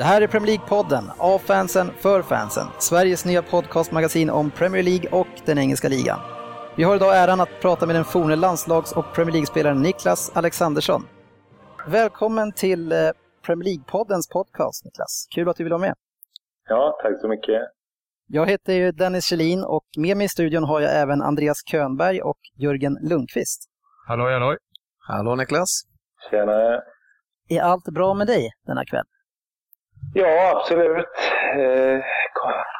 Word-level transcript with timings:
Det 0.00 0.04
här 0.04 0.22
är 0.22 0.26
Premier 0.26 0.58
League-podden, 0.58 1.04
av 1.18 1.38
fansen, 1.38 1.90
för 1.90 2.22
fansen. 2.22 2.66
Sveriges 2.78 3.24
nya 3.24 3.42
podcastmagasin 3.42 4.30
om 4.30 4.50
Premier 4.50 4.82
League 4.82 5.10
och 5.10 5.26
den 5.46 5.58
engelska 5.58 5.88
ligan. 5.88 6.18
Vi 6.76 6.82
har 6.82 6.96
idag 6.96 7.16
äran 7.16 7.40
att 7.40 7.60
prata 7.60 7.86
med 7.86 7.96
den 7.96 8.04
forne 8.04 8.36
landslags 8.36 8.92
och 8.92 9.04
Premier 9.14 9.32
League-spelaren 9.32 9.82
Niklas 9.82 10.36
Alexandersson. 10.36 11.02
Välkommen 11.86 12.52
till 12.52 12.92
eh, 12.92 12.98
Premier 13.46 13.64
League-poddens 13.64 14.32
podcast, 14.32 14.84
Niklas. 14.84 15.26
Kul 15.34 15.48
att 15.48 15.56
du 15.56 15.64
vill 15.64 15.72
vara 15.72 15.80
med. 15.80 15.94
Ja, 16.68 16.98
tack 17.02 17.20
så 17.20 17.28
mycket. 17.28 17.60
Jag 18.26 18.50
heter 18.50 18.72
ju 18.72 18.92
Dennis 18.92 19.24
Kjellin 19.24 19.64
och 19.64 19.84
med 19.96 20.16
mig 20.16 20.24
i 20.24 20.28
studion 20.28 20.64
har 20.64 20.80
jag 20.80 21.00
även 21.00 21.22
Andreas 21.22 21.62
Könberg 21.66 22.22
och 22.22 22.38
Jörgen 22.56 22.98
Lundqvist. 23.02 23.64
Halloj, 24.06 24.32
halloj. 24.32 24.56
Hallå 24.98 25.34
Niklas. 25.34 25.82
Tjenare. 26.30 26.82
Är 27.48 27.60
allt 27.60 27.84
bra 27.84 28.14
med 28.14 28.26
dig 28.26 28.50
denna 28.66 28.84
kväll? 28.84 29.04
Ja, 30.14 30.52
absolut. 30.56 31.06
Eh, 31.60 32.00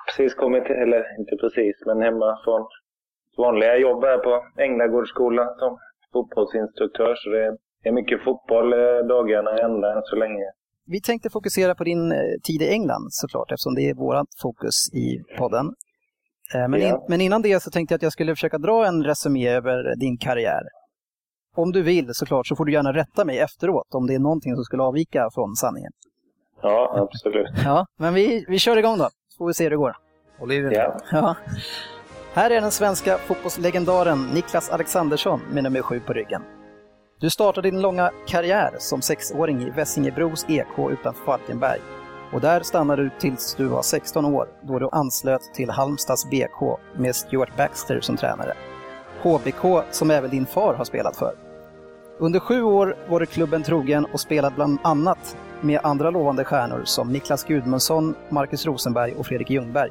precis 0.09 0.35
kommit, 0.35 0.65
eller 0.83 1.19
inte 1.21 1.37
precis, 1.41 1.77
men 1.87 2.01
hemma 2.03 2.39
från 2.45 2.67
vanliga 3.37 3.77
jobb 3.77 4.05
här 4.05 4.19
på 4.19 4.45
Änglagårdsskolan 4.63 5.49
som 5.59 5.79
fotbollsinstruktör. 6.13 7.15
Så 7.17 7.31
det 7.31 7.45
är 7.89 7.93
mycket 7.93 8.25
fotboll 8.25 8.73
eh, 8.73 8.99
dagarna 9.15 9.51
ända 9.51 9.93
än 9.97 10.03
så 10.05 10.17
länge. 10.17 10.45
Vi 10.87 11.01
tänkte 11.01 11.31
fokusera 11.31 11.75
på 11.75 11.85
din 11.85 12.13
eh, 12.13 12.19
tid 12.43 12.63
i 12.63 12.69
England 12.69 13.07
såklart, 13.11 13.53
eftersom 13.53 13.75
det 13.75 13.83
är 13.91 13.95
vårt 13.95 14.29
fokus 14.43 14.77
i 14.95 15.07
podden. 15.39 15.67
Eh, 16.55 16.69
men, 16.69 16.81
in, 16.81 16.89
Ja. 16.89 17.07
men 17.09 17.21
innan 17.21 17.43
det 17.43 17.63
så 17.63 17.71
tänkte 17.71 17.93
jag 17.93 17.99
att 17.99 18.03
jag 18.03 18.13
skulle 18.13 18.35
försöka 18.35 18.59
dra 18.59 18.87
en 18.87 19.05
resumé 19.05 19.49
över 19.49 19.97
din 19.97 20.19
karriär. 20.19 20.63
Om 21.57 21.73
du 21.73 21.83
vill 21.83 22.09
såklart 22.13 22.47
så 22.47 22.57
får 22.57 22.65
du 22.65 22.73
gärna 22.73 22.93
rätta 22.93 23.25
mig 23.25 23.39
efteråt 23.39 23.95
om 23.95 24.07
det 24.07 24.15
är 24.15 24.19
någonting 24.19 24.55
som 24.55 24.65
skulle 24.65 24.83
avvika 24.83 25.29
från 25.35 25.55
sanningen. 25.57 25.93
Ja, 26.63 27.09
absolut. 27.13 27.49
Ja, 27.65 27.87
men 27.97 28.15
vi, 28.15 28.45
vi 28.49 28.59
kör 28.59 28.77
igång 28.77 28.99
då, 28.99 29.09
så 29.29 29.39
får 29.39 29.47
vi 29.47 29.55
se 29.55 29.65
hur 29.65 29.71
det 29.71 29.77
går. 29.77 29.97
Håll 30.39 30.53
i 30.53 30.61
dig. 30.61 30.75
Ja. 30.75 30.97
Ja. 31.13 31.37
Här 32.35 32.51
är 32.51 32.61
den 32.61 32.71
svenska 32.71 33.19
fotbollslegendaren 33.19 34.27
Niklas 34.35 34.71
Alexandersson 34.71 35.41
med 35.51 35.65
nummer 35.65 35.83
sju 35.83 36.01
på 36.01 36.13
ryggen. 36.13 36.43
Du 37.21 37.31
startade 37.31 37.71
din 37.71 37.81
långa 37.81 38.11
karriär 38.27 38.71
som 38.79 39.03
sexåring 39.03 39.63
i 39.63 39.71
Vessingebros 39.71 40.47
EK 40.49 40.91
utanför 40.91 41.25
Falkenberg. 41.25 41.81
Och 42.33 42.41
där 42.41 42.61
stannade 42.61 43.03
du 43.03 43.11
tills 43.19 43.55
du 43.55 43.65
var 43.65 43.83
16 43.83 44.25
år, 44.25 44.49
då 44.63 44.79
du 44.79 44.89
anslöt 44.93 45.55
till 45.55 45.71
Halmstads 45.71 46.31
BK 46.31 46.79
med 46.97 47.17
Stuart 47.17 47.57
Baxter 47.57 48.01
som 48.01 48.17
tränare. 48.17 48.55
HBK 49.23 49.85
som 49.91 50.11
även 50.11 50.31
din 50.31 50.47
far 50.47 50.75
har 50.75 50.85
spelat 50.85 51.17
för. 51.17 51.35
Under 52.19 52.41
sju 52.41 52.63
år 52.63 52.97
var 53.09 53.21
du 53.21 53.27
klubben 53.27 53.63
trogen 53.63 54.07
och 54.13 54.21
spelat 54.21 54.55
bland 54.55 54.79
annat 54.83 55.37
med 55.63 55.81
andra 55.83 56.11
lovande 56.11 56.45
stjärnor 56.45 56.83
som 56.85 57.13
Niklas 57.13 57.45
Gudmundsson, 57.45 58.15
Marcus 58.29 58.67
Rosenberg 58.67 59.15
och 59.15 59.27
Fredrik 59.27 59.51
Ljungberg. 59.51 59.91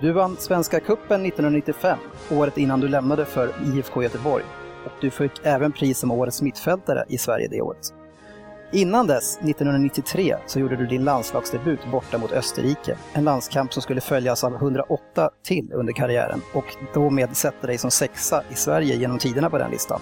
Du 0.00 0.12
vann 0.12 0.36
Svenska 0.36 0.80
Cupen 0.80 1.26
1995, 1.26 1.98
året 2.30 2.58
innan 2.58 2.80
du 2.80 2.88
lämnade 2.88 3.24
för 3.24 3.50
IFK 3.64 4.02
Göteborg. 4.02 4.44
Och 4.84 4.92
du 5.00 5.10
fick 5.10 5.32
även 5.42 5.72
pris 5.72 5.98
som 5.98 6.10
Årets 6.10 6.42
mittfältare 6.42 7.04
i 7.08 7.18
Sverige 7.18 7.48
det 7.48 7.60
året. 7.60 7.94
Innan 8.72 9.06
dess, 9.06 9.36
1993, 9.36 10.36
så 10.46 10.60
gjorde 10.60 10.76
du 10.76 10.86
din 10.86 11.04
landslagsdebut 11.04 11.80
borta 11.90 12.18
mot 12.18 12.32
Österrike. 12.32 12.96
En 13.12 13.24
landskamp 13.24 13.72
som 13.72 13.82
skulle 13.82 14.00
följas 14.00 14.44
av 14.44 14.54
108 14.54 15.30
till 15.42 15.72
under 15.72 15.92
karriären 15.92 16.40
och 16.54 16.76
då 16.94 17.10
med 17.10 17.36
sätta 17.36 17.66
dig 17.66 17.78
som 17.78 17.90
sexa 17.90 18.42
i 18.50 18.54
Sverige 18.54 18.96
genom 18.96 19.18
tiderna 19.18 19.50
på 19.50 19.58
den 19.58 19.70
listan. 19.70 20.00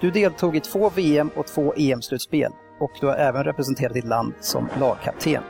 Du 0.00 0.10
deltog 0.10 0.56
i 0.56 0.60
två 0.60 0.90
VM 0.90 1.30
och 1.36 1.46
två 1.46 1.74
EM-slutspel 1.76 2.52
och 2.78 2.90
du 3.00 3.06
har 3.06 3.14
även 3.14 3.44
representerat 3.44 3.94
ditt 3.94 4.04
land 4.04 4.34
som 4.40 4.68
lagkapten. 4.80 5.42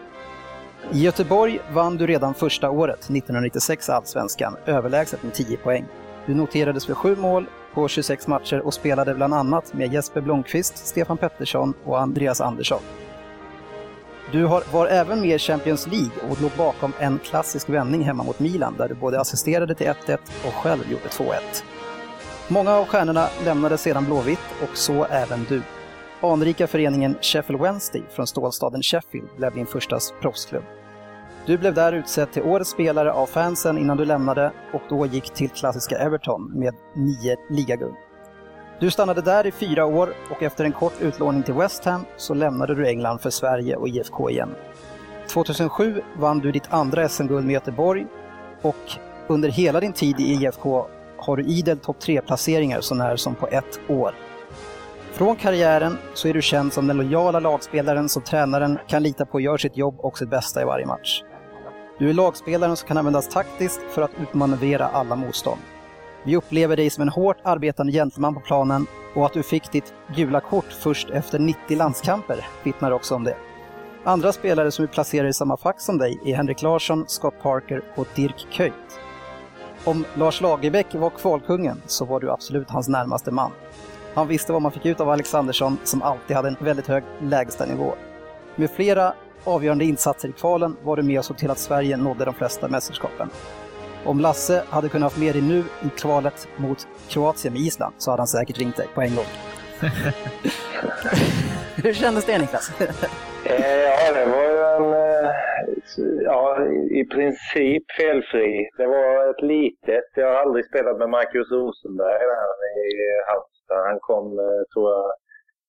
I 0.92 1.02
Göteborg 1.02 1.60
vann 1.72 1.96
du 1.96 2.06
redan 2.06 2.34
första 2.34 2.70
året, 2.70 2.98
1996, 2.98 3.88
allsvenskan, 3.88 4.56
överlägset 4.66 5.22
med 5.22 5.34
10 5.34 5.56
poäng. 5.56 5.84
Du 6.26 6.34
noterades 6.34 6.86
för 6.86 6.94
7 6.94 7.16
mål 7.16 7.46
på 7.74 7.88
26 7.88 8.26
matcher 8.26 8.60
och 8.60 8.74
spelade 8.74 9.14
bland 9.14 9.34
annat 9.34 9.74
med 9.74 9.92
Jesper 9.92 10.20
Blomqvist, 10.20 10.76
Stefan 10.76 11.16
Pettersson 11.16 11.74
och 11.84 12.00
Andreas 12.00 12.40
Andersson. 12.40 12.80
Du 14.32 14.44
har, 14.44 14.62
var 14.72 14.86
även 14.86 15.20
med 15.20 15.36
i 15.36 15.38
Champions 15.38 15.86
League 15.86 16.30
och 16.30 16.42
låg 16.42 16.50
bakom 16.56 16.92
en 16.98 17.18
klassisk 17.18 17.68
vändning 17.68 18.02
hemma 18.02 18.22
mot 18.22 18.40
Milan 18.40 18.74
där 18.78 18.88
du 18.88 18.94
både 18.94 19.20
assisterade 19.20 19.74
till 19.74 19.86
1-1 19.86 20.18
och 20.46 20.54
själv 20.54 20.90
gjorde 20.90 21.08
2-1. 21.08 21.34
Många 22.48 22.70
av 22.70 22.84
stjärnorna 22.84 23.28
lämnade 23.44 23.78
sedan 23.78 24.04
Blåvitt 24.04 24.38
och 24.62 24.76
så 24.76 25.04
även 25.04 25.46
du. 25.48 25.62
Anrika 26.20 26.66
föreningen 26.66 27.16
Sheffield 27.20 27.62
Wednesday 27.62 28.02
från 28.10 28.26
stålstaden 28.26 28.82
Sheffield 28.82 29.28
blev 29.36 29.54
din 29.54 29.66
första 29.66 29.98
proffsklubb. 30.20 30.64
Du 31.46 31.58
blev 31.58 31.74
där 31.74 31.92
utsedd 31.92 32.32
till 32.32 32.42
årets 32.42 32.70
spelare 32.70 33.12
av 33.12 33.26
fansen 33.26 33.78
innan 33.78 33.96
du 33.96 34.04
lämnade 34.04 34.52
och 34.72 34.82
då 34.88 35.06
gick 35.06 35.30
till 35.30 35.50
klassiska 35.50 35.98
Everton 35.98 36.58
med 36.58 36.74
nio 36.94 37.36
ligaguld. 37.50 37.94
Du 38.80 38.90
stannade 38.90 39.22
där 39.22 39.46
i 39.46 39.50
fyra 39.50 39.86
år 39.86 40.14
och 40.30 40.42
efter 40.42 40.64
en 40.64 40.72
kort 40.72 41.00
utlåning 41.00 41.42
till 41.42 41.54
West 41.54 41.84
Ham 41.84 42.04
så 42.16 42.34
lämnade 42.34 42.74
du 42.74 42.86
England 42.86 43.18
för 43.18 43.30
Sverige 43.30 43.76
och 43.76 43.88
IFK 43.88 44.30
igen. 44.30 44.54
2007 45.28 46.02
vann 46.18 46.38
du 46.38 46.52
ditt 46.52 46.72
andra 46.72 47.08
SM-guld 47.08 47.46
med 47.46 47.52
Göteborg 47.52 48.06
och 48.62 48.92
under 49.26 49.48
hela 49.48 49.80
din 49.80 49.92
tid 49.92 50.20
i 50.20 50.32
IFK 50.32 50.86
har 51.16 51.36
du 51.36 51.44
idel 51.44 51.78
topp 51.78 51.96
3-placeringar 52.00 52.80
så 52.80 52.94
när 52.94 53.16
som 53.16 53.34
på 53.34 53.46
ett 53.46 53.80
år. 53.88 54.14
Från 55.14 55.36
karriären 55.36 55.98
så 56.14 56.28
är 56.28 56.34
du 56.34 56.42
känd 56.42 56.72
som 56.72 56.86
den 56.86 56.96
lojala 56.96 57.40
lagspelaren 57.40 58.08
som 58.08 58.22
tränaren 58.22 58.78
kan 58.86 59.02
lita 59.02 59.26
på 59.26 59.40
gör 59.40 59.56
sitt 59.56 59.76
jobb 59.76 59.94
och 59.98 60.18
sitt 60.18 60.30
bästa 60.30 60.62
i 60.62 60.64
varje 60.64 60.86
match. 60.86 61.22
Du 61.98 62.10
är 62.10 62.14
lagspelaren 62.14 62.76
som 62.76 62.88
kan 62.88 62.96
användas 62.96 63.28
taktiskt 63.28 63.80
för 63.90 64.02
att 64.02 64.10
utmanövrera 64.22 64.86
alla 64.86 65.16
motstånd. 65.16 65.60
Vi 66.24 66.36
upplever 66.36 66.76
dig 66.76 66.90
som 66.90 67.02
en 67.02 67.08
hårt 67.08 67.36
arbetande 67.44 67.92
gentleman 67.92 68.34
på 68.34 68.40
planen 68.40 68.86
och 69.14 69.26
att 69.26 69.32
du 69.32 69.42
fick 69.42 69.72
ditt 69.72 69.94
gula 70.16 70.40
kort 70.40 70.72
först 70.72 71.10
efter 71.10 71.38
90 71.38 71.76
landskamper 71.76 72.46
vittnar 72.62 72.90
också 72.90 73.14
om 73.14 73.24
det. 73.24 73.36
Andra 74.04 74.32
spelare 74.32 74.70
som 74.70 74.84
är 74.84 74.88
placerade 74.88 75.28
i 75.28 75.32
samma 75.32 75.56
fack 75.56 75.80
som 75.80 75.98
dig 75.98 76.18
är 76.24 76.36
Henrik 76.36 76.62
Larsson, 76.62 77.04
Scott 77.08 77.42
Parker 77.42 77.82
och 77.96 78.06
Dirk 78.14 78.46
Kuyt. 78.52 79.00
Om 79.84 80.04
Lars 80.14 80.40
Lagerbäck 80.40 80.94
var 80.94 81.10
kvalkungen 81.10 81.82
så 81.86 82.04
var 82.04 82.20
du 82.20 82.30
absolut 82.30 82.70
hans 82.70 82.88
närmaste 82.88 83.30
man. 83.30 83.50
Han 84.14 84.28
visste 84.28 84.52
vad 84.52 84.62
man 84.62 84.72
fick 84.72 84.86
ut 84.86 85.00
av 85.00 85.10
Alexandersson 85.10 85.78
som 85.84 86.02
alltid 86.02 86.36
hade 86.36 86.48
en 86.48 86.56
väldigt 86.60 86.86
hög 86.86 87.02
lägstanivå. 87.20 87.94
Med 88.56 88.70
flera 88.70 89.14
avgörande 89.44 89.84
insatser 89.84 90.28
i 90.28 90.32
kvalen 90.32 90.76
var 90.82 90.96
du 90.96 91.02
med 91.02 91.18
och 91.18 91.24
såg 91.24 91.38
till 91.38 91.50
att 91.50 91.58
Sverige 91.58 91.96
nådde 91.96 92.24
de 92.24 92.34
flesta 92.34 92.68
mästerskapen. 92.68 93.30
Om 94.04 94.20
Lasse 94.20 94.64
hade 94.68 94.88
kunnat 94.88 95.12
ha 95.12 95.20
med 95.20 95.34
dig 95.34 95.42
nu 95.42 95.58
i 95.58 95.88
kvalet 95.98 96.48
mot 96.56 96.88
Kroatien 97.08 97.54
med 97.54 97.62
Island 97.62 97.94
så 97.98 98.10
hade 98.10 98.20
han 98.20 98.26
säkert 98.26 98.58
ringt 98.58 98.76
dig 98.76 98.86
på 98.94 99.00
en 99.02 99.14
gång. 99.14 99.24
Hur 101.84 101.92
kändes 101.92 102.26
det 102.26 102.38
Niklas? 102.38 102.80
Eh, 102.80 103.76
ja, 103.76 104.12
det 104.14 104.26
var 104.26 104.42
ju 104.42 104.58
en, 104.76 104.92
eh, 104.92 105.30
ja, 106.24 106.66
i 106.90 107.04
princip 107.04 107.84
felfri. 108.00 108.68
Det 108.76 108.86
var 108.86 109.30
ett 109.30 109.42
litet, 109.42 110.04
jag 110.14 110.26
har 110.26 110.34
aldrig 110.34 110.64
spelat 110.64 110.98
med 110.98 111.08
Marcus 111.10 111.50
Rosenberg 111.50 112.18
där 112.32 112.50
i 112.86 112.92
Halmstad. 113.68 113.86
Han 113.90 113.98
kom, 114.00 114.26
eh, 114.38 114.62
tror 114.72 114.86
jag, 114.94 115.04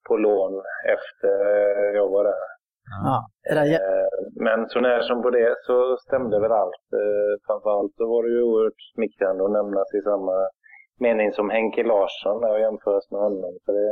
på 0.07 0.18
lån 0.18 0.53
efter 0.95 1.33
jag 2.00 2.09
var 2.09 2.24
där. 2.24 2.45
Ja, 3.03 3.18
det 3.44 3.56
där, 3.56 3.65
Eh, 3.80 4.09
Men 4.45 4.69
så 4.69 4.80
när 4.80 5.01
som 5.01 5.21
på 5.21 5.30
det 5.30 5.56
så 5.68 5.97
stämde 5.97 6.39
väl 6.39 6.51
allt. 6.51 6.86
Eh, 7.01 7.33
Framförallt 7.47 7.94
så 7.95 8.03
var 8.13 8.24
det 8.24 8.30
ju 8.36 8.42
oerhört 8.50 8.81
smickrande 8.95 9.42
att 9.45 9.51
nämnas 9.59 9.89
i 10.00 10.01
samma 10.01 10.36
mening 11.00 11.31
som 11.38 11.50
Henke 11.50 11.83
Larsson 11.83 12.42
när 12.42 12.50
jag 12.53 12.62
jämförs 12.68 13.06
med 13.12 13.21
honom. 13.21 13.53
För 13.65 13.74
det, 13.80 13.89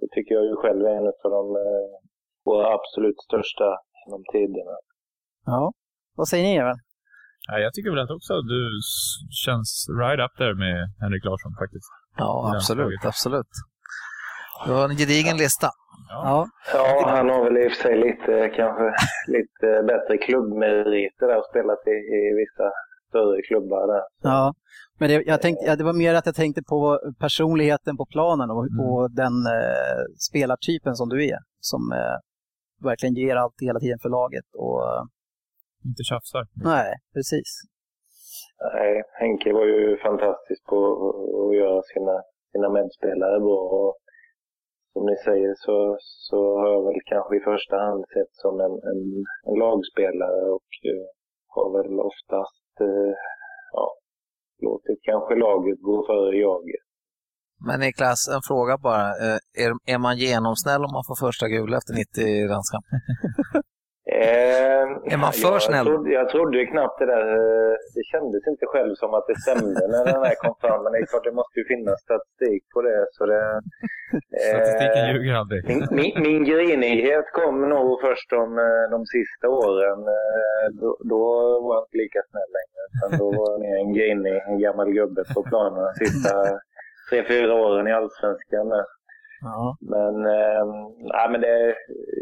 det 0.00 0.08
tycker 0.14 0.34
jag 0.34 0.44
ju 0.44 0.56
själv 0.56 0.82
är 0.86 0.96
en 1.00 1.06
av 1.24 1.30
de 1.38 1.44
våra 2.48 2.66
absolut 2.76 3.20
största 3.28 3.68
genom 4.06 4.22
tiderna. 4.32 4.76
ja. 5.46 5.72
Vad 6.16 6.28
säger 6.28 6.44
ni? 6.44 6.56
Ja, 7.48 7.58
jag 7.58 7.72
tycker 7.74 7.90
väl 7.90 8.04
att 8.06 8.16
också 8.18 8.34
du 8.54 8.60
känns 9.44 9.70
right 10.00 10.20
up 10.26 10.34
there 10.40 10.54
med 10.64 10.76
Henrik 11.02 11.24
Larsson 11.24 11.52
faktiskt. 11.62 11.90
Ja, 12.16 12.52
absolut. 12.56 13.04
absolut. 13.04 13.46
Det 14.66 14.72
var 14.72 14.88
en 14.88 14.96
gedigen 14.96 15.36
lista. 15.36 15.68
Ja, 16.08 16.48
Ja, 16.74 17.02
han 17.08 17.28
har 17.28 17.44
väl 17.44 17.56
i 17.58 17.68
och 17.68 17.72
för 17.72 17.82
sig 17.82 17.96
lite, 17.98 18.48
kanske 18.56 18.84
lite 19.26 19.82
bättre 19.86 20.18
klubbmeriter 20.26 21.26
där 21.26 21.38
och 21.38 21.46
spelat 21.50 21.78
i, 21.86 21.90
i 21.90 22.20
vissa 22.42 22.70
större 23.08 23.42
klubbar 23.42 23.86
där. 23.94 24.02
ja. 24.22 24.54
Men 24.98 25.08
det, 25.08 25.22
jag 25.26 25.42
tänkte, 25.42 25.64
ja, 25.66 25.76
det 25.76 25.84
var 25.84 25.92
mer 25.92 26.14
att 26.14 26.26
jag 26.26 26.34
tänkte 26.34 26.62
på 26.62 27.00
personligheten 27.20 27.96
på 27.96 28.06
planen 28.06 28.50
och, 28.50 28.64
Mm. 28.66 28.80
och 28.86 29.10
den 29.10 29.32
eh, 29.46 30.00
spelartypen 30.28 30.94
som 30.96 31.08
du 31.08 31.24
är. 31.28 31.38
Som 31.60 31.92
eh, 31.92 32.16
verkligen 32.88 33.14
ger 33.14 33.36
allt 33.36 33.54
hela 33.60 33.80
tiden 33.80 33.98
för 34.02 34.08
laget. 34.08 34.44
Och, 34.58 34.82
eh, 34.82 35.02
Inte 35.84 36.02
tjafsar. 36.02 36.46
nej, 36.54 36.94
precis. 37.14 37.48
Nej, 38.72 39.02
Henke 39.20 39.52
var 39.52 39.66
ju 39.66 39.98
fantastisk 40.06 40.62
på 40.70 40.76
att- 41.08 41.56
göra 41.56 41.82
sina, 41.92 42.16
sina 42.52 42.68
medspelare 42.76 43.40
bra. 43.40 43.60
Och 43.80 43.94
som 44.92 45.02
ni 45.06 45.16
säger 45.16 45.54
så, 45.56 45.96
så 46.28 46.38
har 46.58 46.68
jag 46.74 46.82
väl 46.86 47.00
kanske 47.12 47.36
i 47.36 47.40
första 47.40 47.76
hand 47.86 48.04
sett 48.14 48.32
som 48.32 48.60
en, 48.60 48.74
en, 48.90 49.00
en 49.48 49.56
lagspelare 49.64 50.42
och 50.56 50.70
eh, 50.90 51.06
har 51.54 51.68
väl 51.76 52.00
oftast 52.10 52.70
eh, 52.80 53.12
ja, 53.72 53.86
låtit 54.66 54.98
kanske 55.02 55.34
laget 55.34 55.78
gå 55.88 56.06
före 56.06 56.36
jaget. 56.36 56.84
Men 57.66 57.80
Niklas, 57.80 58.20
en 58.34 58.42
fråga 58.48 58.78
bara. 58.78 59.06
Eh, 59.24 59.38
är, 59.64 59.70
är 59.94 59.98
man 59.98 60.16
genomsnäll 60.16 60.84
om 60.86 60.92
man 60.92 61.04
får 61.08 61.26
första 61.26 61.48
gula 61.48 61.76
efter 61.76 61.94
90 61.94 62.48
landskamp? 62.52 62.84
Eh, 64.12 64.84
Är 65.14 65.18
man 65.24 65.32
för 65.32 65.48
jag 65.48 65.62
snäll? 65.62 65.86
Trodde, 65.86 66.10
jag 66.12 66.28
trodde 66.28 66.58
ju 66.58 66.66
knappt 66.66 66.98
det 66.98 67.06
där. 67.06 67.26
eh, 67.36 67.74
Det 67.94 68.04
kändes 68.12 68.42
inte 68.52 68.66
själv 68.66 68.94
som 68.94 69.14
att 69.14 69.26
det 69.28 69.36
stämde 69.44 69.80
när 69.92 70.04
den 70.12 70.22
här 70.24 70.34
kom 70.44 70.54
fram. 70.60 70.82
Men 70.82 70.92
det 70.92 70.98
är 70.98 71.06
klart, 71.06 71.24
det 71.24 71.32
måste 71.40 71.60
ju 71.60 71.64
finnas 71.72 72.00
statistik 72.00 72.62
på 72.74 72.82
det. 72.82 73.06
Så 73.16 73.26
det 73.26 73.60
Statistiken 74.50 75.04
eh, 75.04 75.12
ljuger 75.14 75.34
aldrig. 75.34 75.60
min, 75.70 75.82
min, 75.90 76.12
min 76.26 76.44
grinighet 76.44 77.24
kom 77.32 77.68
nog 77.68 78.00
först 78.00 78.32
om 78.32 78.50
eh, 78.58 78.84
de 78.94 79.06
sista 79.16 79.46
åren. 79.48 79.98
Eh, 80.18 80.64
Då, 80.80 80.88
då 81.12 81.20
var 81.64 81.74
jag 81.76 81.82
inte 81.86 81.96
lika 82.04 82.20
snäll 82.30 82.50
längre. 82.58 82.80
Utan 82.94 83.10
då 83.20 83.26
var 83.38 83.46
jag 83.52 83.60
mer 83.60 83.76
en 83.84 83.92
grinig, 83.98 84.36
en 84.50 84.58
gammal 84.66 84.90
gubbe 84.98 85.22
på 85.34 85.42
planen 85.50 85.80
de 85.84 85.94
sista 86.04 86.34
tre, 87.10 87.24
fyra 87.28 87.54
åren 87.54 87.86
i 87.88 87.92
Allsvenskan. 87.92 88.68
Ja. 89.44 89.76
Men, 89.94 90.14
eh, 90.38 90.64
nej, 91.12 91.26
men 91.30 91.40
det, 91.40 91.74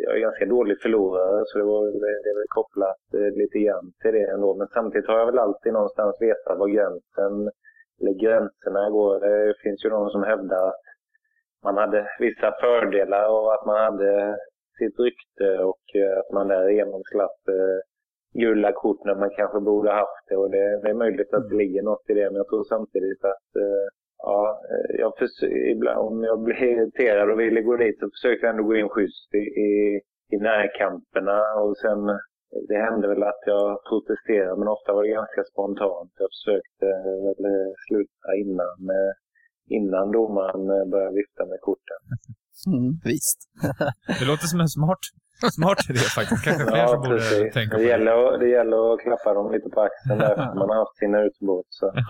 jag 0.07 0.17
är 0.17 0.21
ganska 0.21 0.47
dålig 0.47 0.77
förlorare 0.83 1.43
så 1.47 1.59
det, 1.59 1.65
var, 1.65 1.81
väl- 1.85 2.01
det 2.25 2.31
är 2.31 2.39
väl 2.41 2.55
kopplat 2.61 3.03
eh, 3.15 3.31
lite 3.41 3.59
grann 3.59 3.93
till 4.01 4.13
det 4.13 4.31
ändå. 4.35 4.55
Men 4.55 4.69
samtidigt 4.69 5.09
har 5.09 5.19
jag 5.19 5.27
väl 5.27 5.39
alltid 5.39 5.73
någonstans 5.73 6.17
vetat 6.21 6.59
var 6.59 6.69
gränsen, 6.69 7.35
eller 8.01 8.15
gränserna 8.25 8.91
går. 8.91 9.21
Det 9.21 9.55
finns 9.63 9.85
ju 9.85 9.89
någon 9.91 10.11
som 10.11 10.23
hävdar 10.23 10.69
att 10.69 10.85
man 11.65 11.77
hade 11.77 12.07
vissa 12.19 12.53
fördelar 12.61 13.25
och 13.31 13.55
att 13.55 13.67
man 13.67 13.77
hade 13.89 14.37
sitt 14.79 14.99
rykte 14.99 15.49
och 15.65 15.85
eh, 15.95 16.19
att 16.19 16.31
man 16.37 16.49
därigenom 16.49 17.03
slapp 17.13 17.41
eh, 17.49 17.79
gula 18.41 18.73
kort 18.73 19.05
när 19.05 19.15
man 19.15 19.31
kanske 19.31 19.61
borde 19.61 19.91
haft 19.93 20.25
det. 20.29 20.37
Och 20.37 20.51
det, 20.51 20.81
det 20.83 20.91
är 20.91 20.95
möjligt 21.05 21.35
att 21.35 21.49
det 21.51 21.57
ligger 21.57 21.83
något 21.83 22.11
i 22.11 22.15
det, 22.15 22.25
men 22.31 22.37
jag 22.37 22.49
tror 22.49 22.65
samtidigt 22.65 23.25
att 23.25 23.49
eh, 23.65 23.87
Ja, 24.29 24.61
eh, 24.73 25.01
jag 25.03 25.13
ibland, 25.75 25.99
om 26.09 26.17
jag 26.31 26.39
blir 26.45 26.63
irriterad 26.73 27.31
och 27.31 27.41
ville 27.41 27.61
gå 27.69 27.77
dit 27.77 27.99
så 28.01 28.07
försökte 28.15 28.43
jag 28.47 28.51
ändå 28.55 28.65
gå 28.71 28.77
in 28.77 28.89
schysst 28.95 29.31
i, 29.43 29.45
i, 29.69 29.73
i 30.35 30.37
närkamperna. 30.51 31.39
Och 31.63 31.75
sen, 31.85 32.01
det 32.69 32.79
hände 32.89 33.07
väl 33.13 33.23
att 33.33 33.43
jag 33.53 33.67
protesterade, 33.89 34.57
men 34.61 34.69
ofta 34.77 34.89
var 34.97 35.03
det 35.05 35.19
ganska 35.21 35.43
spontant. 35.53 36.13
Jag 36.23 36.31
försökte 36.37 36.87
väl 37.27 37.43
eh, 37.55 37.71
sluta 37.87 38.29
innan, 38.43 38.79
eh, 38.99 39.13
innan 39.79 40.07
domaren 40.19 40.65
eh, 40.77 40.85
började 40.93 41.17
vifta 41.23 41.43
med 41.51 41.59
korten. 41.69 42.01
Mm. 42.73 42.91
Visst. 43.11 43.41
Det 44.21 44.27
låter 44.31 44.47
som 44.53 44.61
en 44.67 44.73
smart, 44.79 45.03
smart 45.59 45.81
idé 45.91 46.05
faktiskt. 46.19 46.43
Kanske 46.47 46.65
fler 46.73 46.87
som 46.93 47.01
borde 47.05 47.17
precis. 47.23 47.55
tänka 47.59 47.73
på 47.77 47.83
det, 47.83 47.89
gäller, 47.95 48.15
att- 48.27 48.41
det 48.43 48.49
gäller 48.59 48.81
att 48.93 49.01
klappa 49.05 49.31
dem 49.39 49.47
lite 49.55 49.69
på 49.75 49.81
axeln 49.89 50.19
där, 50.25 50.35
för 50.37 50.55
man 50.61 50.69
har 50.73 50.79
haft 50.85 50.97
sina 51.03 51.19
utbrott. 51.27 51.71
Så. 51.81 51.87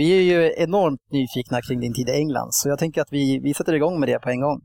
Vi 0.00 0.08
är 0.18 0.24
ju 0.32 0.40
enormt 0.66 1.04
nyfikna 1.18 1.58
kring 1.66 1.80
din 1.80 1.94
tid 1.94 2.08
i 2.08 2.16
England, 2.22 2.50
så 2.50 2.68
jag 2.68 2.78
tänker 2.78 3.00
att 3.00 3.12
vi, 3.18 3.24
vi 3.46 3.54
sätter 3.54 3.74
igång 3.74 4.00
med 4.00 4.08
det 4.08 4.18
på 4.24 4.30
en 4.30 4.40
gång. 4.40 4.58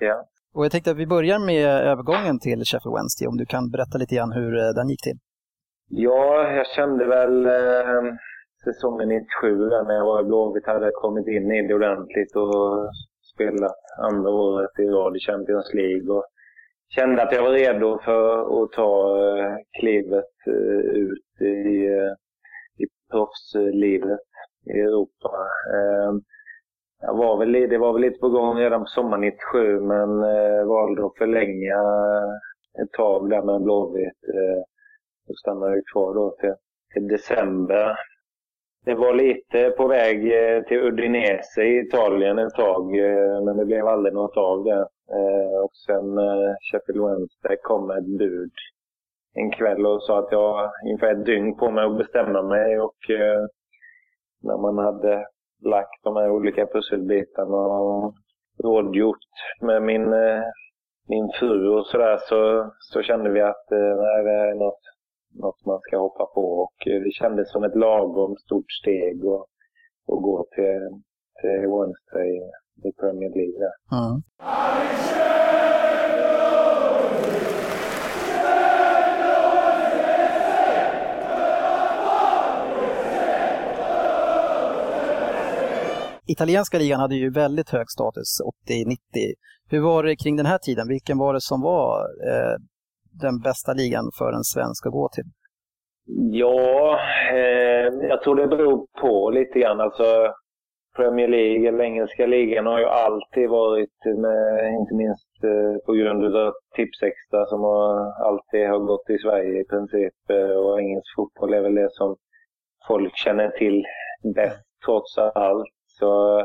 Ja. 0.00 0.16
Och 0.54 0.64
jag 0.64 0.72
tänkte 0.72 0.90
att 0.90 1.02
vi 1.02 1.06
börjar 1.06 1.38
med 1.38 1.64
övergången 1.92 2.36
till 2.46 2.60
Sheffield 2.64 2.96
Wednesday, 2.96 3.26
om 3.28 3.36
du 3.36 3.46
kan 3.46 3.70
berätta 3.74 3.98
lite 3.98 4.14
grann 4.16 4.32
hur 4.32 4.52
eh, 4.62 4.70
den 4.78 4.88
gick 4.88 5.02
till. 5.02 5.18
Ja, 6.06 6.50
jag 6.58 6.66
kände 6.76 7.04
väl 7.16 7.34
eh, 7.46 8.04
säsongen 8.64 9.08
97 9.08 9.68
där 9.72 9.84
när 9.88 9.94
jag 9.94 10.06
var 10.10 10.20
i 10.20 10.24
Blåvitt 10.24 10.66
hade 10.66 10.90
kommit 11.04 11.26
in 11.36 11.50
i 11.50 11.68
det 11.68 11.74
ordentligt 11.74 12.36
och 12.36 12.90
spelat 13.32 13.80
andra 14.08 14.30
året 14.30 14.74
i 14.78 14.86
rad 14.96 15.16
i 15.16 15.20
Champions 15.28 15.68
League. 15.74 16.08
Och 16.16 16.24
kände 16.88 17.22
att 17.22 17.32
jag 17.32 17.42
var 17.42 17.50
redo 17.50 17.98
för 18.04 18.40
att 18.62 18.72
ta 18.72 19.18
eh, 19.38 19.56
klivet 19.80 20.34
eh, 20.46 20.90
ut 20.96 21.40
i, 21.40 21.86
eh, 21.86 22.12
i 22.78 22.86
proffslivet 23.10 24.20
i 24.66 24.80
Europa. 24.80 25.30
Ehm, 25.74 26.22
jag 27.00 27.16
var 27.16 27.38
väl, 27.38 27.52
det 27.52 27.78
var 27.78 27.92
väl 27.92 28.02
lite 28.02 28.18
på 28.18 28.28
gång 28.28 28.56
redan 28.56 28.80
på 28.80 28.86
sommaren 28.86 29.20
97 29.20 29.80
men 29.80 30.20
valde 30.68 31.06
att 31.06 31.18
förlänga 31.18 31.76
ett 32.82 32.92
tag 32.92 33.30
där 33.30 33.42
med 33.42 33.62
Blåvitt. 33.62 34.22
Eh, 34.34 34.62
och 35.28 35.38
stannade 35.38 35.74
jag 35.74 35.86
kvar 35.92 36.14
då 36.14 36.36
till, 36.40 36.54
till 36.92 37.08
december. 37.08 37.96
Det 38.88 38.94
var 38.94 39.14
lite 39.14 39.70
på 39.70 39.86
väg 39.86 40.32
eh, 40.32 40.62
till 40.62 40.78
Udinese 40.78 41.62
i 41.62 41.78
Italien 41.78 42.38
ett 42.38 42.54
tag, 42.54 42.98
eh, 42.98 43.44
men 43.44 43.56
det 43.56 43.64
blev 43.64 43.86
aldrig 43.86 44.14
något 44.14 44.36
av 44.36 44.64
det. 44.64 44.88
Eh, 45.16 45.64
och 45.64 45.76
sen 45.86 46.18
Sheffield 46.60 47.04
Wednesday 47.04 47.56
kom 47.62 47.86
med 47.86 47.98
ett 47.98 48.18
bud 48.18 48.52
en 49.34 49.50
kväll 49.50 49.86
och 49.86 50.02
sa 50.02 50.18
att 50.18 50.32
jag 50.32 50.52
har 50.52 50.70
ungefär 50.84 51.12
ett 51.12 51.26
dygn 51.26 51.56
på 51.56 51.70
mig 51.70 51.84
att 51.84 51.98
bestämma 51.98 52.42
mig. 52.42 52.80
Och 52.80 52.96
när 54.42 54.58
man 54.58 54.78
hade 54.78 55.26
lagt 55.64 56.04
de 56.04 56.16
här 56.16 56.30
olika 56.30 56.66
pusselbitarna 56.66 57.56
och 57.56 58.14
rådgjort 58.64 59.28
med 59.60 59.82
min, 59.82 60.14
min 61.08 61.28
fru 61.40 61.68
och 61.68 61.86
sådär 61.86 62.18
så, 62.28 62.70
så 62.78 63.02
kände 63.02 63.30
vi 63.30 63.40
att 63.40 63.66
nej, 63.70 64.24
det 64.24 64.30
här 64.30 64.50
är 64.50 64.54
något 64.54 64.80
något 65.34 65.66
man 65.66 65.80
ska 65.80 65.98
hoppa 65.98 66.26
på. 66.26 66.40
Och 66.40 66.86
eh, 66.86 67.00
det 67.00 67.12
kändes 67.12 67.52
som 67.52 67.64
ett 67.64 67.76
lagom 67.76 68.36
stort 68.36 68.72
steg 68.72 69.16
att, 69.26 69.46
att 70.12 70.22
gå 70.22 70.46
till, 70.54 71.02
till 71.40 71.60
Wednesday 71.60 72.30
i 72.84 72.92
Premier 72.92 73.30
League. 73.30 73.72
Mm. 73.92 74.22
Italienska 86.30 86.78
ligan 86.78 87.00
hade 87.00 87.14
ju 87.14 87.30
väldigt 87.30 87.70
hög 87.70 87.90
status 87.90 88.40
80-90. 88.68 88.96
Hur 89.70 89.80
var 89.80 90.02
det 90.02 90.16
kring 90.16 90.36
den 90.36 90.46
här 90.46 90.58
tiden? 90.58 90.88
Vilken 90.88 91.18
var 91.18 91.34
det 91.34 91.40
som 91.40 91.60
var 91.60 92.00
eh, 92.00 92.56
den 93.20 93.40
bästa 93.40 93.72
ligan 93.72 94.10
för 94.18 94.32
en 94.32 94.44
svensk 94.44 94.86
att 94.86 94.92
gå 94.92 95.08
till? 95.08 95.28
Ja, 96.32 96.98
eh, 97.32 98.08
jag 98.08 98.22
tror 98.22 98.36
det 98.36 98.46
beror 98.46 98.86
på 99.00 99.30
lite 99.30 99.58
grann. 99.58 99.80
Alltså, 99.80 100.34
Premier 100.96 101.28
League, 101.28 101.68
eller 101.68 101.84
engelska 101.84 102.26
ligan, 102.26 102.66
har 102.66 102.78
ju 102.78 102.84
alltid 102.84 103.48
varit, 103.48 103.98
med, 104.04 104.74
inte 104.80 104.94
minst 104.94 105.44
eh, 105.44 105.86
på 105.86 105.92
grund 105.92 106.36
av 106.36 106.52
Tipsextra 106.76 107.46
som 107.46 107.60
har, 107.60 108.12
alltid 108.26 108.68
har 108.68 108.78
gått 108.78 109.10
i 109.10 109.18
Sverige 109.18 109.60
i 109.60 109.64
princip. 109.64 110.30
Eh, 110.30 110.56
och 110.56 110.80
engelsk 110.80 111.14
fotboll 111.16 111.54
är 111.54 111.60
väl 111.60 111.74
det 111.74 111.88
som 111.92 112.16
folk 112.88 113.16
känner 113.16 113.48
till 113.48 113.84
bäst 114.34 114.66
trots 114.84 115.18
allt. 115.18 115.68
Så 115.86 116.42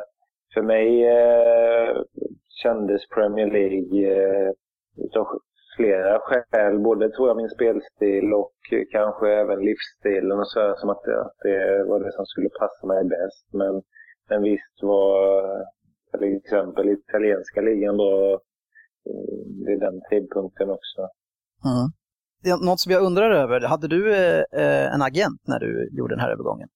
för 0.54 0.62
mig 0.62 1.08
eh, 1.08 1.98
kändes 2.64 3.08
Premier 3.08 3.52
League 3.52 4.12
eh, 4.12 4.52
utav 5.06 5.28
flera 5.76 6.20
skäl. 6.20 6.80
Både 6.80 7.10
tror 7.10 7.28
jag 7.28 7.38
min 7.38 7.50
spelstil 7.50 8.34
och 8.34 8.54
kanske 8.92 9.30
även 9.30 9.60
livsstilen 9.60 10.40
och 10.40 10.48
så 10.48 10.76
som 10.78 10.90
att 10.90 11.04
det, 11.04 11.22
att 11.22 11.38
det 11.44 11.84
var 11.84 12.00
det 12.00 12.12
som 12.12 12.26
skulle 12.26 12.50
passa 12.50 12.88
mig 12.88 13.04
bäst. 13.04 13.48
Men, 13.54 13.82
men 14.30 14.44
visst 14.44 14.78
var 14.82 15.16
till 16.20 16.38
exempel 16.38 16.90
italienska 16.90 17.62
ligan 17.62 17.98
bra 17.98 18.40
vid 19.68 19.80
den 19.80 20.02
tidpunkten 20.10 20.70
också. 20.70 21.02
Mm. 21.66 21.88
Något 22.66 22.80
som 22.80 22.92
jag 22.92 23.04
undrar 23.04 23.32
över, 23.32 23.62
hade 23.62 23.88
du 23.88 24.16
eh, 24.16 24.94
en 24.94 25.02
agent 25.02 25.42
när 25.48 25.60
du 25.60 25.90
gjorde 25.92 26.16
den 26.16 26.20
här 26.20 26.32
övergången? 26.32 26.70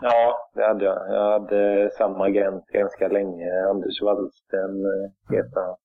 Ja, 0.00 0.50
det 0.54 0.66
hade 0.66 0.84
jag. 0.84 0.98
Jag 1.14 1.30
hade 1.32 1.90
samma 1.98 2.24
agent 2.24 2.66
ganska 2.66 3.08
länge. 3.08 3.66
Anders 3.70 4.02
Wallsten 4.02 4.70
eh, 4.84 5.36
heter 5.36 5.60
han. 5.60 5.76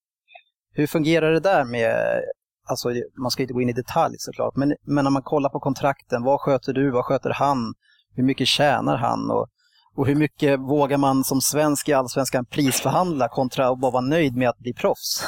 Hur 0.74 0.88
fungerar 0.88 1.32
det 1.32 1.40
där 1.40 1.66
med, 1.72 2.24
alltså 2.72 2.90
man 3.18 3.32
ska 3.32 3.44
inte 3.44 3.54
gå 3.54 3.62
in 3.62 3.70
i 3.70 3.74
detalj 3.74 4.16
såklart, 4.20 4.56
men, 4.56 4.76
men 4.86 5.04
när 5.04 5.12
man 5.12 5.22
kollar 5.22 5.50
på 5.50 5.60
kontrakten, 5.60 6.24
vad 6.24 6.42
sköter 6.42 6.74
du, 6.74 6.92
vad 6.92 7.06
sköter 7.06 7.30
han, 7.30 7.74
hur 8.16 8.24
mycket 8.24 8.48
tjänar 8.48 8.98
han 8.98 9.32
och, 9.32 9.48
och 9.96 10.08
hur 10.08 10.16
mycket 10.16 10.60
vågar 10.60 10.98
man 10.98 11.24
som 11.24 11.42
svensk 11.42 11.90
i 11.90 11.94
Allsvenskan 11.94 12.46
prisförhandla 12.46 13.28
kontra 13.28 13.68
att 13.68 13.80
bara 13.80 13.92
vara 13.92 14.02
nöjd 14.02 14.38
med 14.38 14.50
att 14.50 14.60
bli 14.60 14.74
proffs? 14.74 15.26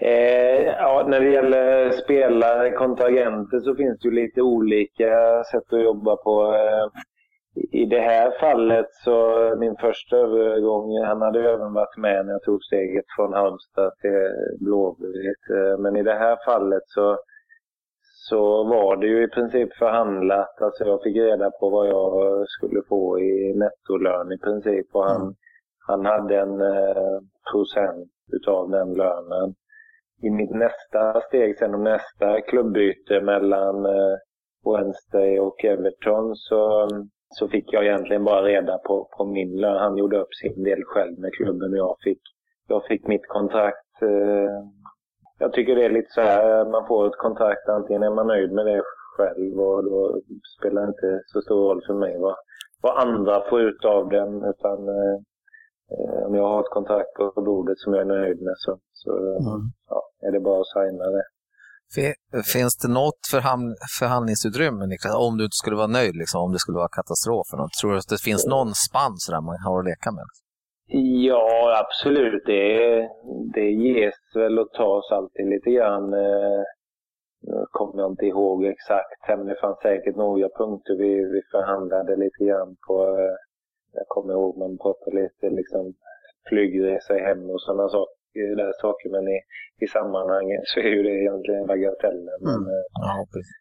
Eh, 0.00 0.62
ja, 0.62 1.06
när 1.08 1.20
det 1.20 1.30
gäller 1.30 1.90
spelare 1.90 2.70
kontra 2.70 3.06
agenter 3.06 3.60
så 3.60 3.74
finns 3.74 4.00
det 4.00 4.08
ju 4.08 4.14
lite 4.14 4.42
olika 4.42 5.44
sätt 5.50 5.72
att 5.72 5.82
jobba 5.82 6.16
på. 6.16 6.54
Eh, 6.54 7.00
i 7.56 7.84
det 7.84 8.00
här 8.00 8.30
fallet 8.40 8.86
så, 9.04 9.52
min 9.58 9.76
första 9.76 10.16
övergång, 10.16 11.04
han 11.04 11.22
hade 11.22 11.52
även 11.52 11.72
varit 11.72 11.96
med 11.96 12.26
när 12.26 12.32
jag 12.32 12.42
tog 12.42 12.64
steget 12.64 13.04
från 13.16 13.32
Halmstad 13.32 13.92
till 14.00 14.30
Blåvitt. 14.60 15.46
Men 15.78 15.96
i 15.96 16.02
det 16.02 16.14
här 16.14 16.38
fallet 16.44 16.82
så, 16.86 17.18
så 18.28 18.64
var 18.64 18.96
det 18.96 19.06
ju 19.06 19.24
i 19.24 19.28
princip 19.28 19.74
förhandlat. 19.74 20.62
Alltså 20.62 20.84
jag 20.84 21.02
fick 21.02 21.16
reda 21.16 21.50
på 21.50 21.70
vad 21.70 21.88
jag 21.88 22.44
skulle 22.48 22.82
få 22.88 23.20
i 23.20 23.54
nettolön 23.56 24.32
i 24.32 24.38
princip. 24.38 24.86
Och 24.92 25.04
han, 25.04 25.22
mm. 25.22 25.34
han 25.86 26.06
hade 26.06 26.40
en 26.40 26.60
eh, 26.60 27.18
procent 27.52 28.10
utav 28.32 28.70
den 28.70 28.94
lönen. 28.94 29.54
I 30.22 30.30
mitt 30.30 30.50
nästa 30.50 31.20
steg 31.20 31.58
sen 31.58 31.74
om 31.74 31.84
nästa 31.84 32.40
klubbyte 32.40 33.20
mellan 33.20 33.86
eh, 33.86 34.16
Wednesday 34.64 35.40
och 35.40 35.64
Everton 35.64 36.36
så, 36.36 36.88
så 37.34 37.48
fick 37.48 37.72
jag 37.72 37.84
egentligen 37.84 38.24
bara 38.24 38.42
reda 38.42 38.78
på, 38.78 39.08
på 39.16 39.24
min 39.24 39.56
lön. 39.56 39.76
Han 39.76 39.96
gjorde 39.96 40.20
upp 40.20 40.34
sin 40.34 40.64
del 40.64 40.84
själv 40.84 41.18
med 41.18 41.34
klubben 41.34 41.72
och 41.72 41.78
jag 41.78 41.96
fick, 42.04 42.20
jag 42.68 42.86
fick 42.86 43.06
mitt 43.06 43.28
kontrakt 43.28 44.02
eh, 44.02 44.64
jag 45.38 45.52
tycker 45.52 45.76
det 45.76 45.84
är 45.84 45.90
lite 45.90 46.10
så 46.10 46.20
här, 46.20 46.64
man 46.64 46.86
får 46.86 47.06
ett 47.06 47.18
kontrakt, 47.18 47.68
antingen 47.68 48.02
är 48.02 48.10
man 48.10 48.26
nöjd 48.26 48.52
med 48.52 48.66
det 48.66 48.82
själv 49.16 49.60
och 49.60 49.84
då 49.84 50.20
spelar 50.58 50.82
det 50.82 50.88
inte 50.88 51.22
så 51.26 51.40
stor 51.40 51.68
roll 51.68 51.82
för 51.86 51.94
mig 51.94 52.18
vad, 52.18 52.36
vad 52.82 52.98
andra 53.08 53.50
får 53.50 53.60
ut 53.60 53.84
av 53.84 54.08
den. 54.08 54.44
Utan 54.44 54.88
eh, 54.88 55.14
eh 55.92 56.26
om 56.26 56.34
jag 56.34 56.48
har 56.48 56.60
ett 56.60 56.70
kontrakt 56.70 57.14
på 57.14 57.32
bordet 57.36 57.78
som 57.78 57.94
jag 57.94 58.02
är 58.02 58.06
nöjd 58.18 58.42
med 58.42 58.54
så, 58.56 58.78
så 58.92 59.10
mm. 59.16 59.60
ja, 59.88 60.02
är 60.26 60.32
det 60.32 60.40
bara 60.40 60.60
att 60.60 60.66
signa 60.66 61.04
det. 61.04 61.24
Finns 62.52 62.76
det 62.82 62.88
något 62.88 63.22
förhandlingsutrymme, 63.98 64.86
Niklas, 64.86 65.14
om 65.26 65.38
du 65.38 65.44
inte 65.44 65.60
skulle 65.62 65.76
vara 65.76 65.96
nöjd, 65.98 66.16
liksom, 66.16 66.40
om 66.40 66.52
det 66.52 66.58
skulle 66.58 66.82
vara 66.84 66.96
katastrof? 66.98 67.46
Tror 67.80 67.90
du 67.92 67.98
att 67.98 68.14
det 68.14 68.22
finns 68.28 68.46
någon 68.46 68.70
spann 68.86 69.16
man 69.48 69.58
har 69.66 69.78
att 69.78 69.88
leka 69.90 70.10
med? 70.18 70.28
Ja, 71.28 71.84
absolut. 71.84 72.42
Det, 72.46 73.08
det 73.54 73.70
ges 73.70 74.14
väl 74.34 74.58
och 74.58 74.72
tas 74.72 75.12
alltid 75.12 75.46
lite 75.48 75.70
grann. 75.70 76.14
Eh, 76.14 76.62
nu 77.42 77.66
kommer 77.70 78.02
jag 78.02 78.12
inte 78.12 78.26
ihåg 78.26 78.64
exakt, 78.64 79.28
men 79.28 79.46
det 79.46 79.60
fanns 79.60 79.78
säkert 79.82 80.16
några 80.16 80.48
punkter 80.48 80.94
vi, 80.94 81.10
vi 81.34 81.42
förhandlade 81.50 82.16
lite 82.16 82.44
grann 82.44 82.76
på. 82.86 82.94
Eh, 83.02 83.34
jag 83.92 84.08
kommer 84.08 84.32
ihåg 84.32 84.58
man 84.58 84.78
pratade 84.78 85.22
lite 85.22 85.56
liksom 85.56 85.94
flygresa 86.48 87.14
hem 87.14 87.50
och 87.50 87.60
sådana 87.60 87.88
saker. 87.88 88.23
Där 88.60 88.72
saker. 88.84 89.08
Men 89.14 89.24
i, 89.34 89.38
i 89.84 89.86
sammanhanget 89.96 90.62
så 90.64 90.80
är 90.80 90.90
ju 90.96 91.02
det 91.02 91.14
egentligen 91.22 91.66
bagateller. 91.66 92.36
Mm. 92.40 92.62
Eh, 92.72 92.84
ja, 93.06 93.26
precis. 93.32 93.58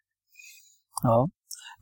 Ja. 1.04 1.30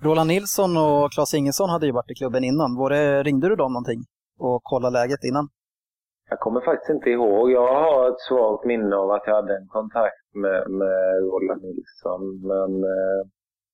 Roland 0.05 0.27
Nilsson 0.27 0.71
och 0.77 1.11
Claes 1.11 1.33
Ingesson 1.33 1.69
hade 1.69 1.85
ju 1.85 1.91
varit 1.91 2.11
i 2.11 2.15
klubben 2.15 2.43
innan. 2.43 2.75
Var 2.81 2.89
det, 2.89 3.23
ringde 3.23 3.49
du 3.49 3.55
dem 3.55 3.73
någonting? 3.73 4.01
och 4.47 4.59
kolla 4.63 4.89
läget 4.89 5.23
innan? 5.29 5.47
Jag 6.29 6.39
kommer 6.39 6.61
faktiskt 6.61 6.89
inte 6.89 7.09
ihåg. 7.09 7.51
Jag 7.51 7.73
har 7.83 8.09
ett 8.09 8.21
svagt 8.29 8.65
minne 8.65 8.95
av 8.95 9.11
att 9.11 9.23
jag 9.25 9.35
hade 9.35 9.55
en 9.57 9.67
kontakt 9.67 10.25
med, 10.33 10.71
med 10.81 11.01
Roland 11.31 11.61
Nilsson. 11.61 12.21
Men 12.51 12.71
eh, 12.83 13.21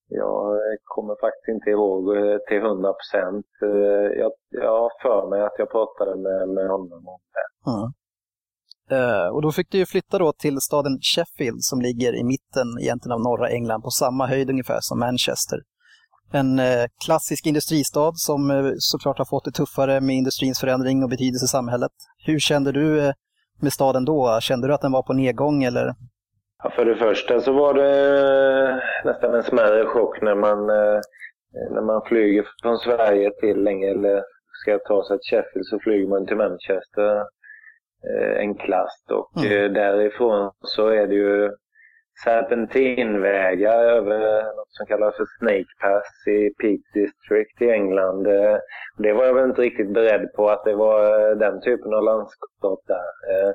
jag 0.08 0.60
kommer 0.84 1.16
faktiskt 1.26 1.48
inte 1.56 1.70
ihåg 1.70 2.18
eh, 2.18 2.38
till 2.48 2.62
hundra 2.62 2.94
procent. 3.00 3.48
Jag, 4.22 4.32
jag 4.50 4.80
har 4.82 4.92
för 5.02 5.30
mig 5.30 5.42
att 5.42 5.58
jag 5.58 5.70
pratade 5.72 6.16
med, 6.16 6.50
med 6.50 6.68
honom 6.70 7.02
om 7.16 7.22
det. 7.36 7.48
Mm. 7.72 7.88
Eh, 8.92 9.28
och 9.28 9.42
då 9.42 9.52
fick 9.52 9.72
du 9.72 9.78
ju 9.78 9.86
flytta 9.86 10.18
då 10.18 10.34
till 10.34 10.62
staden 10.62 11.00
Sheffield 11.02 11.64
som 11.64 11.82
ligger 11.82 12.16
i 12.16 12.24
mitten 12.24 12.68
egentligen 12.82 13.14
av 13.14 13.22
norra 13.22 13.50
England 13.50 13.82
på 13.82 13.90
samma 13.90 14.28
höjd 14.28 14.50
ungefär 14.50 14.78
som 14.82 15.00
Manchester 15.00 15.60
en 16.32 16.60
eh, 16.60 16.86
klassisk 17.06 17.46
industristad 17.46 18.12
som 18.14 18.52
eh, 18.52 18.72
såklart 18.78 19.18
har 19.18 19.26
fått 19.26 19.46
det 19.46 19.52
tuffare 19.52 20.02
med 20.02 20.16
industrins 20.16 20.60
förändring 20.60 21.04
och 21.04 21.10
betydelse 21.10 21.46
i 21.46 21.48
samhället. 21.48 21.92
Hur 22.26 22.40
kände 22.40 22.72
du 22.72 23.14
med 23.62 23.74
staden 23.74 24.06
då? 24.06 24.40
Kände 24.42 24.68
du 24.68 24.74
att 24.74 24.82
den 24.82 24.92
var 24.92 25.04
på 25.04 25.14
nedgång 25.14 25.64
eller? 25.64 25.94
Ja, 26.64 26.70
för 26.76 26.86
det 26.86 26.96
första 26.96 27.42
så 27.42 27.54
var 27.54 27.74
det 27.74 28.82
nästan 29.06 29.36
en 29.36 29.44
smärre 29.44 29.86
chock 29.86 30.22
när 30.22 30.36
man, 30.36 30.68
när 31.74 31.82
man 31.82 32.02
flyger 32.08 32.46
från 32.62 32.78
Sverige 32.78 33.32
till 33.40 33.68
England. 33.68 34.06
eller 34.06 34.24
ska 34.62 34.78
ta 34.78 35.08
sig 35.08 35.18
till 35.20 35.30
Sheffield 35.30 35.66
så 35.66 35.80
flyger 35.80 36.08
man 36.08 36.28
till 36.28 36.38
Manchester 36.38 37.24
enklast 38.38 39.12
och 39.12 39.44
mm. 39.44 39.74
därifrån 39.74 40.52
så 40.62 40.88
är 40.88 41.08
det 41.08 41.16
ju 41.16 41.52
serpentinvägar 42.24 43.80
över 43.84 44.44
något 44.56 44.74
som 44.74 44.86
kallas 44.86 45.16
för 45.18 45.26
Snake 45.40 45.74
Pass 45.82 46.28
i 46.28 46.50
Peak 46.62 46.82
District 46.94 47.62
i 47.62 47.70
England. 47.70 48.28
Eh, 48.28 48.58
det 48.98 49.14
var 49.14 49.26
jag 49.26 49.34
väl 49.34 49.50
inte 49.50 49.62
riktigt 49.62 49.94
beredd 49.94 50.34
på 50.36 50.50
att 50.50 50.64
det 50.66 50.76
var 50.76 51.30
eh, 51.30 51.38
den 51.38 51.62
typen 51.62 51.94
av 51.94 52.04
landskap 52.04 52.80
där. 52.88 53.10
Eh, 53.32 53.52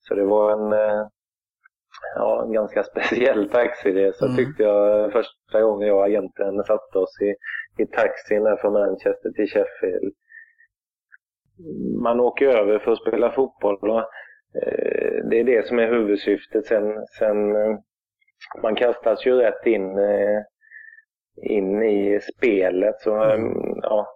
så 0.00 0.14
det 0.14 0.24
var 0.24 0.52
en, 0.52 0.98
ja, 2.14 2.44
en 2.44 2.52
ganska 2.52 2.82
speciell 2.90 3.48
taxiresa 3.48 4.24
mm. 4.24 4.36
tyckte 4.36 4.62
jag 4.62 5.12
första 5.12 5.62
gången 5.62 5.88
jag 5.88 6.04
agenten 6.04 6.64
satte 6.64 6.98
oss 6.98 7.20
i, 7.20 7.34
i 7.82 7.86
taxin 7.86 8.56
från 8.60 8.72
Manchester 8.72 9.30
till 9.30 9.48
Sheffield. 9.48 10.14
Man 12.02 12.20
åker 12.20 12.46
över 12.46 12.78
för 12.78 12.92
att 12.92 13.00
spela 13.00 13.32
fotboll. 13.32 13.90
Och, 13.90 14.04
det 15.30 15.40
är 15.40 15.44
det 15.44 15.66
som 15.66 15.78
är 15.78 15.88
huvudsyftet. 15.88 16.66
Sen, 16.66 17.06
sen 17.18 17.36
man 18.62 18.74
kastas 18.74 19.26
ju 19.26 19.32
rätt 19.32 19.66
in, 19.66 19.98
eh, 19.98 20.42
in 21.42 21.82
i 21.82 22.20
spelet. 22.20 23.00
Så, 23.00 23.14
mm. 23.14 23.46
Eh, 23.46 23.76
ja, 23.82 24.06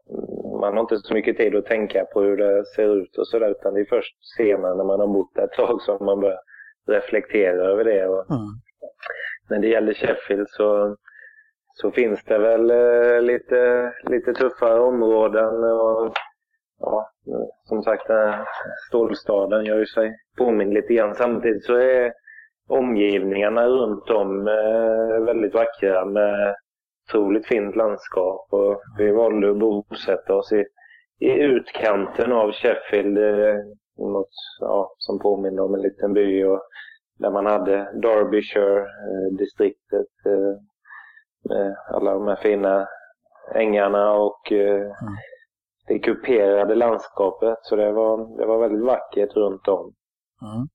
man 0.60 0.74
har 0.74 0.80
inte 0.80 0.96
så 0.96 1.14
mycket 1.14 1.36
tid 1.36 1.56
att 1.56 1.66
tänka 1.66 2.04
på 2.04 2.20
hur 2.20 2.36
det 2.36 2.64
ser 2.66 2.96
ut 2.96 3.18
och 3.18 3.28
sådär. 3.28 3.50
Utan 3.50 3.74
det 3.74 3.80
är 3.80 3.84
först 3.84 4.16
senare 4.36 4.76
när 4.76 4.84
man 4.84 5.00
har 5.00 5.06
bott 5.06 5.34
där 5.34 5.44
ett 5.44 5.52
tag 5.52 5.82
som 5.82 6.06
man 6.06 6.20
börjar 6.20 6.40
reflektera 6.88 7.64
över 7.64 7.84
det. 7.84 8.06
Och 8.06 8.30
mm. 8.30 8.46
När 9.50 9.58
det 9.58 9.68
gäller 9.68 9.94
Sheffield 9.94 10.48
så, 10.48 10.96
så 11.74 11.90
finns 11.90 12.24
det 12.24 12.38
väl 12.38 12.70
eh, 12.70 13.20
lite, 13.20 13.92
lite 14.02 14.32
tuffare 14.32 14.80
områden. 14.80 15.64
Och, 15.64 16.12
ja, 16.84 17.10
som 17.64 17.82
sagt, 17.82 18.10
eh, 18.10 18.34
stålstaden 18.88 19.64
gör 19.64 19.78
ju 19.78 19.86
sig 19.86 20.16
påminn 20.38 20.74
lite 20.74 20.94
grann. 20.94 21.14
Samtidigt 21.14 21.64
så 21.64 21.76
är 21.76 22.12
omgivningarna 22.68 23.66
runt 23.66 24.10
om 24.10 24.48
eh, 24.48 25.24
väldigt 25.24 25.54
vackra 25.54 26.04
med 26.04 26.54
otroligt 27.08 27.46
fint 27.46 27.76
landskap. 27.76 28.46
Och 28.50 28.82
vi 28.98 29.10
valde 29.10 29.50
att 29.50 29.58
bosätta 29.58 30.34
oss 30.34 30.52
i, 30.52 30.64
i 31.18 31.30
utkanten 31.30 32.32
av 32.32 32.52
Sheffield, 32.52 33.18
eh, 33.18 33.56
något 33.98 34.34
ja, 34.60 34.94
som 34.98 35.18
påminner 35.18 35.62
om 35.62 35.74
en 35.74 35.82
liten 35.82 36.12
by. 36.12 36.44
Och 36.44 36.62
där 37.18 37.30
man 37.30 37.46
hade 37.46 37.90
Derbyshire-distriktet 37.94 40.08
med 41.48 41.76
alla 41.88 42.12
de 42.12 42.28
här 42.28 42.36
fina 42.36 42.88
ängarna 43.54 44.12
och 44.12 44.52
mm 44.52 44.92
det 45.86 45.98
kuperade 45.98 46.74
landskapet. 46.74 47.58
Så 47.62 47.76
det 47.76 47.92
var, 47.92 48.38
det 48.38 48.46
var 48.46 48.58
väldigt 48.58 48.86
vackert 48.86 49.36
runt 49.36 49.68
om. 49.68 49.84
Mm. 50.42 50.68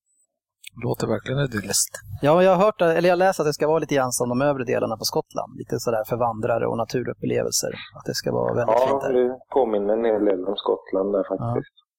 Låter 0.84 1.08
verkligen 1.08 1.39
idylliskt. 1.39 1.96
Ja, 2.22 2.44
jag 2.44 2.56
har 2.56 2.66
hört, 2.66 2.82
eller 2.82 3.10
jag 3.10 3.20
läst 3.20 3.39
att 3.39 3.46
det 3.46 3.54
ska 3.54 3.68
vara 3.68 3.80
lite 3.80 3.96
grann 3.96 4.12
som 4.12 4.30
de 4.30 4.42
övre 4.42 4.63
delarna 4.63 4.98
på 4.98 5.04
Skottland. 5.04 5.51
Lite 5.58 5.80
sådär 5.80 6.04
för 6.10 6.18
vandrare 6.18 6.68
och 6.68 6.78
naturupplevelser. 6.78 7.74
Att 7.98 8.06
det 8.06 8.13
ska 8.13 8.32
vara 8.32 8.54
väldigt 8.54 8.75
ja, 8.80 8.88
fint 8.88 9.01
där. 9.01 9.13
Ja, 9.13 9.28
det 9.28 9.39
påminner 9.54 9.94
en 9.94 10.06
hel 10.06 10.25
del 10.25 10.46
om 10.46 10.56
Skottland 10.56 11.13
där 11.13 11.24
faktiskt. 11.24 11.75
Ja. 11.78 11.89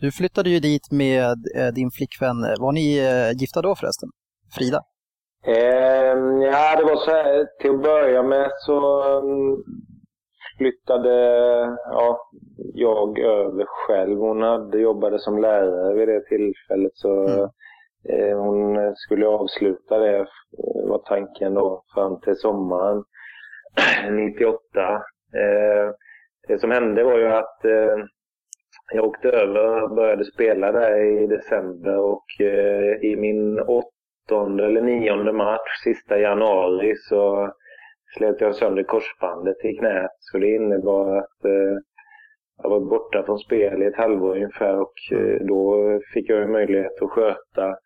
Du 0.00 0.12
flyttade 0.12 0.50
ju 0.50 0.60
dit 0.60 0.90
med 0.90 1.38
eh, 1.56 1.70
din 1.78 1.90
flickvän. 1.90 2.36
Var 2.60 2.72
ni 2.72 2.98
eh, 2.98 3.40
gifta 3.40 3.62
då 3.62 3.74
förresten? 3.74 4.08
Frida? 4.56 4.80
Eh, 5.46 6.14
ja, 6.52 6.76
det 6.78 6.84
var 6.84 6.96
så 7.04 7.10
här. 7.10 7.46
Till 7.60 7.70
att 7.70 7.82
börja 7.82 8.22
med 8.22 8.50
så 8.66 9.02
mm, 9.18 9.56
flyttade 10.58 11.14
ja, 11.84 12.30
jag 12.74 13.18
över 13.18 13.64
själv. 13.66 14.18
Hon 14.18 14.42
hade 14.42 14.78
jobbade 14.78 15.18
som 15.18 15.38
lärare 15.38 15.94
vid 15.94 16.08
det 16.08 16.24
tillfället. 16.24 16.92
Så 16.94 17.28
mm. 17.28 17.48
Eh, 18.08 18.38
hon 18.38 18.94
skulle 18.96 19.26
avsluta 19.26 19.98
det, 19.98 20.26
var 20.88 20.98
tanken 20.98 21.54
då, 21.54 21.84
fram 21.94 22.20
till 22.20 22.36
sommaren 22.36 23.04
98. 24.10 24.58
Eh, 25.34 25.92
det 26.48 26.58
som 26.58 26.70
hände 26.70 27.04
var 27.04 27.18
ju 27.18 27.28
att 27.28 27.64
eh, 27.64 28.04
jag 28.92 29.04
åkte 29.04 29.28
över 29.28 29.82
och 29.82 29.94
började 29.96 30.24
spela 30.24 30.72
där 30.72 30.96
i 30.96 31.26
december 31.26 31.98
och 31.98 32.24
i 33.02 33.16
min 33.16 33.60
åttonde 33.60 34.64
eller 34.64 34.82
nionde 34.82 35.32
match, 35.32 35.82
sista 35.84 36.18
januari, 36.18 36.94
så 36.96 37.52
slet 38.16 38.40
jag 38.40 38.54
sönder 38.54 38.82
korsbandet 38.82 39.64
i 39.64 39.76
knät. 39.76 40.16
Så 40.18 40.38
det 40.38 40.54
innebar 40.54 41.16
att 41.16 41.38
jag 42.62 42.70
var 42.70 42.80
borta 42.80 43.22
från 43.22 43.38
spel 43.38 43.82
i 43.82 43.86
ett 43.86 43.96
halvår 43.96 44.36
ungefär 44.36 44.80
och 44.80 44.94
då 45.40 45.90
fick 46.14 46.30
jag 46.30 46.50
möjlighet 46.50 47.02
att 47.02 47.10
sköta 47.10 47.76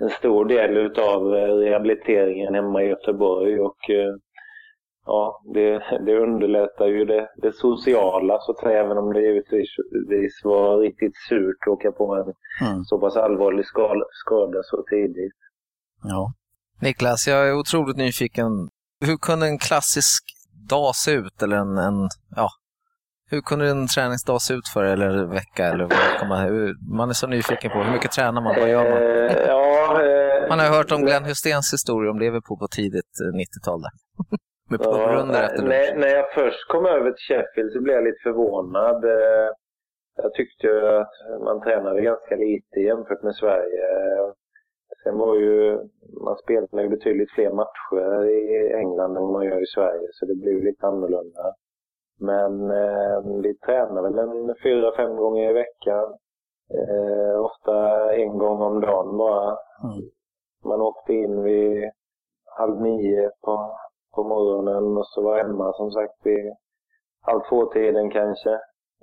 en 0.00 0.10
stor 0.10 0.44
del 0.44 0.76
utav 0.76 1.36
eh, 1.36 1.54
rehabiliteringen 1.54 2.54
hemma 2.54 2.82
i 2.82 2.88
Göteborg 2.88 3.60
och 3.60 3.90
eh, 3.90 4.14
ja, 5.06 5.42
det, 5.54 5.82
det 6.06 6.18
underlättar 6.18 6.86
ju 6.86 7.04
det, 7.04 7.28
det, 7.36 7.52
sociala 7.52 8.38
så 8.40 8.52
att 8.52 8.58
säga, 8.58 8.80
även 8.80 8.98
om 8.98 9.12
det 9.12 9.20
givetvis 9.20 10.44
var 10.44 10.78
riktigt 10.78 11.16
surt 11.28 11.56
att 11.60 11.68
åka 11.68 11.92
på 11.92 12.14
en 12.14 12.34
mm. 12.68 12.84
så 12.84 13.00
pass 13.00 13.16
allvarlig 13.16 13.66
skada, 13.66 14.04
skada 14.12 14.62
så 14.62 14.84
tidigt. 14.90 15.36
Ja. 16.02 16.32
Niklas, 16.82 17.26
jag 17.28 17.48
är 17.48 17.58
otroligt 17.58 17.96
nyfiken 17.96 18.68
Hur 19.00 19.16
kunde 19.16 19.46
en 19.46 19.58
klassisk 19.58 20.22
dag 20.70 20.94
se 20.94 21.10
ut? 21.12 21.42
Eller 21.42 21.56
en, 21.56 21.78
en 21.78 22.08
ja, 22.36 22.48
hur 23.30 23.40
kunde 23.40 23.68
en 23.70 23.86
träningsdag 23.86 24.40
se 24.42 24.54
ut 24.54 24.68
för 24.74 24.84
er, 24.84 24.92
eller 24.92 25.24
vecka? 25.24 25.64
Eller 25.66 25.84
vad 26.20 26.28
man, 26.28 26.74
man 26.98 27.08
är 27.08 27.12
så 27.12 27.26
nyfiken 27.26 27.70
på 27.70 27.78
hur 27.82 27.92
mycket 27.92 28.10
tränar 28.12 28.40
man? 28.40 28.54
Vad 28.60 28.68
gör 28.70 28.84
man? 28.90 29.02
Eh, 29.02 29.46
ja, 29.46 30.02
eh, 30.02 30.48
Man 30.48 30.58
har 30.58 30.66
hört 30.76 30.92
om 30.92 31.00
Glenn 31.02 31.24
Husténs 31.24 31.72
historia 31.72 32.10
om 32.10 32.18
Liverpool 32.18 32.58
på 32.58 32.68
tidigt 32.68 33.12
eh, 33.24 33.32
90-tal. 33.40 33.80
där. 33.82 33.90
Med 34.70 34.80
Ja, 34.80 34.92
pubrunder 34.92 35.42
efter 35.42 35.56
lunch. 35.58 35.68
när, 35.68 35.96
när 36.02 36.08
jag 36.18 36.26
först 36.34 36.68
kom 36.68 36.86
över 36.86 37.10
till 37.12 37.26
Sheffield 37.28 37.72
så 37.72 37.80
blev 37.82 37.94
jag 37.96 38.04
lite 38.04 38.22
förvånad. 38.28 39.04
Eh, 39.04 39.48
Jag 40.24 40.32
tyckte 40.38 40.68
att 41.00 41.14
man 41.46 41.56
tränade 41.64 42.00
ganska 42.10 42.34
lite 42.46 42.76
jämfört 42.88 43.22
med 43.22 43.34
Sverige. 43.42 43.84
Sen 45.02 45.18
var 45.18 45.34
ju, 45.34 45.78
man 46.24 46.36
spelade 46.36 46.82
ju 46.82 46.88
betydligt 46.88 47.30
fler 47.30 47.52
matcher 47.52 48.24
i 48.24 48.72
England 48.72 49.16
än 49.16 49.32
man 49.32 49.44
gör 49.44 49.62
i 49.62 49.66
Sverige 49.66 50.08
så 50.12 50.26
det 50.26 50.34
blev 50.34 50.62
lite 50.62 50.86
annorlunda. 50.86 51.54
Men 52.20 52.70
eh, 52.70 53.40
vi 53.42 53.54
tränar 53.54 54.02
väl 54.02 54.18
en 54.18 54.54
fyra, 54.62 54.96
fem 54.96 55.16
gånger 55.16 55.50
i 55.50 55.52
veckan. 55.52 56.16
Eh, 56.74 57.40
ofta 57.40 57.74
en 58.14 58.38
gång 58.38 58.62
om 58.62 58.80
dagen 58.80 59.16
bara. 59.16 59.50
Mm. 59.84 60.10
Man 60.64 60.80
åkte 60.80 61.12
in 61.12 61.42
vid 61.42 61.90
halv 62.58 62.80
nio 62.80 63.30
på, 63.44 63.76
på 64.14 64.24
morgonen 64.24 64.96
och 64.96 65.06
så 65.06 65.22
var 65.22 65.38
hemma 65.38 65.72
som 65.72 65.90
sagt 65.90 66.18
vid 66.24 66.54
halv 67.20 67.40
två-tiden 67.48 68.10
kanske. 68.10 68.60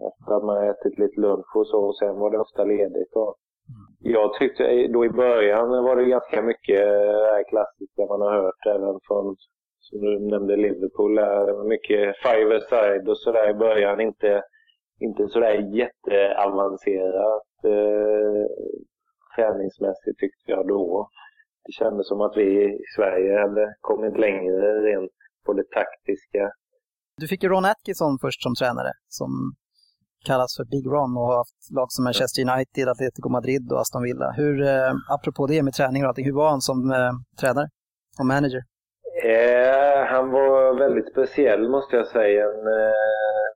Efter 0.07 0.33
att 0.35 0.43
man 0.43 0.69
ätit 0.69 0.99
lite 0.99 1.21
lunch 1.21 1.55
och 1.55 1.67
så. 1.67 1.85
Och 1.85 1.97
sen 1.97 2.19
var 2.19 2.31
det 2.31 2.39
ofta 2.39 2.63
ledigt. 2.63 3.15
Och 3.15 3.35
jag 3.99 4.33
tyckte 4.33 4.87
då 4.87 5.05
i 5.05 5.09
början 5.09 5.69
var 5.69 5.95
det 5.95 6.05
ganska 6.05 6.41
mycket 6.41 6.79
eh, 6.81 7.17
det 7.23 7.31
här 7.35 7.49
klassiska 7.49 8.01
man 8.09 8.21
har 8.21 8.33
hört 8.41 8.65
även 8.75 8.99
från, 9.07 9.35
som 9.79 9.99
du 10.01 10.19
nämnde, 10.19 10.55
Liverpool. 10.55 11.15
där. 11.15 11.63
Mycket 11.63 12.15
five 12.25 12.61
side 12.69 13.09
och 13.09 13.17
sådär 13.17 13.49
i 13.49 13.53
början. 13.53 14.01
Inte, 14.01 14.41
inte 14.99 15.27
sådär 15.27 15.75
jätteavancerat 15.81 17.51
eh, 17.63 18.45
träningsmässigt 19.35 20.19
tyckte 20.19 20.51
jag 20.51 20.67
då. 20.67 21.09
Det 21.65 21.71
kändes 21.71 22.07
som 22.07 22.21
att 22.21 22.37
vi 22.37 22.63
i 22.63 22.79
Sverige 22.95 23.39
hade 23.39 23.75
kommit 23.81 24.17
längre 24.17 24.81
rent 24.87 25.11
på 25.45 25.53
det 25.53 25.69
taktiska. 25.71 26.51
Du 27.21 27.27
fick 27.27 27.43
ju 27.43 27.49
Ron 27.49 27.65
Atkinson 27.65 28.17
först 28.21 28.43
som 28.43 28.55
tränare, 28.55 28.91
som 29.07 29.29
kallas 30.25 30.55
för 30.57 30.65
Big 30.65 30.85
Ron 30.87 31.17
och 31.17 31.23
har 31.23 31.37
haft 31.37 31.71
lag 31.71 31.91
som 31.91 32.03
Manchester 32.03 32.41
United, 32.41 32.89
Atletico 32.89 33.29
Madrid 33.29 33.71
och 33.71 33.79
Aston 33.79 34.03
Villa. 34.03 34.31
Hur, 34.37 34.61
eh, 34.61 34.93
apropå 35.09 35.47
det 35.47 35.63
med 35.63 35.73
träning 35.73 36.03
och 36.03 36.09
allting, 36.09 36.25
hur 36.25 36.33
var 36.33 36.49
han 36.49 36.61
som 36.61 36.91
eh, 36.91 37.13
tränare 37.39 37.67
och 38.19 38.25
manager? 38.25 38.61
Eh, 39.23 40.05
han 40.13 40.31
var 40.31 40.79
väldigt 40.79 41.11
speciell 41.11 41.69
måste 41.69 41.95
jag 41.95 42.07
säga. 42.07 42.43
En 42.43 42.67
eh, 42.67 43.47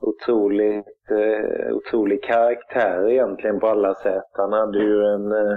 otroligt, 0.00 1.10
eh, 1.10 1.74
otrolig 1.76 2.22
karaktär 2.24 3.08
egentligen 3.10 3.60
på 3.60 3.66
alla 3.66 3.94
sätt. 3.94 4.30
Han 4.32 4.52
hade 4.52 4.78
ju 4.78 5.04
en 5.04 5.32
eh, 5.32 5.56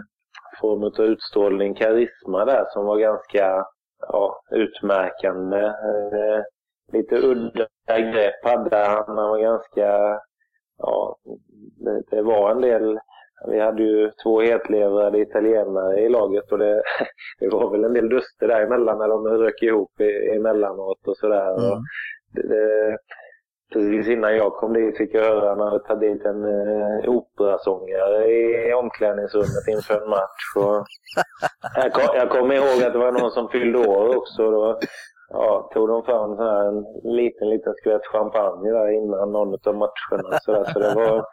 form 0.62 0.84
av 0.84 1.06
utstrålning, 1.06 1.76
karisma 1.76 2.46
där 2.46 2.66
som 2.70 2.86
var 2.86 2.98
ganska 2.98 3.66
ja, 4.00 4.42
utmärkande. 4.52 5.66
Eh, 5.66 6.42
lite 6.94 7.16
udda 7.16 7.68
grepp 7.88 8.44
hade 8.44 8.78
han. 8.78 9.04
Han 9.18 9.30
var 9.30 9.40
ganska, 9.40 10.20
ja, 10.77 11.15
det, 11.86 12.03
det 12.15 12.22
var 12.22 12.52
en 12.52 12.62
del 12.62 13.00
vi 13.48 13.60
hade 13.60 13.84
ju 13.84 14.12
två 14.24 14.41
hetlevrade 14.41 15.19
italienare 15.19 16.00
i 16.00 16.10
laget 16.10 16.52
och 16.52 16.58
det, 16.60 16.84
det 17.39 17.48
var 17.50 17.71
väl 17.71 17.84
en 17.84 17.93
del 17.93 18.10
duster 18.10 18.48
däremellan 18.48 18.98
när 18.98 19.08
de 19.08 19.28
rök 19.28 19.62
ihop 19.63 20.02
i- 20.02 20.30
emellanåt 20.36 21.08
och 21.08 21.17
sådär. 21.17 21.50
Mm. 21.60 21.71
Och 21.71 21.78
Det, 22.34 22.48
det, 22.48 22.98
precis 23.74 24.08
innan 24.08 24.36
jag 24.38 24.54
kom 24.54 24.74
dit 24.74 24.98
fick 24.98 25.13
jag 25.13 25.24
höra 25.24 25.52
att 25.52 25.58
han 25.58 25.67
hade 25.67 25.84
tagit 25.84 26.02
dit 26.13 26.26
en 26.26 26.43
eh, 26.43 27.10
operasångare 27.10 28.32
i 28.32 28.74
omklädningsrummet 28.74 29.67
inför 29.69 30.02
en 30.04 30.10
match. 30.10 30.45
Och 30.56 30.86
jag, 31.76 31.93
kom, 31.93 32.15
jag 32.15 32.30
kommer 32.30 32.56
ihåg 32.56 32.84
att 32.84 32.93
det 32.93 33.00
var 33.00 33.12
någon 33.12 33.32
som 33.32 33.50
fyllde 33.50 33.78
år 33.88 34.17
också. 34.17 34.52
Då, 34.52 34.80
ja, 35.30 35.70
tog 35.74 35.88
de 35.88 36.04
fram 36.04 36.36
så 36.36 36.44
här 36.44 36.68
en 36.68 36.86
liten, 37.04 37.50
liten 37.50 37.74
skvätt 37.74 38.06
champagne 38.06 38.72
där 38.72 38.92
innan 38.92 39.32
någon 39.32 39.58
av 39.66 39.76
matcherna. 39.76 40.40
Så, 40.42 40.52
där, 40.52 40.64
så 40.64 40.80
det 40.80 40.96
var 40.96 41.26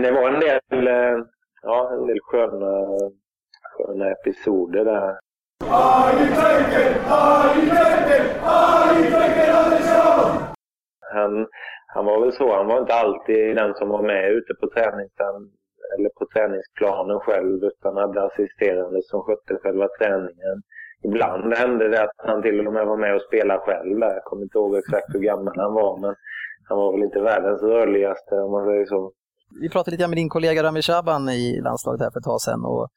det 0.02 0.10
var 0.10 0.28
en 0.28 0.40
del, 0.40 0.88
eh, 0.88 1.24
ja, 1.62 1.90
en 1.92 2.06
del 2.06 2.18
sköna, 2.22 2.86
sköna 3.76 4.10
episoder 4.10 4.84
där. 4.84 5.18
Han, 11.12 11.46
han 11.86 12.04
var 12.04 12.20
väl 12.20 12.32
så, 12.32 12.56
han 12.56 12.66
var 12.66 12.80
inte 12.80 12.94
alltid 12.94 13.56
den 13.56 13.74
som 13.74 13.88
var 13.88 14.02
med 14.02 14.32
ute 14.32 14.54
på 14.54 14.70
träningen 14.70 15.10
eller 15.98 16.08
på 16.08 16.26
träningsplanen 16.34 17.20
själv 17.20 17.64
utan 17.64 17.96
hade 17.96 18.22
assisterande 18.22 19.02
som 19.02 19.22
skötte 19.22 19.58
själva 19.62 19.88
träningen. 19.98 20.62
Ibland 21.04 21.54
hände 21.54 21.88
det 21.88 22.02
att 22.02 22.16
han 22.16 22.42
till 22.42 22.66
och 22.66 22.72
med 22.72 22.86
var 22.86 22.96
med 22.96 23.14
och 23.14 23.22
spelade 23.22 23.60
själv 23.60 23.98
där. 24.00 24.14
Jag 24.14 24.24
kommer 24.24 24.42
inte 24.42 24.58
ihåg 24.58 24.76
exakt 24.76 25.14
hur 25.14 25.20
gammal 25.20 25.54
han 25.56 25.74
var 25.74 26.00
men 26.00 26.14
han 26.68 26.78
var 26.78 26.92
väl 26.92 27.02
inte 27.02 27.20
världens 27.20 27.62
rörligaste 27.62 28.34
om 28.34 28.52
man 28.52 28.64
säger 28.66 28.86
så. 28.86 29.12
Vi 29.60 29.68
pratade 29.68 29.90
lite 29.90 30.00
grann 30.00 30.10
med 30.10 30.16
din 30.16 30.28
kollega 30.28 30.62
Rami 30.62 30.82
Shaban 30.82 31.28
i 31.28 31.60
landslaget 31.60 32.00
här 32.00 32.10
för 32.10 32.20
ett 32.20 32.24
tag 32.24 32.40
sedan 32.40 32.64
och, 32.64 32.88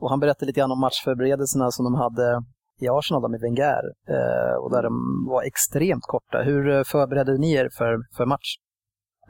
och 0.00 0.10
han 0.10 0.20
berättade 0.20 0.46
lite 0.46 0.60
grann 0.60 0.72
om 0.72 0.80
matchförberedelserna 0.80 1.70
som 1.70 1.84
de 1.84 1.94
hade 1.94 2.42
i 2.80 2.88
Arsenal 2.88 3.30
med 3.30 3.40
Wenger 3.40 3.84
eh, 4.08 4.54
och 4.62 4.70
där 4.70 4.82
de 4.82 4.92
var 5.28 5.42
extremt 5.42 6.02
korta. 6.02 6.42
Hur 6.42 6.68
eh, 6.68 6.82
förberedde 6.82 7.38
ni 7.38 7.52
er 7.52 7.68
för, 7.78 7.92
för 8.16 8.26
match? 8.26 8.56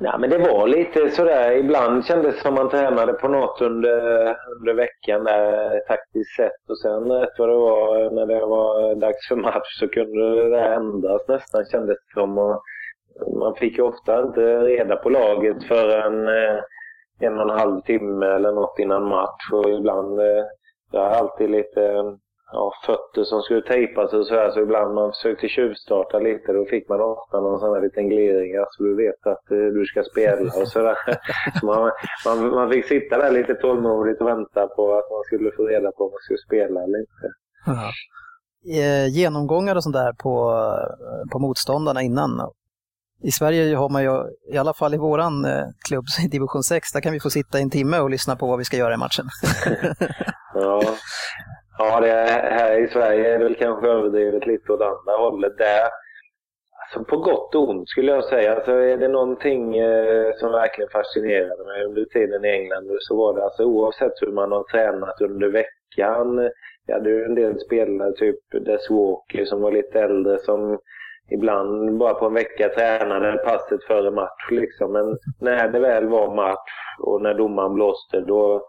Ja, 0.04 0.18
men 0.18 0.30
det 0.30 0.38
var 0.38 0.66
lite 0.66 1.10
sådär. 1.10 1.52
Ibland 1.52 2.04
kändes 2.04 2.34
det 2.34 2.40
som 2.40 2.54
man 2.54 2.68
tränade 2.68 3.12
på 3.12 3.28
något 3.28 3.60
under, 3.60 4.36
under 4.56 4.74
veckan 4.74 5.24
där, 5.24 5.80
taktiskt 5.80 6.36
sett. 6.36 6.70
Och 6.70 6.78
sen 6.78 7.10
eh, 7.10 7.14
rätt 7.14 7.38
vad 7.38 7.48
det 7.48 7.54
var, 7.54 8.04
eh, 8.04 8.12
när 8.12 8.26
det 8.26 8.46
var 8.46 8.94
dags 8.94 9.28
för 9.28 9.36
match 9.36 9.78
så 9.80 9.88
kunde 9.88 10.48
det 10.48 10.60
ändras 10.60 11.28
nästan 11.28 11.64
kändes 11.64 11.96
det 11.96 12.20
som. 12.20 12.38
Och 12.38 12.62
man 13.38 13.54
fick 13.54 13.78
ju 13.78 13.82
ofta 13.82 14.22
inte 14.22 14.60
reda 14.60 14.96
på 14.96 15.10
laget 15.10 15.64
förrän 15.64 16.28
eh, 16.28 16.60
en 17.20 17.36
och 17.38 17.50
en 17.50 17.58
halv 17.58 17.80
timme 17.80 18.26
eller 18.26 18.52
något 18.52 18.78
innan 18.78 19.08
match. 19.08 19.52
Och 19.52 19.70
ibland, 19.70 20.18
det 20.18 20.46
jag 20.92 21.00
har 21.00 21.10
alltid 21.10 21.50
lite 21.50 22.04
ja, 22.52 22.72
fötter 22.86 23.24
som 23.24 23.42
skulle 23.42 23.62
tejpas 23.62 24.12
och 24.12 24.26
sådär. 24.26 24.50
Så 24.50 24.60
ibland 24.60 24.94
man 24.94 25.12
försökte 25.12 25.48
tjuvstarta 25.48 26.18
lite. 26.18 26.52
Då 26.52 26.64
fick 26.64 26.88
man 26.88 27.00
ofta 27.00 27.40
någon 27.40 27.60
sån 27.60 27.74
här 27.74 27.82
liten 27.82 28.08
gliring. 28.08 28.56
Alltså 28.56 28.82
du 28.82 28.96
vet 28.96 29.26
att 29.32 29.50
eh, 29.50 29.66
du 29.76 29.84
ska 29.86 30.02
spela 30.12 30.50
och 30.60 30.68
sådär. 30.68 30.96
Så 31.60 31.66
man, 31.66 31.90
man, 32.26 32.48
man 32.58 32.70
fick 32.70 32.84
sitta 32.86 33.18
där 33.18 33.30
lite 33.30 33.54
tålmodigt 33.54 34.20
och 34.20 34.28
vänta 34.28 34.66
på 34.66 34.82
att 34.98 35.10
man 35.14 35.22
skulle 35.26 35.50
få 35.56 35.62
reda 35.66 35.92
på 35.92 36.04
om 36.04 36.10
man 36.10 36.24
skulle 36.24 36.46
spela 36.48 36.78
eller 36.84 36.98
inte. 37.04 37.26
Eh, 38.80 39.06
genomgångar 39.06 39.76
och 39.76 39.82
sånt 39.82 39.96
där 39.96 40.12
på, 40.12 40.34
eh, 40.52 41.30
på 41.32 41.38
motståndarna 41.38 42.02
innan. 42.02 42.30
I 43.24 43.30
Sverige 43.30 43.76
har 43.76 43.88
man 43.88 44.02
ju, 44.02 44.10
i 44.52 44.58
alla 44.58 44.74
fall 44.74 44.94
i 44.94 44.96
våran 44.96 45.44
eh, 45.44 45.64
klubb 45.88 46.04
i 46.24 46.28
division 46.28 46.62
6, 46.62 46.92
där 46.92 47.00
kan 47.00 47.12
vi 47.12 47.20
få 47.20 47.30
sitta 47.30 47.58
en 47.58 47.70
timme 47.70 47.98
och 47.98 48.10
lyssna 48.10 48.36
på 48.36 48.46
vad 48.46 48.58
vi 48.58 48.64
ska 48.64 48.76
göra 48.76 48.94
i 48.94 48.96
matchen. 48.96 49.26
Ja, 50.54 50.82
ja 51.86 52.00
det 52.00 52.12
här 52.30 52.78
i 52.84 52.88
Sverige 52.88 53.34
är 53.34 53.38
det 53.38 53.44
väl 53.44 53.54
kanske 53.54 53.88
överdrivet 53.88 54.46
lite 54.46 54.72
åt 54.72 54.80
andra 54.80 55.16
hållet. 55.18 55.58
Där, 55.58 55.88
alltså 56.82 57.04
på 57.10 57.22
gott 57.22 57.54
och 57.54 57.68
ont 57.68 57.88
skulle 57.88 58.12
jag 58.12 58.24
säga. 58.24 58.54
Alltså 58.54 58.72
är 58.72 58.96
det 58.96 59.08
någonting 59.08 59.78
eh, 59.78 60.32
som 60.36 60.52
verkligen 60.52 60.90
fascinerade 60.90 61.64
mig 61.64 61.84
under 61.84 62.04
tiden 62.04 62.44
i 62.44 62.48
England 62.48 62.88
så 63.00 63.16
var 63.16 63.34
det 63.34 63.44
alltså 63.44 63.64
oavsett 63.64 64.22
hur 64.22 64.32
man 64.32 64.52
har 64.52 64.62
tränat 64.62 65.20
under 65.20 65.48
veckan. 65.48 66.50
Jag 66.86 66.94
hade 66.94 67.10
ju 67.10 67.24
en 67.24 67.34
del 67.34 67.60
spelare, 67.60 68.12
typ 68.12 68.38
Des 68.50 68.90
Walker 68.90 69.44
som 69.44 69.60
var 69.60 69.72
lite 69.72 70.00
äldre 70.00 70.38
som 70.38 70.78
ibland 71.30 71.98
bara 71.98 72.14
på 72.14 72.26
en 72.26 72.34
vecka 72.34 72.68
tränade 72.68 73.38
passet 73.38 73.84
före 73.84 74.10
match 74.10 74.50
liksom. 74.50 74.92
Men 74.92 75.18
när 75.40 75.68
det 75.68 75.78
väl 75.78 76.06
var 76.06 76.34
match 76.34 76.72
och 76.98 77.22
när 77.22 77.34
domaren 77.34 77.74
blåste 77.74 78.20
då 78.20 78.66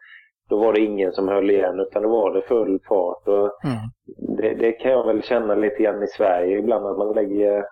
då 0.54 0.60
var 0.60 0.74
det 0.74 0.80
ingen 0.82 1.12
som 1.12 1.28
höll 1.28 1.50
igen 1.50 1.80
utan 1.80 2.04
då 2.04 2.10
var 2.10 2.34
det 2.34 2.42
full 2.42 2.80
fart. 2.88 3.28
Och 3.28 3.52
Mm. 3.66 3.78
det, 4.38 4.54
det 4.54 4.72
kan 4.72 4.92
jag 4.92 5.08
väl 5.08 5.24
känna 5.24 5.56
lite 5.56 5.84
grann 5.84 6.04
i 6.04 6.08
Sverige 6.08 6.58
ibland 6.58 6.86
att 6.88 6.98
man 6.98 7.16
lägger, 7.16 7.66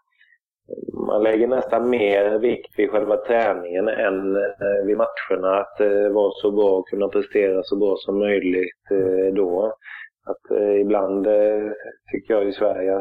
man 1.07 1.23
lägger 1.23 1.47
nästan 1.47 1.89
mer 1.89 2.39
vikt 2.39 2.79
vid 2.79 2.91
själva 2.91 3.17
träningen 3.17 3.87
än 3.87 4.35
eh, 4.35 4.85
vid 4.85 4.97
matcherna. 4.97 5.59
Att 5.59 5.79
eh, 5.81 6.09
vara 6.09 6.31
så 6.31 6.51
bra 6.51 6.69
och 6.77 6.87
kunna 6.87 7.07
prestera 7.07 7.63
så 7.63 7.75
bra 7.75 7.95
som 7.97 8.19
möjligt 8.19 8.91
eh, 8.91 9.33
då. 9.33 9.73
Att 10.25 10.57
ibland 10.81 11.27
tycker 12.11 12.33
jag 12.33 12.47
i 12.47 12.51
Sverige 12.51 12.97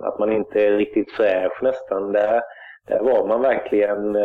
att 0.00 0.18
man 0.18 0.32
inte 0.32 0.66
är 0.66 0.72
riktigt 0.72 1.12
fräsch 1.12 1.62
nästan. 1.62 2.12
Där, 2.12 2.40
där 2.88 3.02
var 3.02 3.26
man 3.26 3.40
verkligen 3.42 4.16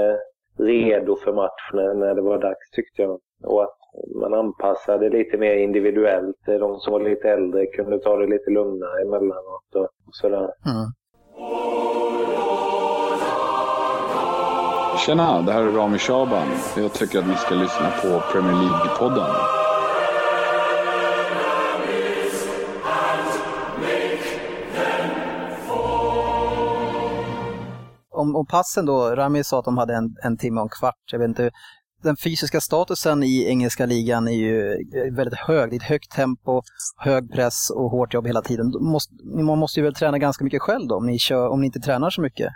redo 0.59 1.15
för 1.15 1.33
matchen 1.33 1.99
när 1.99 2.15
det 2.15 2.21
var 2.21 2.37
dags 2.37 2.71
tyckte 2.71 3.01
jag. 3.01 3.19
Och 3.43 3.63
att 3.63 3.77
man 4.21 4.33
anpassade 4.33 5.09
lite 5.09 5.37
mer 5.37 5.55
individuellt. 5.55 6.37
De 6.45 6.79
som 6.79 6.93
var 6.93 6.99
lite 6.99 7.29
äldre 7.29 7.65
kunde 7.65 7.99
ta 7.99 8.17
det 8.17 8.27
lite 8.27 8.51
lugnare 8.51 9.01
emellanåt 9.01 9.75
och 9.75 9.89
sådär. 10.11 10.49
Mm. 10.65 10.91
Tjena, 15.05 15.41
det 15.41 15.51
här 15.51 15.61
är 15.61 15.71
Rami 15.71 15.97
Shaban. 15.97 16.47
Jag 16.77 16.93
tycker 16.93 17.19
att 17.19 17.27
ni 17.27 17.35
ska 17.35 17.55
lyssna 17.55 17.89
på 18.01 18.21
Premier 18.31 18.53
League-podden. 18.53 19.29
Om, 28.09 28.35
om 28.35 28.45
passen 28.45 28.85
då, 28.85 29.15
Rami 29.15 29.43
sa 29.43 29.59
att 29.59 29.65
de 29.65 29.77
hade 29.77 29.95
en, 29.95 30.15
en 30.23 30.37
timme 30.37 30.61
och 30.61 30.65
en 30.65 30.69
kvart. 30.69 31.03
Jag 31.11 31.19
vet 31.19 31.27
inte, 31.27 31.51
den 32.03 32.15
fysiska 32.15 32.59
statusen 32.59 33.23
i 33.23 33.45
engelska 33.49 33.85
ligan 33.85 34.27
är 34.27 34.31
ju 34.31 34.71
eh, 34.71 35.15
väldigt 35.15 35.39
hög. 35.39 35.69
Det 35.69 35.75
är 35.75 35.77
ett 35.77 35.83
högt 35.83 36.11
tempo, 36.11 36.61
hög 36.97 37.33
press 37.33 37.69
och 37.75 37.89
hårt 37.89 38.13
jobb 38.13 38.27
hela 38.27 38.41
tiden. 38.41 38.71
man 39.45 39.57
måste 39.57 39.79
ju 39.79 39.83
väl 39.83 39.93
träna 39.93 40.17
ganska 40.17 40.43
mycket 40.43 40.61
själv 40.61 40.87
då, 40.87 40.95
om 40.95 41.05
ni, 41.05 41.19
kör, 41.19 41.47
om 41.47 41.61
ni 41.61 41.65
inte 41.65 41.79
tränar 41.79 42.09
så 42.09 42.21
mycket? 42.21 42.49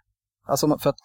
Alltså 0.47 0.67
för 0.67 0.89
att 0.89 0.99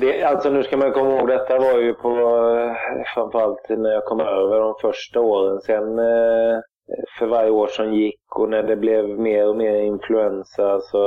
det, 0.00 0.22
alltså 0.22 0.50
nu 0.50 0.62
ska 0.62 0.76
man 0.76 0.92
komma 0.92 1.10
ihåg, 1.10 1.28
detta 1.28 1.58
var 1.58 1.78
ju 1.78 1.94
på 1.94 2.08
eh, 2.08 3.02
framförallt 3.14 3.68
när 3.68 3.90
jag 3.90 4.04
kom 4.04 4.20
över 4.20 4.60
de 4.60 4.74
första 4.80 5.20
åren. 5.20 5.60
Sen 5.60 5.98
eh, 5.98 6.60
för 7.18 7.26
varje 7.26 7.50
år 7.50 7.66
som 7.66 7.94
gick 7.94 8.36
och 8.36 8.50
när 8.50 8.62
det 8.62 8.76
blev 8.76 9.08
mer 9.08 9.48
och 9.48 9.56
mer 9.56 9.74
influensa 9.74 10.80
så 10.80 11.02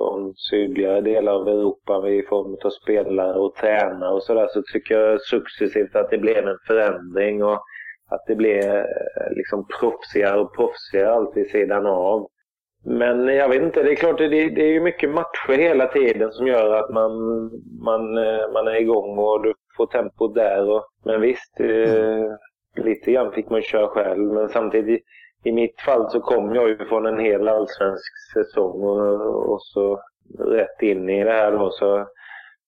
från 0.00 0.34
sydligare 0.36 1.00
delar 1.00 1.32
av 1.32 1.48
Europa 1.48 2.08
i 2.08 2.22
form 2.22 2.56
av 2.64 2.70
spelare 2.70 3.38
och 3.38 3.54
tränare 3.54 4.12
och 4.12 4.22
sådär 4.22 4.48
så 4.50 4.62
tycker 4.72 5.00
jag 5.00 5.20
successivt 5.20 5.96
att 5.96 6.10
det 6.10 6.18
blev 6.18 6.48
en 6.48 6.58
förändring 6.66 7.44
och 7.44 7.60
att 8.10 8.24
det 8.26 8.34
blev 8.34 8.64
eh, 8.64 8.84
liksom 9.30 9.66
proffsigare 9.80 10.40
och 10.40 10.54
proffsigare 10.56 11.12
allt 11.12 11.36
vid 11.36 11.50
sidan 11.50 11.86
av. 11.86 12.28
Men 12.84 13.28
jag 13.28 13.48
vet 13.48 13.62
inte, 13.62 13.82
det 13.82 13.90
är 13.90 13.96
klart 13.96 14.18
det, 14.18 14.28
det 14.28 14.62
är 14.62 14.72
ju 14.72 14.80
mycket 14.80 15.10
matcher 15.10 15.52
hela 15.58 15.86
tiden 15.86 16.32
som 16.32 16.46
gör 16.46 16.74
att 16.74 16.90
man, 16.90 17.12
man, 17.84 18.18
eh, 18.18 18.52
man 18.52 18.68
är 18.68 18.80
igång 18.80 19.18
och 19.18 19.42
du 19.42 19.54
får 19.76 19.86
tempo 19.86 20.28
där. 20.28 20.70
Och, 20.70 20.84
men 21.04 21.20
visst, 21.20 21.60
eh, 21.60 22.24
lite 22.84 23.12
grann 23.12 23.32
fick 23.32 23.50
man 23.50 23.62
köra 23.62 23.88
själv. 23.88 24.32
Men 24.32 24.48
samtidigt, 24.48 25.04
i 25.44 25.52
mitt 25.52 25.80
fall 25.80 26.10
så 26.10 26.20
kom 26.20 26.54
jag 26.54 26.68
ju 26.68 26.76
från 26.76 27.06
en 27.06 27.18
hel 27.18 27.48
allsvensk 27.48 28.12
säsong 28.34 28.82
och, 28.82 29.52
och 29.52 29.62
så 29.62 30.00
rätt 30.38 30.82
in 30.82 31.08
i 31.08 31.24
det 31.24 31.32
här 31.32 31.52
då. 31.52 31.70
Så, 31.70 32.06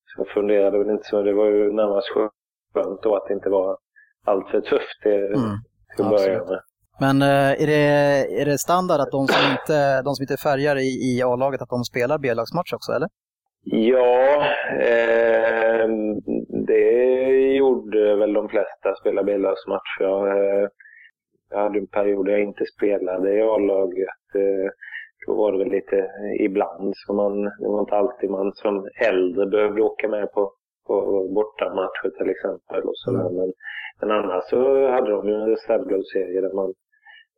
så 0.05 0.21
jag 0.21 0.27
funderade 0.27 0.77
väl 0.77 0.89
inte 0.89 1.07
så. 1.07 1.21
Det 1.21 1.33
var 1.33 1.45
ju 1.45 1.73
närmast 1.73 2.07
skönt 2.09 3.01
då 3.03 3.15
att 3.15 3.27
det 3.27 3.33
inte 3.33 3.49
var 3.49 3.77
allt 4.25 4.49
för 4.49 4.61
tufft 4.61 5.03
det, 5.03 5.15
mm, 5.15 5.57
till 5.95 6.05
att 6.05 6.11
börja 6.11 6.45
med. 6.45 6.61
Men 6.99 7.21
eh, 7.21 7.61
är 7.63 7.67
det, 7.67 8.41
är 8.41 8.45
det 8.45 8.57
standard 8.57 9.01
att 9.01 9.11
de 9.11 9.27
som 9.27 9.51
inte, 9.51 10.01
de 10.01 10.15
som 10.15 10.23
inte 10.23 10.37
färgar 10.37 10.75
i, 10.77 10.89
i 11.09 11.23
A-laget 11.23 11.61
att 11.61 11.69
de 11.69 11.83
spelar 11.83 12.17
B-lagsmatch 12.17 12.73
också, 12.73 12.91
eller? 12.91 13.09
Ja, 13.65 14.45
eh, 14.79 15.87
det 16.67 16.91
gjorde 17.55 18.15
väl 18.15 18.33
de 18.33 18.49
flesta, 18.49 18.95
spela 18.99 19.23
B-lagsmatch. 19.23 19.97
Jag, 19.99 20.27
eh, 20.27 20.67
jag 21.53 21.63
hade 21.63 21.79
en 21.79 21.87
period 21.87 22.25
där 22.25 22.31
jag 22.31 22.43
inte 22.43 22.65
spelade 22.77 23.27
i 23.37 23.41
A-laget. 23.41 24.25
Eh, 24.35 24.69
då 25.25 25.35
var 25.35 25.51
det 25.51 25.57
väl 25.57 25.71
lite 25.71 25.97
ibland, 26.39 26.93
så 26.95 27.13
man, 27.13 27.33
det 27.43 27.69
var 27.73 27.79
inte 27.79 27.95
alltid 27.95 28.29
man 28.29 28.51
som 28.53 28.87
äldre 29.09 29.45
behövde 29.45 29.81
åka 29.81 30.07
med 30.07 30.31
på, 30.31 30.51
på 30.87 30.95
bortamatcher 31.35 32.09
till 32.17 32.29
exempel. 32.29 32.81
Och 32.89 32.97
så 33.01 33.09
mm. 33.09 33.35
men, 33.37 33.53
men 33.99 34.11
annars 34.11 34.43
så 34.49 34.91
hade 34.91 35.11
de 35.11 35.27
ju 35.29 35.33
en 35.35 35.49
reservlagsserie 35.49 36.41
där 36.41 36.53
man 36.53 36.73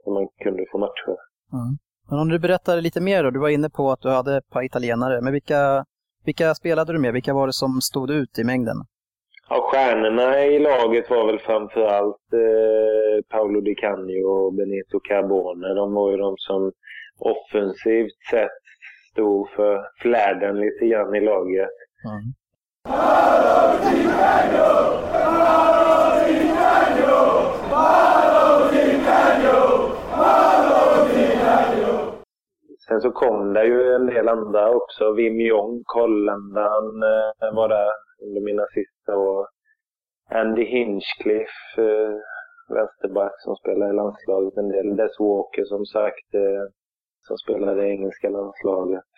om 0.05 0.13
man 0.13 0.27
kunde 0.43 0.65
få 0.71 0.77
matcher. 0.77 1.15
Mm. 1.53 1.71
Men 2.09 2.19
om 2.19 2.29
du 2.29 2.39
berättar 2.39 2.81
lite 2.81 3.01
mer 3.01 3.23
då, 3.23 3.29
du 3.29 3.39
var 3.39 3.49
inne 3.49 3.69
på 3.69 3.91
att 3.91 4.01
du 4.01 4.09
hade 4.09 4.37
ett 4.37 4.49
par 4.49 4.63
italienare, 4.63 5.21
men 5.21 5.33
vilka, 5.33 5.85
vilka 6.25 6.55
spelade 6.55 6.93
du 6.93 6.99
med? 6.99 7.13
Vilka 7.13 7.33
var 7.33 7.47
det 7.47 7.53
som 7.53 7.81
stod 7.81 8.11
ut 8.11 8.39
i 8.39 8.43
mängden? 8.43 8.77
Ja, 9.49 9.69
stjärnorna 9.71 10.45
i 10.45 10.59
laget 10.59 11.09
var 11.09 11.25
väl 11.25 11.39
framförallt 11.39 12.33
eh, 12.33 13.23
Paolo 13.29 13.61
Di 13.61 13.75
Canio 13.75 14.23
och 14.23 14.53
Benito 14.53 14.99
Carbone. 14.99 15.73
De 15.73 15.93
var 15.93 16.11
ju 16.11 16.17
de 16.17 16.35
som 16.37 16.71
offensivt 17.19 18.23
sett 18.31 18.51
stod 19.11 19.49
för 19.49 19.87
flärden 20.01 20.59
lite 20.59 20.85
grann 20.85 21.15
i 21.15 21.21
laget. 21.21 21.69
Mm. 22.05 22.33
Sen 32.87 33.01
så 33.01 33.11
kom 33.11 33.53
det 33.53 33.65
ju 33.65 33.93
en 33.93 34.05
del 34.05 34.27
andra 34.27 34.69
också. 34.69 35.13
Wim 35.13 35.39
Jong, 35.39 35.83
holländaren, 35.85 37.03
eh, 37.03 37.55
var 37.55 37.69
där 37.69 37.91
under 38.21 38.41
mina 38.41 38.65
sista 38.73 38.94
och 39.13 39.47
Andy 40.29 40.65
Hinchcliffe, 40.65 41.81
eh, 41.87 42.15
vänsterback 42.75 43.35
som 43.45 43.55
spelar 43.55 43.89
i 43.89 43.95
landslaget 43.95 44.57
en 44.57 44.69
del. 44.69 44.95
Des 44.95 45.19
Walker 45.19 45.65
som 45.65 45.85
sagt, 45.85 46.29
eh, 46.33 46.65
som 47.27 47.37
spelar 47.37 47.83
i 47.83 47.89
engelska 47.89 48.29
landslaget. 48.29 49.09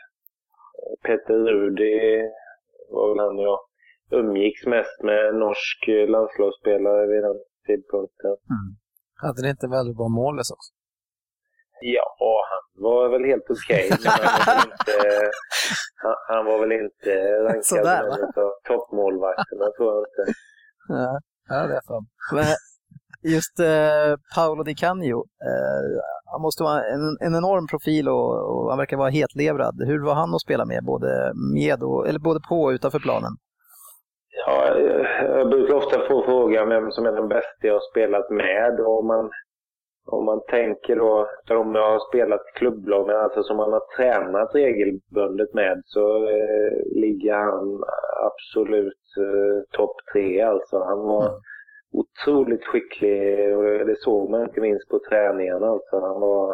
Peter 1.06 1.34
Rudi 1.34 2.21
var 2.89 3.10
väl 3.10 3.26
han 3.26 3.38
jag 3.38 3.60
umgicks 4.12 4.65
mest 4.65 5.04
med 5.04 5.36
norsk 5.36 5.80
landslagsspelare 6.08 7.08
vid 7.08 7.23
den 7.23 7.39
tidpunkten. 7.67 8.36
Mm. 8.56 8.69
Hade 9.23 9.41
det 9.41 9.50
inte 9.50 9.67
väldigt 9.67 9.97
bra 9.97 10.08
målis 10.08 10.52
också? 10.52 10.76
Ja, 11.81 12.43
han 12.49 12.83
var 12.83 13.09
väl 13.09 13.25
helt 13.25 13.47
okej. 13.49 13.89
Okay, 13.91 14.11
han, 14.11 14.71
han, 16.03 16.15
han, 16.27 16.45
var 16.45 16.59
väl 16.59 16.71
inte 16.71 17.11
rankad 17.43 17.65
Sådär, 17.65 18.03
av 18.07 18.51
toppmålvakterna, 18.67 19.65
tror 19.77 19.93
jag 19.93 19.99
inte. 19.99 20.33
Ja, 20.87 21.19
ja 21.49 21.67
det 21.67 21.75
är 21.75 21.81
fan. 21.87 22.05
Men 22.33 22.45
just 23.33 23.59
eh, 23.59 24.19
Paolo 24.35 24.63
Di 24.63 24.75
Canio, 24.75 25.17
eh, 25.49 26.01
han 26.31 26.41
måste 26.41 26.63
vara 26.63 26.83
en, 26.83 27.17
en 27.19 27.35
enorm 27.35 27.67
profil 27.67 28.09
och, 28.09 28.31
och, 28.49 28.69
han 28.69 28.77
verkar 28.77 28.97
vara 28.97 29.09
hetlevrad. 29.09 29.75
Hur 29.87 30.05
var 30.05 30.13
han 30.13 30.35
att 30.35 30.41
spela 30.41 30.65
med, 30.65 30.83
både, 30.83 31.31
med 31.55 31.83
och, 31.83 32.07
eller 32.07 32.19
både 32.19 32.39
på 32.49 32.61
och 32.61 32.69
utanför 32.69 32.99
planen? 32.99 33.31
Ja, 34.45 34.77
jag 35.21 35.49
brukar 35.49 35.73
ofta 35.73 36.07
få 36.07 36.23
frågan 36.25 36.69
vem 36.69 36.91
som 36.91 37.05
är 37.05 37.11
den 37.11 37.27
bästa 37.27 37.61
jag 37.67 37.73
har 37.73 37.91
spelat 37.91 38.29
med. 38.29 38.79
Och 38.79 39.05
man 39.05 39.29
om 40.07 40.25
man 40.25 40.41
tänker 40.47 40.95
då, 40.95 41.27
de 41.47 41.75
jag 41.75 41.91
har 41.91 42.09
spelat 42.09 42.41
klubblag 42.55 43.07
med, 43.07 43.15
alltså 43.15 43.43
som 43.43 43.57
man 43.57 43.73
har 43.73 43.83
tränat 43.97 44.55
regelbundet 44.55 45.53
med, 45.53 45.81
så 45.85 46.29
eh, 46.29 47.01
ligger 47.01 47.33
han 47.33 47.83
absolut 48.25 49.03
eh, 49.17 49.77
topp 49.77 49.95
tre. 50.13 50.41
Alltså 50.41 50.83
han 50.83 50.99
var 50.99 51.29
mm. 51.29 51.39
otroligt 51.91 52.65
skicklig 52.65 53.57
och 53.57 53.63
det 53.63 53.99
såg 53.99 54.29
man 54.29 54.41
inte 54.41 54.61
minst 54.61 54.89
på 54.89 54.99
träningarna. 55.09 55.67
Alltså 55.67 55.99
han 55.99 56.21
var 56.21 56.49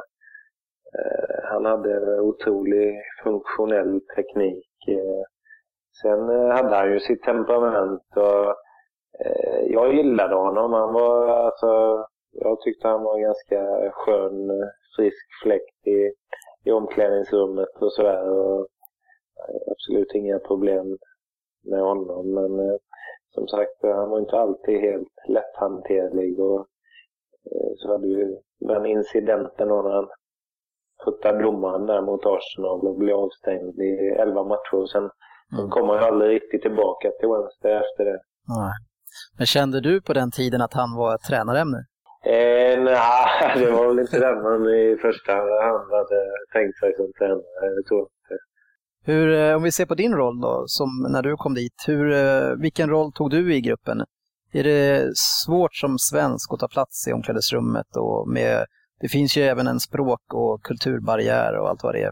eh, 1.00 1.44
han 1.44 1.66
hade 1.66 2.20
otrolig 2.20 3.02
funktionell 3.24 4.02
teknik. 4.16 4.88
Eh. 4.88 5.24
Sen 6.02 6.30
eh, 6.30 6.50
hade 6.56 6.76
han 6.76 6.92
ju 6.92 7.00
sitt 7.00 7.24
temperament 7.24 8.04
och 8.16 8.50
eh, 9.26 9.62
jag 9.68 9.94
gillade 9.94 10.36
honom. 10.36 10.74
Han 10.74 10.94
var 10.94 11.28
alltså 11.28 12.06
jag 12.34 12.62
tyckte 12.62 12.88
han 12.88 13.04
var 13.04 13.16
en 13.16 13.24
ganska 13.24 13.92
skön, 13.92 14.52
frisk 14.96 15.28
fläkt 15.44 15.88
i, 15.88 16.12
i 16.64 16.72
omklädningsrummet 16.72 17.76
och 17.82 17.94
sådär. 17.94 18.24
Absolut 19.72 20.12
inga 20.14 20.40
problem 20.40 20.98
med 21.64 21.82
honom. 21.82 22.34
Men 22.34 22.60
eh, 22.60 22.76
som 23.34 23.48
sagt, 23.48 23.78
han 23.82 24.10
var 24.10 24.20
inte 24.20 24.38
alltid 24.38 24.80
helt 24.80 25.16
lätthanterlig. 25.28 26.40
Och, 26.40 26.60
eh, 27.52 27.72
så 27.76 27.92
hade 27.92 28.08
vi 28.08 28.38
den 28.60 28.86
incidenten 28.86 29.68
då 29.68 29.82
när 29.82 29.92
han 29.92 30.08
puttade 31.06 31.44
domaren 31.44 31.86
där 31.86 32.02
mot 32.02 32.26
Arsenal 32.26 32.88
och 32.88 32.98
blev 32.98 33.16
avstängd 33.16 33.80
i 33.80 33.92
elva 34.20 34.44
matcher. 34.44 34.74
Och 34.74 34.90
sen 34.90 35.10
mm. 35.58 35.70
kom 35.70 35.90
han 35.90 35.98
ju 35.98 36.04
aldrig 36.04 36.32
riktigt 36.32 36.62
tillbaka 36.62 37.12
till 37.20 37.30
Wednesday 37.30 37.74
efter 37.74 38.06
det. 38.06 38.20
Nej. 38.48 38.74
Men 39.38 39.46
kände 39.46 39.82
du 39.82 40.02
på 40.02 40.14
den 40.14 40.32
tiden 40.32 40.62
att 40.62 40.74
han 40.74 40.96
var 40.98 41.16
ett 41.16 41.28
tränarämne? 41.30 41.78
Eh, 42.26 42.84
nej, 42.84 43.54
det 43.56 43.72
var 43.72 43.88
väl 43.88 44.00
inte 44.00 44.20
den 44.20 44.44
man 44.44 44.70
i 44.70 44.98
första 45.02 45.32
hand 45.34 45.92
hade 45.92 46.22
tänkt 46.54 46.80
sig 46.80 46.96
som 46.96 47.12
tränare. 47.18 47.76
Det 47.76 47.84
tror 47.88 48.00
jag 48.00 48.08
inte. 48.08 48.44
Hur, 49.06 49.34
eh, 49.34 49.56
om 49.56 49.64
vi 49.64 49.72
ser 49.72 49.86
på 49.86 49.96
din 49.96 50.14
roll 50.14 50.42
då, 50.42 50.64
som 50.68 51.08
när 51.10 51.22
du 51.22 51.36
kom 51.38 51.54
dit. 51.54 51.84
Hur, 51.88 52.12
eh, 52.12 52.56
vilken 52.62 52.90
roll 52.90 53.14
tog 53.14 53.30
du 53.30 53.56
i 53.56 53.62
gruppen? 53.62 54.04
Är 54.54 54.64
det 54.64 55.12
svårt 55.16 55.76
som 55.76 56.00
svensk 56.00 56.54
att 56.54 56.60
ta 56.60 56.68
plats 56.68 57.08
i 57.08 57.14
omklädningsrummet? 57.14 57.96
Och 57.96 58.30
med, 58.30 58.66
det 59.00 59.08
finns 59.08 59.38
ju 59.38 59.42
även 59.42 59.68
en 59.68 59.80
språk 59.80 60.22
och 60.34 60.64
kulturbarriär 60.64 61.58
och 61.58 61.70
allt 61.70 61.84
vad 61.84 61.96
det 61.96 62.02
är. 62.02 62.12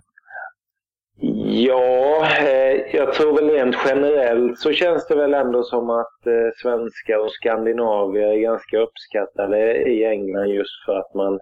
Ja, 1.44 2.28
eh, 2.40 2.96
jag 2.96 3.14
tror 3.14 3.36
väl 3.36 3.50
rent 3.50 3.76
generellt 3.86 4.60
så 4.60 4.72
känns 4.72 5.08
det 5.08 5.16
väl 5.16 5.34
ändå 5.34 5.64
som 5.64 5.90
att 5.90 6.28
eh, 6.28 6.52
svenskar 6.62 7.18
och 7.18 7.32
skandinavier 7.32 8.28
är 8.28 8.38
ganska 8.38 8.80
uppskattade 8.80 9.76
i 9.76 10.06
England 10.06 10.48
just 10.48 10.86
för 10.86 10.96
att 10.96 11.14
man, 11.14 11.40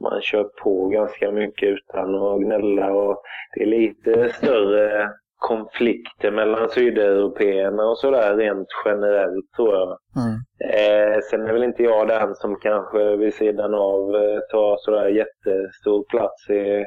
man 0.00 0.20
kör 0.20 0.44
på 0.44 0.88
ganska 0.88 1.30
mycket 1.30 1.68
utan 1.68 2.14
att 2.14 2.40
gnälla 2.40 2.92
och 2.92 3.22
det 3.54 3.62
är 3.62 3.66
lite 3.66 4.28
större 4.28 5.10
konflikter 5.38 6.30
mellan 6.30 6.68
sydeuropeerna 6.68 7.84
och 7.84 7.98
sådär 7.98 8.36
rent 8.36 8.68
generellt 8.84 9.52
tror 9.56 9.74
jag. 9.74 9.98
Mm. 10.16 10.34
Eh, 10.74 11.18
sen 11.30 11.46
är 11.46 11.52
väl 11.52 11.64
inte 11.64 11.82
jag 11.82 12.08
den 12.08 12.34
som 12.34 12.56
kanske 12.56 13.16
vid 13.16 13.34
sidan 13.34 13.74
av 13.74 14.14
eh, 14.16 14.38
tar 14.50 14.76
sådär 14.76 15.08
jättestor 15.08 16.04
plats 16.10 16.50
i 16.50 16.84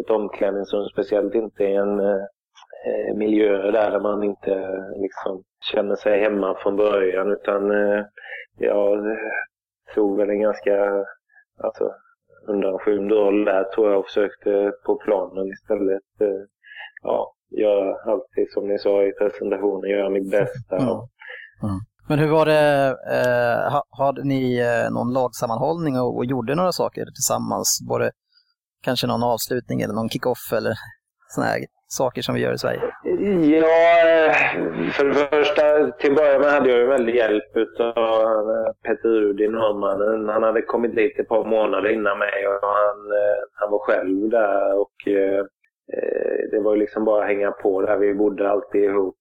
ett 0.00 0.10
omklädningsrum, 0.10 0.84
speciellt 0.84 1.34
inte 1.34 1.64
i 1.64 1.74
en 1.74 2.00
eh, 2.00 2.24
eh 2.86 3.16
miljö 3.16 3.70
där 3.70 4.00
man 4.00 4.22
inte 4.22 4.52
eh, 4.52 5.02
liksom 5.02 5.42
känner 5.72 5.96
sig 5.96 6.20
hemma 6.20 6.56
från 6.62 6.76
början 6.76 7.32
utan 7.32 7.70
eh, 7.70 8.04
jag 8.58 9.10
eh, 9.10 9.16
tog 9.94 10.16
väl 10.16 10.30
en 10.30 10.40
ganska 10.40 11.04
alltså, 11.62 11.90
undanskymd 12.46 13.12
roll 13.12 13.44
där 13.44 13.64
tror 13.64 13.90
jag 13.90 13.98
och 13.98 14.06
försökte 14.06 14.72
på 14.86 14.96
planen 14.96 15.48
istället 15.48 16.20
eh, 16.20 16.44
ja, 17.02 17.34
göra 17.50 18.12
alltid 18.12 18.46
som 18.50 18.68
ni 18.68 18.78
sa 18.78 19.02
i 19.02 19.12
presentationen, 19.12 19.90
göra 19.90 20.10
mitt 20.10 20.30
bästa. 20.30 20.76
Mm. 20.76 20.88
Mm. 21.62 21.80
Men 22.08 22.18
hur 22.18 22.28
var 22.28 22.46
det, 22.46 22.88
eh, 23.12 23.82
hade 23.98 24.24
ni 24.24 24.62
någon 24.90 25.12
lagsammanhållning 25.12 26.00
och, 26.00 26.16
och, 26.16 26.24
gjorde 26.24 26.54
några 26.54 26.72
saker 26.72 27.04
tillsammans? 27.04 27.78
Var 27.88 28.00
det 28.00 28.10
kanske 28.84 29.06
någon 29.06 29.22
avslutning 29.22 29.80
eller 29.80 29.94
någon 29.94 30.08
kick-off 30.08 30.52
eller 30.52 30.74
sådana 31.28 31.50
här 31.50 31.60
saker 31.94 32.22
som 32.22 32.34
vi 32.34 32.40
gör 32.40 32.54
i 32.54 32.58
Sverige? 32.58 32.80
Ja, 33.60 33.76
eh, 34.08 34.32
för 34.92 35.04
det 35.04 35.14
första, 35.14 35.90
till 35.90 36.10
att 36.10 36.16
börja 36.16 36.38
med 36.38 36.50
hade 36.50 36.70
jag 36.70 36.78
ju 36.78 36.86
väldigt 36.86 37.14
hjälp 37.14 37.56
av 37.96 38.50
eh, 38.50 38.72
Peter 38.82 39.08
Rudi, 39.08 39.48
norrmannen. 39.48 40.28
Han 40.28 40.42
hade 40.42 40.62
kommit 40.62 40.96
dit 40.96 41.18
ett 41.18 41.28
par 41.28 41.44
månader 41.44 41.90
innan 41.90 42.18
mig 42.18 42.48
och 42.48 42.68
han, 42.68 42.98
eh, 43.20 43.40
han 43.52 43.70
var 43.70 43.78
själv 43.78 44.28
där 44.30 44.80
och 44.80 44.94
det 46.50 46.60
var 46.60 46.74
ju 46.74 46.80
liksom 46.80 47.04
bara 47.04 47.22
att 47.22 47.28
hänga 47.28 47.50
på 47.50 47.82
där. 47.82 47.96
Vi 47.96 48.14
bodde 48.14 48.50
alltid 48.50 48.84
ihop 48.84 49.16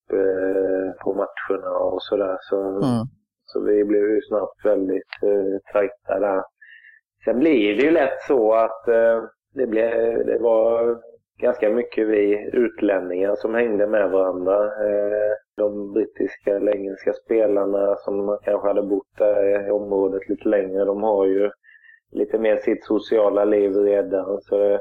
på 1.03 1.13
matcherna 1.13 1.69
och 1.69 2.03
sådär. 2.03 2.37
Så, 2.41 2.61
mm. 2.61 3.05
så 3.45 3.59
vi 3.59 3.83
blev 3.83 4.01
ju 4.01 4.21
snabbt 4.21 4.65
väldigt 4.65 5.13
tajta 5.73 6.19
där. 6.19 6.43
Sen 7.25 7.39
blir 7.39 7.75
det 7.75 7.83
ju 7.83 7.91
lätt 7.91 8.21
så 8.27 8.53
att 8.53 8.85
det, 9.53 9.67
blev, 9.67 10.25
det 10.25 10.37
var 10.39 10.99
ganska 11.37 11.69
mycket 11.69 12.07
vi 12.07 12.49
utlänningar 12.53 13.35
som 13.35 13.55
hängde 13.55 13.87
med 13.87 14.11
varandra. 14.11 14.65
Eh, 14.65 15.33
de 15.57 15.93
brittiska 15.93 16.55
eller 16.55 16.75
engelska 16.75 17.13
spelarna 17.13 17.95
som 17.95 18.39
kanske 18.43 18.67
hade 18.67 18.81
bott 18.81 19.17
där 19.17 19.67
i 19.67 19.71
området 19.71 20.29
lite 20.29 20.49
längre, 20.49 20.85
de 20.85 21.03
har 21.03 21.25
ju 21.25 21.51
lite 22.11 22.39
mer 22.39 22.57
sitt 22.57 22.83
sociala 22.85 23.45
liv 23.45 23.75
redan. 23.75 24.41
Så, 24.41 24.79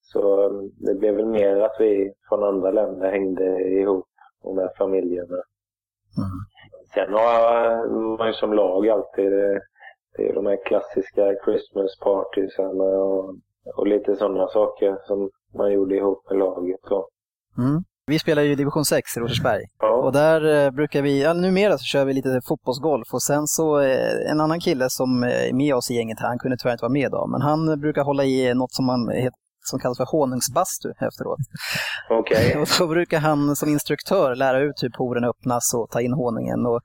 så 0.00 0.48
det 0.86 0.94
blev 0.94 1.14
väl 1.14 1.26
mer 1.26 1.56
att 1.60 1.76
vi 1.78 2.12
från 2.28 2.44
andra 2.44 2.70
länder 2.70 3.10
hängde 3.10 3.60
ihop 3.60 4.06
och 4.42 4.56
med 4.56 4.70
familjerna. 4.78 5.42
Mm. 6.16 6.40
Sen 6.94 7.12
har 7.12 8.18
man 8.18 8.26
ju 8.26 8.32
som 8.32 8.52
lag 8.52 8.88
alltid 8.88 9.32
det, 9.32 9.60
det 10.16 10.28
är 10.28 10.34
de 10.34 10.46
här 10.46 10.64
klassiska 10.64 11.34
Christmas 11.44 11.98
partiesarna 11.98 12.84
och 12.84 13.34
och 13.76 13.86
lite 13.86 14.16
sådana 14.16 14.48
saker 14.48 14.98
som 15.06 15.30
man 15.58 15.72
gjorde 15.72 15.96
ihop 15.96 16.30
med 16.30 16.38
laget. 16.38 16.80
Så. 16.88 17.08
Mm. 17.58 17.82
Vi 18.06 18.18
spelar 18.18 18.42
ju 18.42 18.54
division 18.54 18.84
6 18.84 19.16
i 19.16 19.20
Rosersberg 19.20 19.62
ja. 19.78 19.92
och 19.92 20.12
där 20.12 20.64
eh, 20.64 20.70
brukar 20.70 21.02
vi, 21.02 21.22
ja, 21.22 21.32
numera 21.32 21.78
så 21.78 21.84
kör 21.84 22.04
vi 22.04 22.12
lite 22.12 22.40
fotbollsgolf 22.48 23.14
och 23.14 23.22
sen 23.22 23.46
så 23.46 23.80
eh, 23.80 24.30
en 24.30 24.40
annan 24.40 24.60
kille 24.60 24.90
som 24.90 25.22
är 25.22 25.52
med 25.52 25.74
oss 25.74 25.90
i 25.90 25.94
gänget 25.94 26.20
här, 26.20 26.28
han 26.28 26.38
kunde 26.38 26.56
tyvärr 26.56 26.72
inte 26.72 26.82
vara 26.82 26.92
med 26.92 27.06
idag, 27.06 27.30
men 27.30 27.40
han 27.42 27.80
brukar 27.80 28.04
hålla 28.04 28.24
i 28.24 28.54
något 28.54 28.72
som, 28.72 28.86
man, 28.86 29.00
som 29.64 29.78
kallas 29.78 29.96
för 29.96 30.04
honungsbastu 30.04 30.88
efteråt. 30.90 31.38
Okej. 32.10 32.48
Okay. 32.48 32.60
och 32.62 32.68
då 32.78 32.86
brukar 32.86 33.18
han 33.18 33.56
som 33.56 33.68
instruktör 33.68 34.34
lära 34.34 34.60
ut 34.60 34.82
hur 34.82 34.90
poren 34.90 35.24
öppnas 35.24 35.74
och 35.74 35.90
ta 35.90 36.00
in 36.00 36.12
honungen. 36.12 36.66
Och 36.66 36.80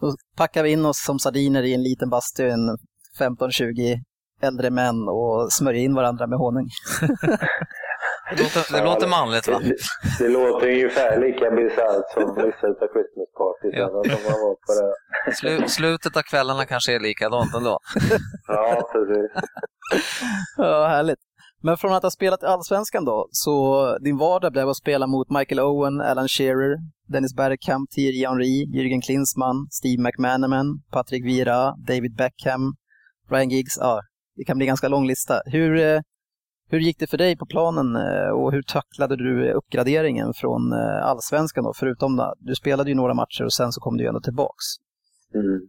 då 0.00 0.14
packar 0.36 0.62
vi 0.62 0.70
in 0.70 0.84
oss 0.84 1.04
som 1.06 1.18
sardiner 1.18 1.62
i 1.62 1.74
en 1.74 1.82
liten 1.82 2.10
bastu, 2.10 2.48
en 2.48 2.78
15-20 3.20 3.96
äldre 4.42 4.70
män 4.70 5.08
och 5.08 5.52
smörja 5.52 5.80
in 5.80 5.94
varandra 5.94 6.26
med 6.26 6.38
honung. 6.38 6.68
det, 8.30 8.42
låter, 8.42 8.72
det 8.72 8.84
låter 8.84 9.08
manligt 9.08 9.48
va? 9.48 9.60
Det, 9.62 9.76
det 10.18 10.28
låter 10.28 10.68
ungefär 10.68 11.20
lika 11.20 11.50
bisarrt 11.50 12.10
som 12.14 12.34
vissa 12.34 12.66
av 12.66 12.88
Christmas 12.94 13.30
parties 13.38 13.74
ja. 13.78 13.88
som 13.88 14.22
man 14.30 14.40
var 14.44 14.54
på 14.66 14.72
det. 14.80 15.34
Slu, 15.34 15.68
slutet 15.68 16.16
av 16.16 16.22
kvällarna 16.22 16.64
kanske 16.64 16.94
är 16.94 17.00
likadant 17.00 17.54
ändå. 17.54 17.78
ja, 18.48 18.90
precis. 18.92 19.30
ja, 20.56 20.86
härligt. 20.86 21.18
Men 21.62 21.76
från 21.76 21.92
att 21.92 22.02
ha 22.02 22.10
spelat 22.10 22.42
i 22.42 22.46
Allsvenskan 22.46 23.04
då, 23.04 23.28
så 23.30 23.98
din 23.98 24.18
vardag 24.18 24.52
blev 24.52 24.68
att 24.68 24.76
spela 24.76 25.06
mot 25.06 25.30
Michael 25.30 25.60
Owen, 25.60 26.00
Alan 26.00 26.28
Shearer, 26.28 26.76
Dennis 27.08 27.34
Bergkamp, 27.34 27.90
Thierry 27.90 28.26
Henry, 28.26 28.66
Jürgen 28.74 29.02
Klinsmann, 29.02 29.66
Steve 29.70 30.02
McManaman, 30.02 30.66
Patrick 30.92 31.24
Vieira, 31.24 31.74
David 31.86 32.16
Beckham, 32.16 32.74
Ryan 33.30 33.48
Giggs. 33.48 33.76
Ja, 33.80 34.00
det 34.40 34.44
kan 34.44 34.56
bli 34.56 34.66
en 34.66 34.74
ganska 34.74 34.88
lång 34.88 35.06
lista. 35.06 35.34
Hur, 35.44 35.72
eh, 35.86 36.00
hur 36.70 36.78
gick 36.78 36.98
det 36.98 37.10
för 37.10 37.18
dig 37.18 37.36
på 37.36 37.46
planen 37.46 37.96
eh, 37.96 38.30
och 38.38 38.52
hur 38.52 38.62
tacklade 38.62 39.16
du 39.16 39.52
uppgraderingen 39.52 40.32
från 40.40 40.72
eh, 40.72 41.06
allsvenskan 41.10 41.64
då? 41.64 41.72
Förutom 41.80 42.20
att 42.20 42.34
du 42.38 42.54
spelade 42.54 42.90
ju 42.90 42.96
några 42.96 43.14
matcher 43.14 43.44
och 43.44 43.52
sen 43.52 43.72
så 43.72 43.80
kom 43.80 43.96
du 43.96 44.02
ju 44.02 44.08
ändå 44.08 44.20
tillbaks. 44.20 44.64
Mm. 45.34 45.60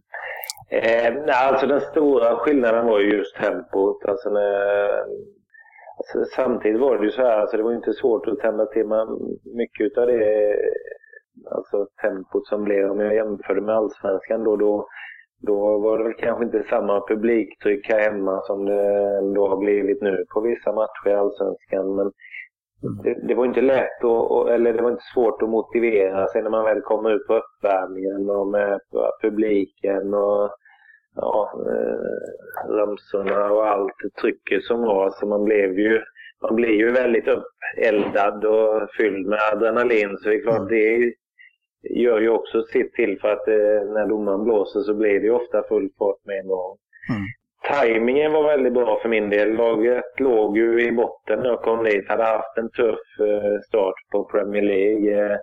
Eh, 0.68 1.46
alltså 1.46 1.66
den 1.66 1.80
stora 1.80 2.36
skillnaden 2.36 2.86
var 2.86 3.00
ju 3.00 3.16
just 3.16 3.36
tempot. 3.36 4.04
Alltså 4.04 4.30
när, 4.30 4.48
alltså 5.98 6.16
samtidigt 6.36 6.80
var 6.80 6.98
det 6.98 7.04
ju 7.04 7.10
så 7.10 7.22
här, 7.22 7.38
alltså 7.40 7.56
det 7.56 7.62
var 7.62 7.74
inte 7.74 7.92
svårt 7.92 8.26
att 8.26 8.38
tända 8.38 8.66
till 8.66 8.86
man 8.86 9.06
mycket 9.44 9.98
av 9.98 10.06
det 10.06 10.56
alltså 11.50 11.86
tempot 12.02 12.46
som 12.46 12.64
blev, 12.64 12.90
om 12.90 13.00
jag 13.00 13.14
jämförde 13.14 13.60
med 13.60 13.74
allsvenskan 13.74 14.44
då, 14.44 14.56
då 14.56 14.88
då 15.42 15.78
var 15.78 15.98
det 15.98 16.04
väl 16.04 16.14
kanske 16.14 16.44
inte 16.44 16.64
samma 16.68 17.06
publiktryck 17.08 17.88
här 17.88 18.00
hemma 18.00 18.40
som 18.40 18.64
det 18.64 19.18
ändå 19.18 19.48
har 19.48 19.56
blivit 19.56 20.02
nu 20.02 20.24
på 20.34 20.40
vissa 20.40 20.72
matcher 20.72 21.08
i 21.08 21.12
Allsvenskan. 21.12 21.94
Men 21.96 22.12
mm. 22.82 23.02
det, 23.02 23.26
det, 23.28 23.34
var 23.34 23.44
inte 23.44 23.60
lätt 23.60 24.04
och, 24.04 24.50
eller 24.50 24.72
det 24.72 24.82
var 24.82 24.90
inte 24.90 25.12
svårt 25.14 25.42
att 25.42 25.48
motivera 25.48 26.26
sig 26.26 26.42
när 26.42 26.50
man 26.50 26.64
väl 26.64 26.80
kommer 26.80 27.10
ut 27.10 27.26
på 27.26 27.34
uppvärmningen 27.34 28.30
och 28.30 28.46
med 28.46 28.80
publiken 29.22 30.14
och 30.14 30.50
ja, 31.16 31.50
eh, 31.66 32.72
ramsorna 32.72 33.52
och 33.52 33.66
allt 33.66 33.96
trycket 34.20 34.64
som 34.64 34.80
var. 34.80 35.10
Så 35.10 35.26
man 35.26 35.44
blev 35.44 35.78
ju 35.78 36.00
man 36.42 36.56
blir 36.56 36.74
ju 36.74 36.92
väldigt 36.92 37.28
uppeldad 37.28 38.44
och 38.44 38.88
fylld 38.96 39.26
med 39.26 39.38
adrenalin. 39.52 40.18
Så 40.18 40.28
det 40.28 40.34
är 40.34 40.42
klart, 40.42 40.58
mm. 40.58 40.68
det 40.68 41.12
gör 41.82 42.20
ju 42.20 42.28
också 42.28 42.62
sitt 42.62 42.92
till 42.92 43.20
för 43.20 43.28
att 43.28 43.48
eh, 43.48 43.92
när 43.94 44.06
domaren 44.08 44.44
blåser 44.44 44.80
så 44.80 44.94
blir 44.94 45.20
det 45.20 45.26
ju 45.26 45.32
ofta 45.32 45.62
full 45.68 45.88
fart 45.98 46.24
med 46.24 46.38
en 46.38 46.48
gång. 46.48 46.76
Mm. 47.10 47.22
Timingen 47.82 48.32
var 48.32 48.42
väldigt 48.42 48.72
bra 48.72 48.98
för 49.02 49.08
min 49.08 49.30
del. 49.30 49.56
Laget 49.56 50.20
låg 50.20 50.56
ju 50.56 50.82
i 50.88 50.92
botten 50.92 51.38
när 51.38 51.48
jag 51.48 51.62
kom 51.62 51.84
dit. 51.84 52.08
Hade 52.08 52.24
haft 52.24 52.58
en 52.58 52.70
tuff 52.70 53.20
eh, 53.20 53.60
start 53.68 53.94
på 54.12 54.24
Premier 54.24 54.62
League. 54.62 55.32
Eh, 55.32 55.38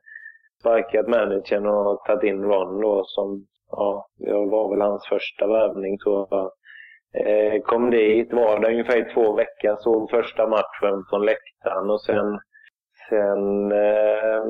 sparkat 0.59 1.07
managern 1.07 1.65
och 1.65 2.05
tagit 2.05 2.23
in 2.23 2.43
Ron 2.43 2.81
då 2.81 3.03
som, 3.05 3.45
ja, 3.71 4.07
det 4.17 4.31
var 4.31 4.69
väl 4.69 4.81
hans 4.81 5.07
första 5.07 5.47
värvning 5.47 5.97
tror 5.97 6.27
jag. 6.29 6.51
Eh, 7.13 7.61
kom 7.61 7.89
dit, 7.89 8.33
var 8.33 8.59
där 8.59 8.71
ungefär 8.71 8.97
i 8.97 9.13
två 9.13 9.33
veckor, 9.33 9.75
såg 9.79 10.09
första 10.09 10.47
matchen 10.47 11.03
från 11.09 11.25
läktaren 11.25 11.89
och 11.89 12.01
sen 12.01 12.39
Sen, 13.09 13.71
eh, 13.71 14.43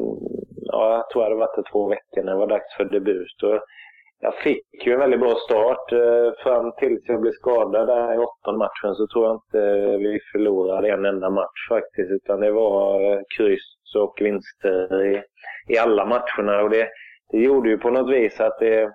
ja, 0.72 0.96
jag 0.96 1.10
tror 1.10 1.22
det 1.22 1.26
hade 1.26 1.36
varit 1.36 1.72
två 1.72 1.88
veckor 1.88 2.24
när 2.24 2.32
det 2.32 2.40
var 2.40 2.48
dags 2.48 2.76
för 2.78 2.86
debut. 2.86 3.44
Och 3.44 3.60
jag 4.22 4.36
fick 4.36 4.86
ju 4.86 4.94
en 4.94 5.00
väldigt 5.00 5.20
bra 5.20 5.36
start. 5.36 5.92
Eh, 5.92 6.44
fram 6.44 6.72
tills 6.78 7.02
jag 7.08 7.22
blev 7.22 7.32
skadad 7.32 7.88
där 7.88 8.14
i 8.14 8.18
åttonde 8.18 8.58
matchen 8.58 8.96
så 8.96 9.08
tror 9.08 9.26
jag 9.26 9.36
inte 9.36 9.62
vi 9.98 10.20
förlorade 10.32 10.90
en 10.90 11.06
enda 11.06 11.30
match 11.30 11.68
faktiskt. 11.70 12.12
Utan 12.12 12.40
det 12.40 12.52
var 12.52 13.12
eh, 13.12 13.20
kryss 13.38 13.96
och 13.96 14.18
vinster 14.22 15.06
i, 15.06 15.24
i 15.68 15.78
alla 15.78 16.06
matcherna. 16.06 16.62
Och 16.64 16.70
det, 16.70 16.88
det 17.32 17.38
gjorde 17.38 17.70
ju 17.70 17.78
på 17.78 17.90
något 17.90 18.14
vis 18.14 18.40
att 18.40 18.60
det, 18.60 18.92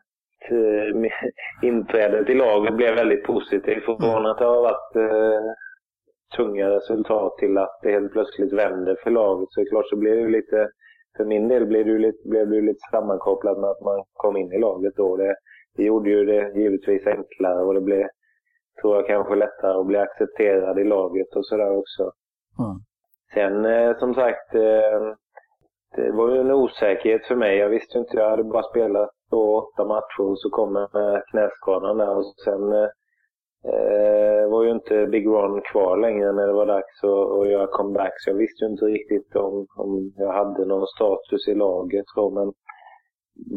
inträdet 1.63 2.31
i 2.31 2.35
laget 2.35 2.75
blev 2.75 2.95
väldigt 2.95 3.25
positivt. 3.25 3.85
Från 3.85 4.27
att 4.27 4.39
det 4.39 4.45
har 4.45 4.63
varit 4.63 4.97
tunga 6.37 6.71
resultat 6.71 7.39
till 7.39 7.59
att 7.59 7.81
det 7.83 7.93
helt 7.93 8.13
plötsligt 8.13 8.53
vänder 8.53 8.97
för 9.03 9.11
laget. 9.11 9.49
Så 9.51 9.65
klart 9.65 9.89
så 9.89 9.97
blir 9.97 10.17
det 10.17 10.29
lite, 10.29 10.69
för 11.17 11.25
min 11.25 11.49
del 11.49 11.67
blev 11.67 11.87
det 11.87 11.99
lite, 11.99 12.29
blev 12.29 12.49
det 12.49 12.61
lite 12.61 12.81
sammankopplat 12.91 13.59
med 13.59 13.71
att 13.71 13.81
man 13.81 14.05
kom 14.13 14.37
in 14.37 14.53
i 14.53 14.59
laget 14.59 14.97
då. 14.97 15.17
Det, 15.17 15.37
det 15.77 15.83
gjorde 15.83 16.11
ju 16.11 16.25
det 16.25 16.53
givetvis 16.55 17.07
enklare 17.07 17.65
och 17.65 17.75
det 17.75 17.81
blev, 17.81 18.07
tror 18.81 18.97
jag, 18.97 19.07
kanske 19.07 19.35
lättare 19.35 19.81
att 19.81 19.87
bli 19.87 19.99
accepterad 19.99 20.79
i 20.79 20.85
laget 20.85 21.37
och 21.37 21.47
sådär 21.47 21.77
också. 21.79 22.03
Mm. 22.59 22.77
sen 23.35 23.65
eh, 23.65 23.99
som 23.99 24.15
sagt, 24.15 24.55
eh, 24.55 25.15
det 25.97 26.13
var 26.13 26.31
ju 26.31 26.41
en 26.41 26.51
osäkerhet 26.51 27.27
för 27.27 27.37
mig. 27.37 27.59
Jag 27.59 27.69
visste 27.69 27.99
ju 27.99 28.01
inte, 28.01 28.17
jag 28.17 28.31
hade 28.31 28.45
bara 28.45 28.63
spelat 28.63 29.11
då 29.31 29.59
åtta 29.59 29.85
matcher 29.85 30.21
och 30.21 30.39
så 30.39 30.51
kommer 30.51 30.89
knäskadan 31.31 31.99
där 31.99 32.17
och 32.17 32.25
sen 32.45 32.73
eh, 32.73 32.89
Eh, 33.73 34.51
var 34.51 34.65
ju 34.65 34.71
inte 34.71 35.07
Big 35.07 35.27
Ron 35.27 35.63
kvar 35.73 35.97
längre 35.97 36.33
när 36.33 36.47
det 36.47 36.53
var 36.53 36.67
dags 36.67 37.05
att, 37.05 37.39
att 37.39 37.51
göra 37.53 37.67
comeback. 37.67 38.15
Så 38.19 38.31
jag 38.31 38.37
visste 38.37 38.65
ju 38.65 38.71
inte 38.71 38.85
riktigt 38.85 39.37
om, 39.37 39.67
om 39.77 40.13
jag 40.17 40.33
hade 40.33 40.65
någon 40.65 40.87
status 40.87 41.49
i 41.49 41.55
laget. 41.55 42.05
då. 42.17 42.31
men 42.31 42.53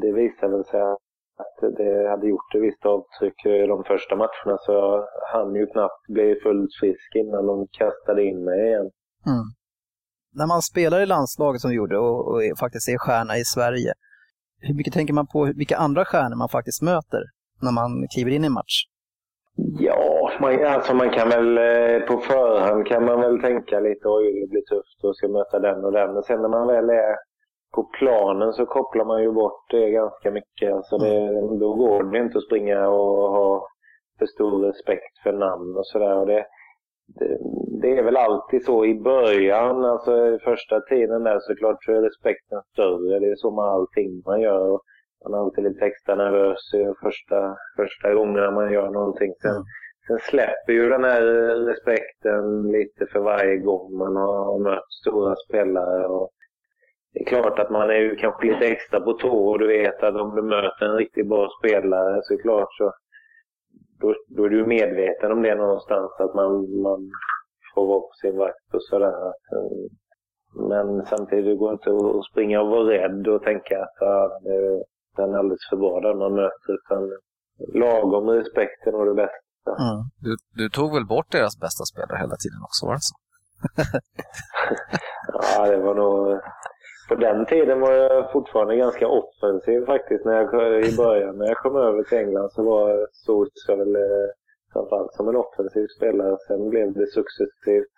det 0.02 0.12
visade 0.12 0.52
väl 0.52 0.66
sig 0.66 0.82
att 0.82 1.58
det 1.78 2.10
hade 2.10 2.28
gjort 2.28 2.56
ett 2.56 2.62
visst 2.62 2.86
avtryck 2.86 3.46
i 3.46 3.68
de 3.68 3.84
första 3.84 4.16
matcherna. 4.16 4.58
Så 4.58 4.72
jag 4.72 5.06
hann 5.34 5.56
ju 5.56 5.66
knappt 5.66 6.08
bli 6.08 6.36
fullt 6.44 6.72
frisk 6.80 7.16
innan 7.16 7.46
de 7.46 7.68
kastade 7.72 8.24
in 8.24 8.44
mig 8.44 8.60
igen. 8.68 8.90
Mm. 9.32 9.46
När 10.40 10.48
man 10.48 10.62
spelar 10.62 11.00
i 11.02 11.06
landslaget 11.06 11.62
som 11.62 11.70
du 11.70 11.78
gjorde 11.78 11.98
och, 11.98 12.28
och 12.28 12.42
faktiskt 12.60 12.90
är 12.90 12.98
stjärna 12.98 13.38
i 13.38 13.46
Sverige, 13.46 13.94
hur 14.60 14.76
mycket 14.76 14.94
tänker 14.94 15.14
man 15.14 15.28
på 15.28 15.54
vilka 15.56 15.78
andra 15.78 16.06
stjärnor 16.06 16.36
man 16.36 16.50
faktiskt 16.50 16.82
möter 16.82 17.24
när 17.62 17.72
man 17.72 18.08
kliver 18.14 18.32
in 18.32 18.44
i 18.44 18.48
en 18.48 18.54
match? 18.54 18.78
Ja, 19.80 20.32
man, 20.42 20.66
alltså 20.66 20.94
man 20.94 21.10
kan 21.10 21.30
väl 21.30 21.58
eh, 21.58 22.08
på 22.08 22.18
förhand 22.18 22.88
kan 22.88 23.06
man 23.06 23.22
väl 23.22 23.42
tänka 23.42 23.80
lite 23.80 24.08
oj 24.08 24.42
det 24.42 24.48
blir 24.50 24.62
tufft 24.62 25.04
och 25.04 25.16
ska 25.16 25.28
möta 25.28 25.60
den 25.60 25.86
och 25.86 25.92
den. 25.92 26.14
Men 26.14 26.24
sen 26.24 26.42
när 26.42 26.50
man 26.50 26.68
väl 26.68 26.90
är 26.90 27.16
på 27.76 27.84
planen 27.84 28.54
så 28.54 28.66
kopplar 28.66 29.06
man 29.06 29.24
ju 29.24 29.32
bort 29.32 29.70
det 29.70 29.90
ganska 29.90 30.32
mycket. 30.32 30.74
Alltså 30.74 30.98
det, 30.98 31.30
då 31.60 31.74
går 31.74 32.04
det 32.04 32.20
inte 32.20 32.38
att 32.38 32.44
springa 32.44 32.88
och 32.88 33.32
ha 33.32 33.68
för 34.20 34.26
stor 34.26 34.66
respekt 34.66 35.18
för 35.24 35.34
namn 35.34 35.78
och 35.78 35.88
sådär. 35.88 36.26
Det, 36.26 36.46
det, 37.08 37.38
det, 37.82 37.98
är 37.98 38.04
väl 38.04 38.18
alltid 38.18 38.66
så 38.66 38.86
i 38.86 38.96
början, 38.96 39.86
alltså 39.86 40.28
i 40.28 40.40
första 40.40 40.82
tiden 40.82 41.24
där 41.24 41.40
såklart 41.40 41.84
så 41.84 41.92
är 41.92 42.02
respekten 42.02 42.62
större. 42.74 43.20
Det 43.20 43.32
är 43.32 43.36
så 43.36 43.52
med 43.52 43.66
allting 43.66 44.22
man 44.26 44.42
gör. 44.42 44.80
Man 45.28 45.40
är 45.40 45.44
alltid 45.44 45.64
lite 45.64 45.86
extra 45.86 46.16
nervös 46.16 46.60
första, 47.04 47.58
första 47.76 48.14
gångerna 48.14 48.52
man 48.52 48.74
gör 48.74 48.90
någonting. 48.90 49.34
Sen, 49.42 49.52
mm. 49.52 49.64
sen 50.08 50.20
släpper 50.20 50.74
ju 50.74 50.90
den 50.90 51.04
här 51.04 51.22
respekten 51.66 52.72
lite 52.72 53.06
för 53.12 53.20
varje 53.20 53.58
gång 53.58 53.98
man 53.98 54.16
har 54.16 54.60
mött 54.60 54.92
stora 55.02 55.36
spelare. 55.48 56.06
Och 56.08 56.30
det 57.14 57.20
är 57.20 57.26
klart 57.26 57.60
att 57.60 57.70
man 57.72 57.90
är 57.90 58.00
ju 58.00 58.16
kanske 58.16 58.48
lite 58.48 58.68
extra 58.68 59.00
på 59.00 59.14
tå 59.14 59.50
och 59.50 59.60
du 59.60 59.68
vet 59.68 60.04
att 60.04 60.16
om 60.16 60.36
du 60.36 60.42
möter 60.42 60.86
en 60.86 60.98
riktigt 60.98 61.30
bra 61.30 61.50
spelare 61.60 62.20
så 62.24 62.34
är 62.34 62.42
klart 62.42 62.74
så 62.78 62.94
då, 64.00 64.16
då 64.28 64.44
är 64.44 64.50
du 64.50 64.66
medveten 64.66 65.32
om 65.32 65.42
det 65.42 65.56
någonstans 65.56 66.12
att 66.20 66.36
man, 66.36 66.82
man 66.82 67.12
får 67.76 67.88
vara 67.88 68.00
på 68.00 68.12
sin 68.22 68.38
vakt 68.38 68.74
och 68.74 68.84
sådär. 68.84 69.34
Men 70.70 71.06
samtidigt 71.06 71.60
går 71.60 71.70
det 71.70 71.74
inte 71.74 72.18
att 72.18 72.26
springa 72.26 72.62
och 72.62 72.68
vara 72.68 72.90
rädd 72.90 73.28
och 73.28 73.44
tänka 73.44 73.82
att 73.82 73.96
ja, 74.00 74.40
den 75.18 75.36
alldeles 75.36 75.70
för 75.70 75.78
bra 75.78 76.00
den 76.00 76.18
man 76.18 76.34
möter. 76.34 76.72
Utan 76.80 77.02
lagom 77.82 78.30
respekt 78.30 78.88
är 78.88 78.92
nog 78.92 79.06
det 79.08 79.14
bästa. 79.24 79.72
Mm. 79.86 80.00
Du, 80.26 80.32
du, 80.60 80.70
tog 80.70 80.94
väl 80.94 81.06
bort 81.06 81.32
deras 81.32 81.60
bästa 81.60 81.84
spelare 81.92 82.18
hela 82.18 82.38
tiden 82.44 82.62
också, 82.68 82.86
var 82.86 82.94
det 82.94 83.08
så? 83.12 83.18
ja, 85.56 85.72
det 85.72 85.78
var 85.78 85.96
nog... 85.96 86.40
På 87.10 87.16
den 87.16 87.46
tiden 87.46 87.80
var 87.80 87.94
jag 87.94 88.32
fortfarande 88.32 88.76
ganska 88.76 89.08
offensiv 89.08 89.86
faktiskt. 89.86 90.26
När 90.26 90.34
jag, 90.34 90.86
I 90.86 90.98
början 90.98 91.38
när 91.38 91.48
jag 91.48 91.58
kom 91.58 91.76
över 91.76 92.04
till 92.04 92.18
England 92.18 92.52
så 92.52 92.64
var 92.64 93.08
sågs 93.12 93.68
jag 93.68 93.78
väl 93.78 93.96
eh, 93.96 94.30
framförallt 94.74 95.14
som 95.14 95.28
en 95.28 95.36
offensiv 95.36 95.88
spelare. 95.98 96.38
Sen 96.48 96.70
blev 96.70 96.94
det 96.94 97.08
successivt 97.08 97.94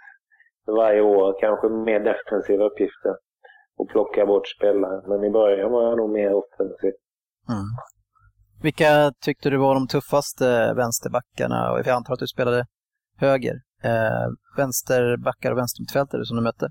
varje 0.68 1.02
år 1.02 1.36
kanske 1.40 1.70
mer 1.70 2.00
defensiva 2.00 2.66
uppgifter 2.66 3.16
och 3.78 3.90
plocka 3.90 4.26
bort 4.26 4.48
spelare. 4.48 5.02
Men 5.08 5.24
i 5.24 5.30
början 5.30 5.72
var 5.72 5.84
jag 5.84 5.98
nog 5.98 6.10
mer 6.10 6.34
offensiv. 6.34 6.94
Mm. 7.50 7.66
Vilka 8.62 9.12
tyckte 9.22 9.50
du 9.50 9.58
var 9.58 9.74
de 9.74 9.88
tuffaste 9.88 10.74
vänsterbackarna? 10.74 11.72
Och 11.72 11.80
jag 11.80 11.90
antar 11.90 12.14
att 12.14 12.20
du 12.20 12.28
spelade 12.28 12.66
höger. 13.18 13.56
Eh, 13.84 14.28
vänsterbackar 14.58 15.52
och 15.52 15.58
vänstermittfältare 15.58 16.26
som 16.26 16.38
du 16.38 16.44
mötte. 16.44 16.70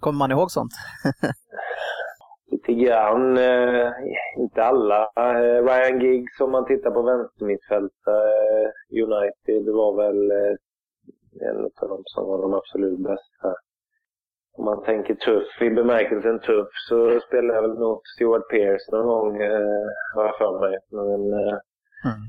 Kommer 0.00 0.18
man 0.18 0.30
ihåg 0.30 0.50
sånt? 0.50 0.72
Lite 2.50 2.72
grann. 2.72 3.38
Eh, 3.38 3.90
inte 4.36 4.64
alla. 4.64 5.02
Eh, 5.16 5.64
Ryan 5.64 6.00
Giggs 6.00 6.40
om 6.40 6.50
man 6.50 6.66
tittar 6.66 6.90
på 6.90 7.02
vänstermittfältare 7.02 8.64
eh, 8.64 9.04
United 9.04 9.74
var 9.74 9.96
väl 9.96 10.30
eh, 10.30 10.56
en 11.48 11.64
av 11.64 11.88
de 11.88 12.02
som 12.04 12.26
var 12.26 12.42
de 12.42 12.54
absolut 12.54 12.98
bästa 12.98 13.54
om 14.60 14.66
man 14.66 14.82
tänker 14.84 15.14
tuff 15.14 15.62
i 15.62 15.70
bemärkelsen 15.70 16.40
tuff 16.40 16.68
så 16.88 17.20
spelade 17.20 17.54
jag 17.54 17.62
väl 17.62 17.78
mot 17.78 18.00
Stuart 18.14 18.48
Pearce 18.50 18.86
någon 18.92 19.06
gång, 19.06 19.42
eh, 19.42 19.86
har 20.14 20.24
jag 20.24 20.38
för 20.38 20.60
mig. 20.60 20.78
Men, 20.90 21.22
eh, 21.40 21.58
mm. 22.08 22.20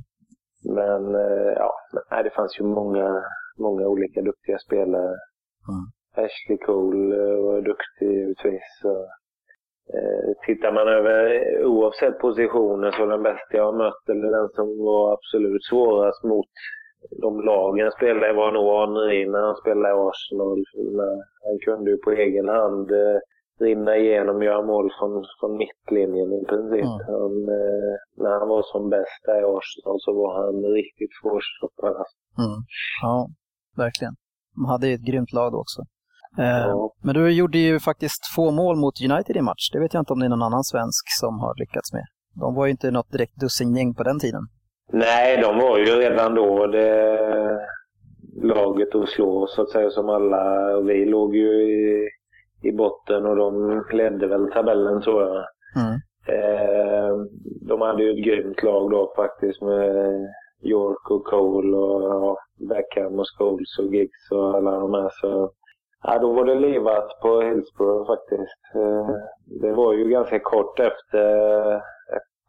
men 0.78 1.16
eh, 1.16 1.52
ja, 1.56 1.74
nej, 2.12 2.24
det 2.24 2.30
fanns 2.30 2.60
ju 2.60 2.64
många, 2.64 3.24
många 3.60 3.88
olika 3.88 4.22
duktiga 4.22 4.58
spelare. 4.60 5.16
Mm. 5.70 5.86
Ashley 6.26 6.58
Cole 6.58 7.16
eh, 7.16 7.44
var 7.46 7.62
duktig 7.62 8.12
givetvis. 8.12 8.70
Eh, 9.96 10.32
tittar 10.46 10.72
man 10.72 10.88
över, 10.88 11.26
oavsett 11.66 12.20
positioner, 12.20 12.92
så 12.92 13.06
den 13.06 13.24
bästa 13.24 13.58
jag 13.58 13.66
har 13.66 13.78
mött 13.78 14.10
eller 14.10 14.32
den 14.32 14.50
som 14.50 14.68
var 14.86 15.14
absolut 15.14 15.64
svårast 15.64 16.24
mot 16.24 16.52
de 17.22 17.42
lagen 17.42 17.92
spelade 17.92 18.34
var 18.34 18.52
nog 18.52 18.68
Henri 18.80 19.26
när 19.26 19.42
han 19.48 19.56
spelade 19.56 19.90
i 19.90 20.02
Arsenal. 20.10 20.60
Han 21.46 21.58
kunde 21.66 21.92
ju 21.92 21.98
på 21.98 22.12
egen 22.12 22.50
hand 22.50 22.92
eh, 22.92 23.18
rinna 23.66 23.98
igenom 23.98 24.36
och 24.36 24.44
göra 24.44 24.62
mål 24.74 24.92
från, 25.00 25.26
från 25.40 25.58
mittlinjen 25.58 26.30
i 26.40 26.46
princip. 26.52 26.92
Mm. 26.92 27.06
Han, 27.14 27.34
eh, 27.60 27.94
när 28.24 28.34
han 28.40 28.48
var 28.54 28.64
som 28.74 28.90
bäst 28.90 29.22
där 29.26 29.40
i 29.42 29.50
Arsenal 29.58 29.98
så 30.06 30.12
var 30.20 30.32
han 30.42 30.56
riktigt 30.80 31.14
svårstoppad. 31.22 31.96
Mm. 32.44 32.60
Ja, 33.02 33.30
verkligen. 33.78 34.14
De 34.56 34.66
hade 34.66 34.88
ju 34.88 34.94
ett 34.94 35.08
grymt 35.10 35.34
lag 35.34 35.52
då 35.52 35.58
också. 35.58 35.82
Eh, 36.38 36.66
ja. 36.68 36.94
Men 37.04 37.16
du 37.16 37.32
gjorde 37.32 37.58
ju 37.58 37.80
faktiskt 37.80 38.22
två 38.36 38.52
mål 38.52 38.76
mot 38.76 39.02
United 39.10 39.36
i 39.38 39.42
match. 39.42 39.70
Det 39.74 39.80
vet 39.80 39.94
jag 39.94 40.02
inte 40.02 40.14
om 40.14 40.20
det 40.20 40.26
är 40.26 40.36
någon 40.36 40.50
annan 40.50 40.64
svensk 40.64 41.06
som 41.20 41.40
har 41.40 41.54
lyckats 41.60 41.94
med. 41.94 42.06
De 42.34 42.56
var 42.56 42.66
ju 42.66 42.72
inte 42.72 42.92
något 42.92 43.12
direkt 43.12 43.36
dussingäng 43.36 43.94
på 43.94 44.04
den 44.04 44.20
tiden. 44.20 44.42
Nej, 44.92 45.38
de 45.42 45.58
var 45.58 45.78
ju 45.78 45.86
redan 45.86 46.36
då 46.36 46.68
det 46.68 47.18
laget 48.42 48.96
att 48.96 49.10
slå 49.10 49.48
så 49.48 49.62
att 49.62 49.70
säga 49.70 49.90
som 49.90 50.10
alla. 50.10 50.80
Vi 50.80 51.06
låg 51.06 51.36
ju 51.36 51.64
i, 51.64 52.10
i 52.62 52.72
botten 52.72 53.26
och 53.26 53.36
de 53.36 53.84
ledde 53.92 54.28
väl 54.28 54.52
tabellen 54.52 55.02
tror 55.02 55.22
jag. 55.22 55.46
Mm. 55.76 55.94
Eh, 56.28 57.16
de 57.62 57.82
hade 57.82 58.04
ju 58.04 58.10
ett 58.10 58.26
grymt 58.26 58.64
lag 58.64 58.92
då 58.92 59.14
faktiskt 59.16 59.62
med 59.62 60.28
York 60.64 61.12
och 61.12 61.24
Cole 61.24 61.78
och 61.78 62.02
ja, 62.04 62.38
Beckham 62.70 63.20
och 63.20 63.26
Scholes 63.38 63.80
och 63.80 63.96
Giggs 63.96 64.32
och 64.32 64.56
alla 64.56 64.72
de 64.72 64.94
här. 64.94 65.10
Så, 65.22 65.52
ja, 66.04 66.20
då 66.20 66.34
var 66.34 66.46
det 66.46 66.56
livat 66.56 67.20
på 67.22 67.42
Hillsborough 67.42 68.08
faktiskt. 68.08 68.76
Eh, 68.76 69.10
det 69.46 69.72
var 69.72 69.94
ju 69.94 70.10
ganska 70.10 70.40
kort 70.40 70.80
efter 70.80 71.82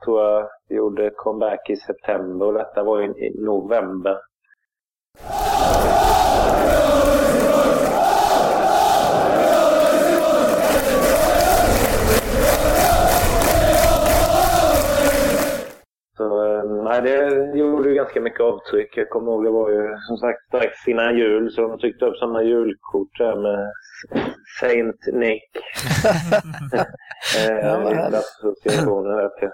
tror 0.05 0.23
jag 0.23 0.49
gjorde 0.69 1.11
comeback 1.17 1.71
i 1.71 1.77
september 1.77 2.47
och 2.47 2.55
detta 2.55 2.83
var 2.83 3.03
i 3.03 3.35
november. 3.39 4.19
Så, 16.17 16.45
eh, 16.47 16.65
nej, 16.65 17.03
det 17.03 17.59
gjorde 17.59 17.89
ju 17.89 17.95
ganska 17.95 18.21
mycket 18.21 18.41
avtryck. 18.41 18.97
Jag 18.97 19.11
kommer 19.11 19.33
ihåg, 19.33 19.45
det 19.45 19.51
var 19.51 19.71
ju 19.71 19.97
som 20.09 20.17
sagt 20.17 20.47
strax 20.49 20.89
innan 20.89 21.17
jul 21.17 21.53
så 21.53 21.69
de 21.69 21.79
tryckte 21.79 22.05
upp 22.05 22.17
sådana 22.17 22.43
julkort 22.43 23.19
där 23.19 23.37
med 23.37 23.73
Saint 24.61 25.07
Nick. 25.13 25.51
eh, 27.39 27.67
ja, 27.67 27.81
till. 29.41 29.51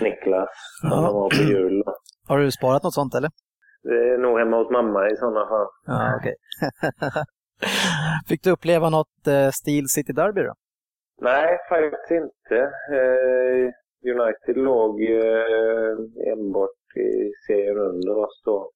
Niklas, 0.00 0.48
som 0.80 0.90
ja. 0.90 1.12
var 1.12 1.30
på 1.30 1.42
jul. 1.52 1.84
Har 2.28 2.38
du 2.38 2.50
sparat 2.50 2.82
något 2.82 2.94
sånt 2.94 3.14
eller? 3.14 3.30
Det 3.82 3.94
är 4.14 4.18
nog 4.18 4.38
hemma 4.38 4.56
hos 4.56 4.70
mamma 4.70 5.10
i 5.10 5.16
sådana 5.16 5.46
fall. 5.48 5.66
Ja, 5.86 6.16
okay. 6.16 6.34
Fick 8.28 8.42
du 8.44 8.50
uppleva 8.50 8.90
något 8.90 9.26
eh, 9.26 9.50
Steel 9.50 9.88
City 9.88 10.12
Derby 10.12 10.42
då? 10.42 10.54
Nej, 11.20 11.58
faktiskt 11.68 12.10
inte. 12.10 12.58
Eh, 12.98 13.72
United 14.14 14.56
låg 14.56 15.02
eh, 15.02 16.32
enbart 16.32 16.96
i 16.96 17.32
serien 17.46 17.78
under 17.78 18.16
oss 18.16 18.42
då. 18.44 18.70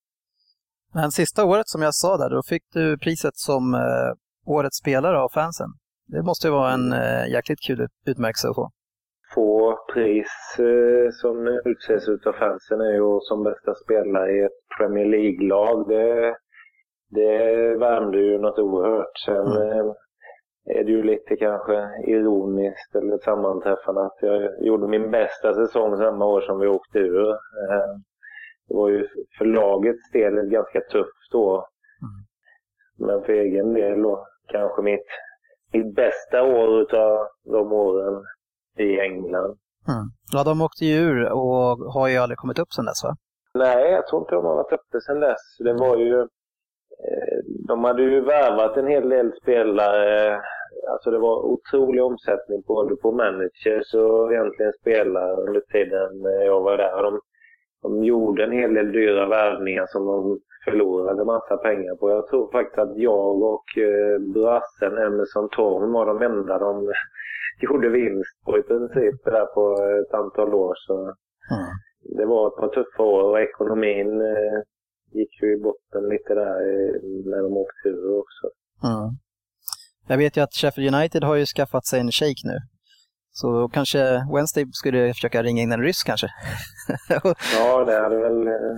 Men 0.95 1.11
sista 1.11 1.45
året 1.45 1.69
som 1.69 1.83
jag 1.83 1.95
sa 1.95 2.17
där, 2.17 2.31
då 2.31 2.43
fick 2.43 2.63
du 2.73 2.99
priset 2.99 3.37
som 3.37 3.75
eh, 3.75 4.13
årets 4.47 4.79
spelare 4.79 5.19
av 5.19 5.29
fansen. 5.29 5.69
Det 6.07 6.23
måste 6.23 6.47
ju 6.47 6.53
vara 6.53 6.73
en 6.73 6.93
eh, 6.93 7.29
jäkligt 7.33 7.61
kul 7.67 7.89
utmärkelse 8.07 8.49
att 8.49 8.55
få 8.55 8.71
få 9.35 9.79
pris 9.93 10.57
eh, 10.59 11.11
som 11.11 11.61
utses 11.65 12.09
av 12.27 12.33
fansen 12.33 12.81
är 12.81 12.93
ju 12.93 13.21
som 13.21 13.43
bästa 13.43 13.75
spelare 13.75 14.33
i 14.33 14.43
ett 14.43 14.61
Premier 14.79 15.07
League-lag. 15.07 15.89
Det, 15.89 16.37
det 17.11 17.39
värmde 17.79 18.19
ju 18.19 18.39
något 18.39 18.59
oerhört. 18.59 19.19
Sen 19.25 19.47
mm. 19.47 19.79
eh, 19.79 19.93
är 20.79 20.85
det 20.85 20.91
ju 20.93 21.03
lite 21.03 21.37
kanske 21.37 21.89
ironiskt 22.07 22.95
eller 22.95 23.19
sammanträffande 23.19 24.01
att 24.01 24.19
jag 24.21 24.67
gjorde 24.67 24.89
min 24.89 25.11
bästa 25.11 25.55
säsong 25.55 25.97
samma 25.97 26.27
år 26.27 26.41
som 26.41 26.61
vi 26.61 26.67
åkte 26.67 26.99
ur. 26.99 27.31
Eh, 27.31 27.95
det 28.69 28.75
var 28.75 28.89
ju 28.89 29.09
för 29.39 29.45
lagets 29.45 30.11
del 30.11 30.35
ganska 30.35 30.81
tufft 30.81 31.35
år. 31.35 31.65
Men 32.99 33.23
för 33.23 33.33
egen 33.33 33.75
del 33.75 34.03
då, 34.03 34.27
kanske 34.47 34.83
mitt, 34.83 35.07
mitt 35.73 35.95
bästa 35.95 36.43
år 36.43 36.81
utav 36.81 37.27
de 37.45 37.73
åren 37.73 38.25
i 38.79 39.01
England. 39.01 39.59
Mm. 39.89 40.05
Ja, 40.33 40.45
de 40.45 40.63
åkte 40.63 40.85
ju 40.85 40.97
ur 40.97 41.33
och 41.33 41.93
har 41.95 42.09
ju 42.09 42.17
aldrig 42.17 42.39
kommit 42.39 42.59
upp 42.59 42.73
sedan 42.73 42.85
dess 42.85 43.05
va? 43.05 43.17
Nej, 43.55 43.93
jag 43.93 44.07
tror 44.07 44.23
inte 44.23 44.35
de 44.35 44.45
har 44.45 44.57
varit 44.57 44.73
uppe 44.73 45.01
sedan 45.01 45.21
dess. 45.21 45.45
Det 45.59 45.73
var 45.73 45.97
ju... 45.97 46.21
Eh, 47.05 47.39
de 47.69 47.85
hade 47.85 48.03
ju 48.03 48.21
värvat 48.21 48.77
en 48.77 48.87
hel 48.87 49.09
del 49.09 49.33
spelare. 49.43 50.41
Alltså 50.93 51.11
det 51.11 51.19
var 51.19 51.37
otrolig 51.43 52.05
omsättning 52.05 52.63
både 52.67 52.97
på 52.97 53.13
managers 53.13 53.95
och 53.95 54.33
egentligen 54.33 54.73
spelare 54.81 55.37
under 55.37 55.61
tiden 55.61 56.23
jag 56.47 56.61
var 56.61 56.77
där. 56.77 57.03
De, 57.03 57.21
de 57.83 58.05
gjorde 58.05 58.45
en 58.45 58.53
hel 58.53 58.75
del 58.75 58.93
dyra 58.93 59.29
värvningar 59.29 59.87
som 59.87 60.07
de 60.07 60.41
förlorade 60.65 61.25
massa 61.25 61.57
pengar 61.57 61.97
på. 61.97 62.11
Jag 62.11 62.27
tror 62.27 62.53
faktiskt 62.53 62.79
att 62.79 62.99
jag 62.99 63.43
och 63.43 63.79
eh, 63.79 64.19
brassen 64.19 64.99
Emerson 64.99 65.49
Torn 65.49 65.93
var 65.93 66.07
de 66.07 66.23
enda 66.23 66.59
de 66.59 66.93
gjorde 67.61 67.89
vinst 67.89 68.45
på 68.45 68.59
i 68.59 68.63
princip 68.63 69.25
där 69.25 69.47
på 69.47 69.65
ett 70.01 70.15
antal 70.15 70.55
år. 70.55 70.75
Så 70.77 70.95
mm. 71.03 71.71
Det 72.19 72.27
var 72.27 72.49
ett 72.49 72.57
par 72.57 72.69
tuffa 72.69 73.03
år 73.03 73.23
och 73.23 73.41
ekonomin 73.41 74.21
eh, 74.21 74.59
gick 75.13 75.43
ju 75.43 75.53
i 75.53 75.61
botten 75.61 76.09
lite 76.09 76.35
där 76.35 76.57
eh, 76.71 77.01
när 77.31 77.43
de 77.43 77.57
åkte 77.57 77.89
ur 77.89 78.19
också. 78.19 78.47
Mm. 78.85 79.11
Jag 80.09 80.19
vet 80.19 80.37
ju 80.37 80.41
att 80.41 80.55
Sheffield 80.55 80.95
United 80.95 81.25
har 81.25 81.35
ju 81.37 81.47
skaffat 81.47 81.87
sig 81.87 82.01
en 82.01 82.11
shake 82.11 82.43
nu. 82.45 82.59
Så 83.41 83.69
kanske 83.73 83.99
Wednesday 84.35 84.65
skulle 84.73 85.15
försöka 85.15 85.43
ringa 85.43 85.63
in 85.63 85.73
en 85.73 85.83
ryss 85.83 86.03
kanske? 86.03 86.29
ja, 87.59 87.85
det 87.85 87.99
hade 88.03 88.17
väl... 88.17 88.47
Eh, 88.47 88.77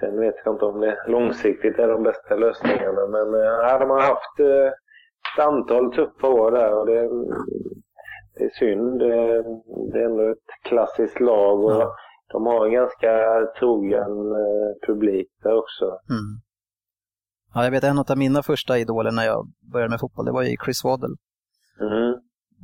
sen 0.00 0.20
vet 0.20 0.34
jag 0.44 0.54
inte 0.54 0.64
om 0.64 0.80
det 0.80 0.98
långsiktigt 1.08 1.78
är 1.78 1.88
de 1.88 2.02
bästa 2.02 2.34
lösningarna. 2.34 3.06
Men 3.06 3.34
eh, 3.34 3.78
de 3.78 3.90
har 3.90 4.00
haft 4.00 4.40
eh, 4.40 4.70
ett 5.32 5.46
antal 5.46 5.94
tuffa 5.94 6.28
år 6.28 6.50
där 6.50 6.78
och 6.78 6.86
det, 6.86 7.00
det 8.34 8.44
är 8.44 8.50
synd. 8.58 8.98
Det, 8.98 9.42
det, 9.92 9.98
är 10.00 10.04
ändå 10.04 10.30
ett 10.30 10.50
klassiskt 10.64 11.20
lag 11.20 11.64
och 11.64 11.72
ja. 11.72 11.96
de 12.32 12.46
har 12.46 12.66
en 12.66 12.72
ganska 12.72 13.10
trogen 13.58 14.12
publik 14.86 15.28
där 15.42 15.54
också. 15.58 15.84
Mm. 15.84 16.40
Ja, 17.54 17.64
jag 17.64 17.70
vet 17.70 17.84
en 17.84 17.98
av 17.98 18.18
mina 18.18 18.42
första 18.42 18.78
idoler 18.78 19.12
när 19.12 19.24
jag 19.24 19.46
började 19.72 19.90
med 19.90 20.00
fotboll, 20.00 20.24
det 20.24 20.32
var 20.32 20.42
ju 20.42 20.56
Chris 20.64 20.84
Waddle. 20.84 21.16
Mm. 21.80 22.14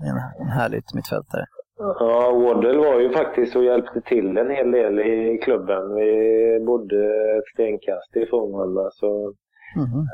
En, 0.09 0.45
en 0.47 0.49
härligt 0.49 0.95
mittfältare. 0.95 1.45
Ja, 1.79 2.33
Waddle 2.33 2.79
var 2.79 3.01
ju 3.01 3.13
faktiskt 3.13 3.57
och 3.57 3.65
hjälpte 3.65 4.01
till 4.01 4.39
en 4.39 4.51
hel 4.51 4.71
del 4.71 5.01
i 5.01 5.39
klubben. 5.45 5.95
Vi 5.95 6.11
bodde 6.67 6.97
ett 7.39 7.49
stenkast 7.55 8.17
ifrån 8.17 8.53
varandra. 8.53 8.91
Så 8.91 9.35
Mm. 9.77 10.07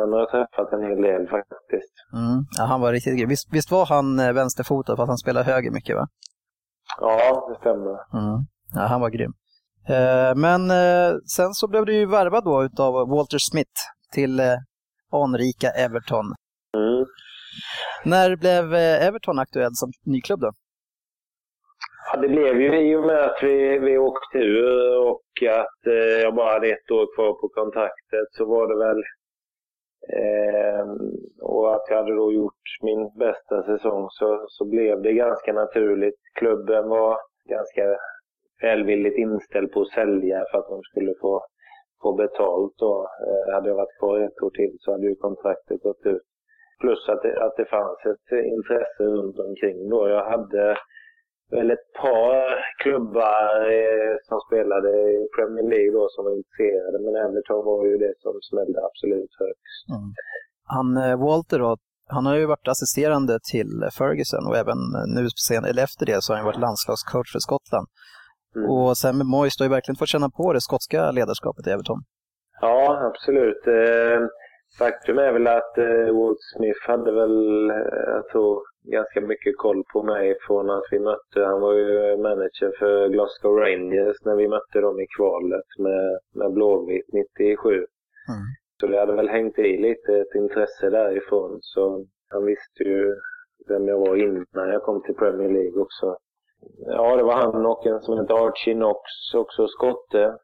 Han 0.00 0.12
har 0.12 0.26
träffat 0.26 0.72
en 0.72 0.82
hel 0.82 1.02
del 1.02 1.28
faktiskt. 1.28 1.94
Mm. 2.12 2.44
Ja, 2.58 2.64
han 2.64 2.80
var 2.80 2.92
riktigt 2.92 3.18
grym. 3.18 3.28
Visst, 3.28 3.48
visst 3.52 3.70
var 3.70 3.86
han 3.86 4.18
eh, 4.18 4.32
vänsterfotad 4.32 4.96
fast 4.96 5.08
han 5.08 5.18
spelade 5.18 5.52
höger 5.52 5.70
mycket 5.70 5.96
va? 5.96 6.08
Ja, 7.00 7.48
det 7.48 7.60
stämmer. 7.60 7.90
Mm. 7.90 8.46
Ja, 8.74 8.80
han 8.80 9.00
var 9.00 9.10
grym. 9.10 9.32
Eh, 9.88 10.34
men 10.36 10.70
sen 11.36 11.54
så 11.54 11.68
blev 11.68 11.86
du 11.86 11.94
ju 11.94 12.06
värvad 12.06 12.44
då 12.44 12.64
utav 12.64 13.08
Walter 13.08 13.38
Smith 13.38 13.78
till 14.12 14.40
anrika 15.12 15.68
Everton. 15.70 16.26
Mm. 16.76 17.06
När 18.04 18.36
blev 18.36 18.74
eh, 18.74 19.06
Everton 19.06 19.38
aktuell 19.38 19.74
som 19.74 19.90
ny 20.06 20.20
klubb 20.20 20.40
då? 20.40 20.52
Ja, 22.12 22.20
det 22.20 22.28
blev 22.28 22.60
ju 22.60 22.90
i 22.90 22.96
och 22.96 23.06
med 23.06 23.24
att 23.24 23.38
vi, 23.42 23.78
vi 23.78 23.98
åkte 23.98 24.38
ur 24.38 24.98
och 24.98 25.22
att 25.50 25.86
eh, 25.86 26.22
jag 26.22 26.34
bara 26.34 26.52
hade 26.52 26.72
ett 26.72 26.90
år 26.90 27.14
kvar 27.14 27.32
på 27.32 27.48
kontraktet 27.48 28.28
så 28.30 28.44
var 28.44 28.68
det 28.68 28.78
väl 28.86 29.02
eh, 30.18 30.86
och 31.40 31.74
att 31.74 31.82
jag 31.88 31.96
hade 31.96 32.14
då 32.14 32.32
gjort 32.32 32.62
min 32.82 33.10
bästa 33.18 33.62
säsong 33.62 34.06
så, 34.10 34.46
så 34.48 34.64
blev 34.64 35.02
det 35.02 35.12
ganska 35.12 35.52
naturligt. 35.52 36.20
Klubben 36.34 36.88
var 36.88 37.18
ganska 37.48 37.96
välvilligt 38.62 39.18
inställd 39.18 39.72
på 39.72 39.80
att 39.80 39.88
sälja 39.88 40.44
för 40.50 40.58
att 40.58 40.68
de 40.68 40.82
skulle 40.82 41.14
få, 41.20 41.44
få 42.02 42.12
betalt. 42.12 42.74
Då. 42.78 43.08
Eh, 43.28 43.54
hade 43.54 43.68
jag 43.68 43.76
varit 43.76 43.98
kvar 43.98 44.20
ett 44.20 44.42
år 44.42 44.50
till 44.50 44.76
så 44.78 44.92
hade 44.92 45.06
ju 45.06 45.14
kontraktet 45.14 45.82
gått 45.82 46.06
ut. 46.06 46.31
Plus 46.80 47.08
att 47.08 47.22
det, 47.22 47.44
att 47.46 47.56
det 47.56 47.64
fanns 47.76 47.98
ett 48.12 48.28
intresse 48.56 49.02
runt 49.16 49.38
omkring 49.38 49.78
då. 49.90 50.08
Jag 50.08 50.24
hade 50.34 50.78
väl 51.50 51.70
ett 51.70 51.88
par 52.02 52.38
klubbar 52.82 53.46
eh, 53.78 54.14
som 54.28 54.38
spelade 54.46 54.90
i 55.12 55.28
Premier 55.36 55.66
League 55.72 55.92
då 55.98 56.04
som 56.10 56.24
var 56.24 56.34
intresserade. 56.40 56.96
Men 57.04 57.14
Everton 57.24 57.64
var 57.70 57.86
ju 57.86 57.96
det 58.04 58.14
som 58.24 58.34
smällde 58.50 58.78
absolut 58.88 59.32
högst. 59.44 59.82
Mm. 59.96 60.08
Han, 60.74 60.88
eh, 61.04 61.16
Walter 61.26 61.58
då, 61.58 61.76
han 62.16 62.26
har 62.26 62.36
ju 62.36 62.46
varit 62.46 62.68
assisterande 62.68 63.34
till 63.52 63.72
Ferguson 63.98 64.44
och 64.48 64.56
även 64.62 64.78
nu 65.16 65.22
sen, 65.48 65.64
eller 65.64 65.82
efter 65.82 66.06
det 66.06 66.18
så 66.22 66.32
har 66.32 66.36
han 66.36 66.50
varit 66.50 66.64
landslagscoach 66.66 67.32
för 67.32 67.42
Skottland. 67.48 67.86
Mm. 68.56 68.70
Och 68.70 68.96
sen 69.02 69.18
med 69.18 69.26
Moyes, 69.26 69.56
du 69.56 69.64
har 69.64 69.68
ju 69.68 69.76
verkligen 69.78 69.96
fått 69.96 70.14
känna 70.14 70.30
på 70.30 70.52
det 70.52 70.60
skotska 70.60 71.10
ledarskapet 71.10 71.66
i 71.66 71.70
Everton. 71.70 72.00
Ja, 72.60 72.78
absolut. 73.10 73.62
Eh, 73.66 74.20
faktum 74.78 75.18
är 75.18 75.32
väl 75.32 75.46
att 75.46 75.78
eh, 75.78 76.16
Walt 76.18 76.38
Smith 76.40 76.80
hade 76.86 77.12
väl, 77.12 77.70
eh, 77.70 77.76
jag 78.06 78.28
tror, 78.28 78.62
ganska 78.82 79.20
mycket 79.20 79.58
koll 79.58 79.84
på 79.92 80.02
mig 80.02 80.36
från 80.46 80.70
att 80.70 80.84
vi 80.90 80.98
mötte, 80.98 81.44
han 81.44 81.60
var 81.60 81.72
ju 81.74 82.16
manager 82.16 82.72
för 82.78 83.08
Glasgow 83.08 83.56
Rangers 83.56 84.16
när 84.24 84.36
vi 84.36 84.48
mötte 84.48 84.80
dem 84.80 85.00
i 85.00 85.06
kvalet 85.16 85.66
med, 85.78 86.18
med 86.34 86.52
Blåvitt 86.52 87.12
97. 87.12 87.68
Mm. 87.68 87.86
Så 88.80 88.86
det 88.86 88.98
hade 88.98 89.12
väl 89.12 89.28
hängt 89.28 89.58
i 89.58 89.76
lite 89.76 90.18
ett 90.18 90.34
intresse 90.34 90.90
därifrån. 90.90 91.58
Så 91.60 92.06
han 92.28 92.44
visste 92.44 92.82
ju 92.82 93.16
vem 93.68 93.88
jag 93.88 93.98
var 93.98 94.16
innan 94.16 94.68
jag 94.68 94.82
kom 94.82 95.02
till 95.02 95.14
Premier 95.14 95.48
League 95.48 95.82
också. 95.82 96.16
Ja, 96.86 97.16
det 97.16 97.22
var 97.22 97.34
han 97.34 97.66
och 97.66 97.86
en 97.86 98.00
som 98.00 98.18
heter 98.18 98.46
Archie 98.46 98.74
Knox, 98.74 99.00
också 99.34 99.66
skotte. 99.68 100.36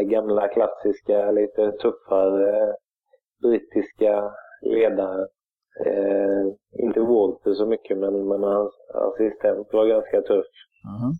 Gamla 0.00 0.48
klassiska, 0.48 1.30
lite 1.30 1.72
tuffare 1.72 2.74
brittiska 3.42 4.32
ledare. 4.62 5.26
Eh, 5.86 6.44
inte 6.72 7.00
Walter 7.00 7.54
så 7.54 7.66
mycket, 7.66 7.98
men, 7.98 8.28
men 8.28 8.42
hans 8.42 8.72
assistent 8.94 9.68
var 9.72 9.86
ganska 9.86 10.20
tuff. 10.20 10.46
Mm. 11.00 11.12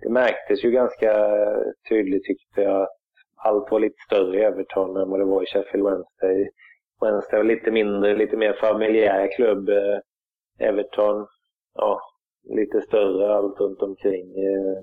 Det 0.00 0.10
märktes 0.10 0.64
ju 0.64 0.70
ganska 0.70 1.12
tydligt 1.88 2.24
tyckte 2.24 2.62
jag 2.62 2.82
att 2.82 2.88
allt 3.36 3.70
var 3.70 3.80
lite 3.80 3.96
större 4.06 4.38
i 4.40 4.42
Everton 4.42 4.96
än 4.96 5.10
vad 5.10 5.20
det 5.20 5.24
var 5.24 5.42
i 5.42 5.46
Sheffield 5.46 5.84
Wednesday. 5.84 6.50
Wednesday 7.00 7.38
var 7.38 7.44
lite 7.44 7.70
mindre, 7.70 8.16
lite 8.16 8.36
mer 8.36 8.52
familjär 8.52 9.36
klubb. 9.36 9.68
Eh, 9.68 9.98
Everton, 10.58 11.26
ja, 11.74 12.00
lite 12.56 12.80
större 12.80 13.34
allt 13.34 13.60
runt 13.60 13.82
omkring. 13.82 14.26
Eh, 14.44 14.82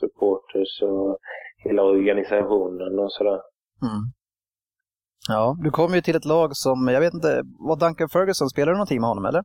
supporters 0.00 0.82
och 0.82 1.18
hela 1.66 1.82
organisationen 1.82 2.98
och 2.98 3.12
sådär. 3.12 3.40
Mm. 3.82 4.02
Ja, 5.28 5.56
du 5.62 5.70
kom 5.70 5.94
ju 5.94 6.00
till 6.00 6.16
ett 6.16 6.24
lag 6.24 6.56
som, 6.56 6.88
jag 6.88 7.00
vet 7.00 7.14
inte, 7.14 7.42
var 7.68 7.76
Duncan 7.76 8.08
Ferguson, 8.08 8.48
spelade 8.48 8.72
du 8.72 8.76
någonting 8.76 9.00
med 9.00 9.08
honom 9.08 9.24
eller? 9.24 9.42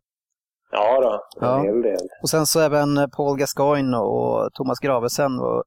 Ja 0.72 1.02
då, 1.02 1.12
en 1.48 1.54
ja. 1.54 1.64
hel 1.64 1.82
del. 1.82 2.08
Och 2.22 2.30
sen 2.30 2.46
så 2.46 2.60
även 2.60 3.10
Paul 3.18 3.38
Gascoigne 3.38 3.98
och 3.98 4.54
Thomas 4.54 4.80
Gravesen, 4.80 5.40
och, 5.40 5.64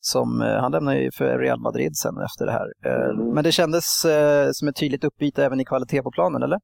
som, 0.00 0.42
eh, 0.42 0.60
han 0.60 0.72
lämnade 0.72 0.98
ju 0.98 1.10
för 1.10 1.38
Real 1.38 1.60
Madrid 1.60 1.96
sen 1.96 2.14
efter 2.24 2.46
det 2.46 2.52
här. 2.52 2.68
Eh, 2.86 3.10
mm. 3.10 3.34
Men 3.34 3.44
det 3.44 3.52
kändes 3.52 4.04
eh, 4.04 4.48
som 4.52 4.68
ett 4.68 4.76
tydligt 4.76 5.04
uppbyte 5.04 5.44
även 5.44 5.60
i 5.60 5.64
kvalitet 5.64 6.02
på 6.02 6.10
planen, 6.10 6.42
eller? 6.42 6.58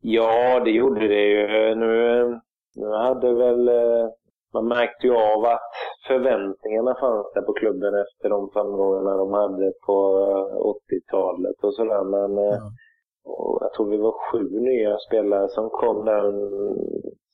Ja, 0.00 0.60
det 0.64 0.70
gjorde 0.70 1.08
det 1.08 1.24
ju. 1.24 1.74
Nu, 1.74 2.40
nu 2.74 2.88
hade 2.92 3.34
väl 3.34 3.68
man 4.54 4.68
märkte 4.68 5.06
ju 5.06 5.14
av 5.14 5.44
att 5.44 5.70
förväntningarna 6.06 6.94
fanns 6.94 7.32
där 7.34 7.42
på 7.42 7.52
klubben 7.52 7.94
efter 7.94 8.28
de 8.28 8.50
framgångarna 8.52 9.16
de 9.16 9.32
hade 9.32 9.72
på 9.86 9.96
80-talet 10.90 11.58
och 11.62 11.74
sådär. 11.74 12.04
Men 12.04 12.30
mm. 12.38 12.62
och 13.24 13.58
jag 13.60 13.72
tror 13.72 13.90
vi 13.90 13.96
var 13.96 14.14
sju 14.30 14.60
nya 14.60 14.98
spelare 14.98 15.48
som 15.48 15.70
kom 15.70 16.04
där 16.04 16.24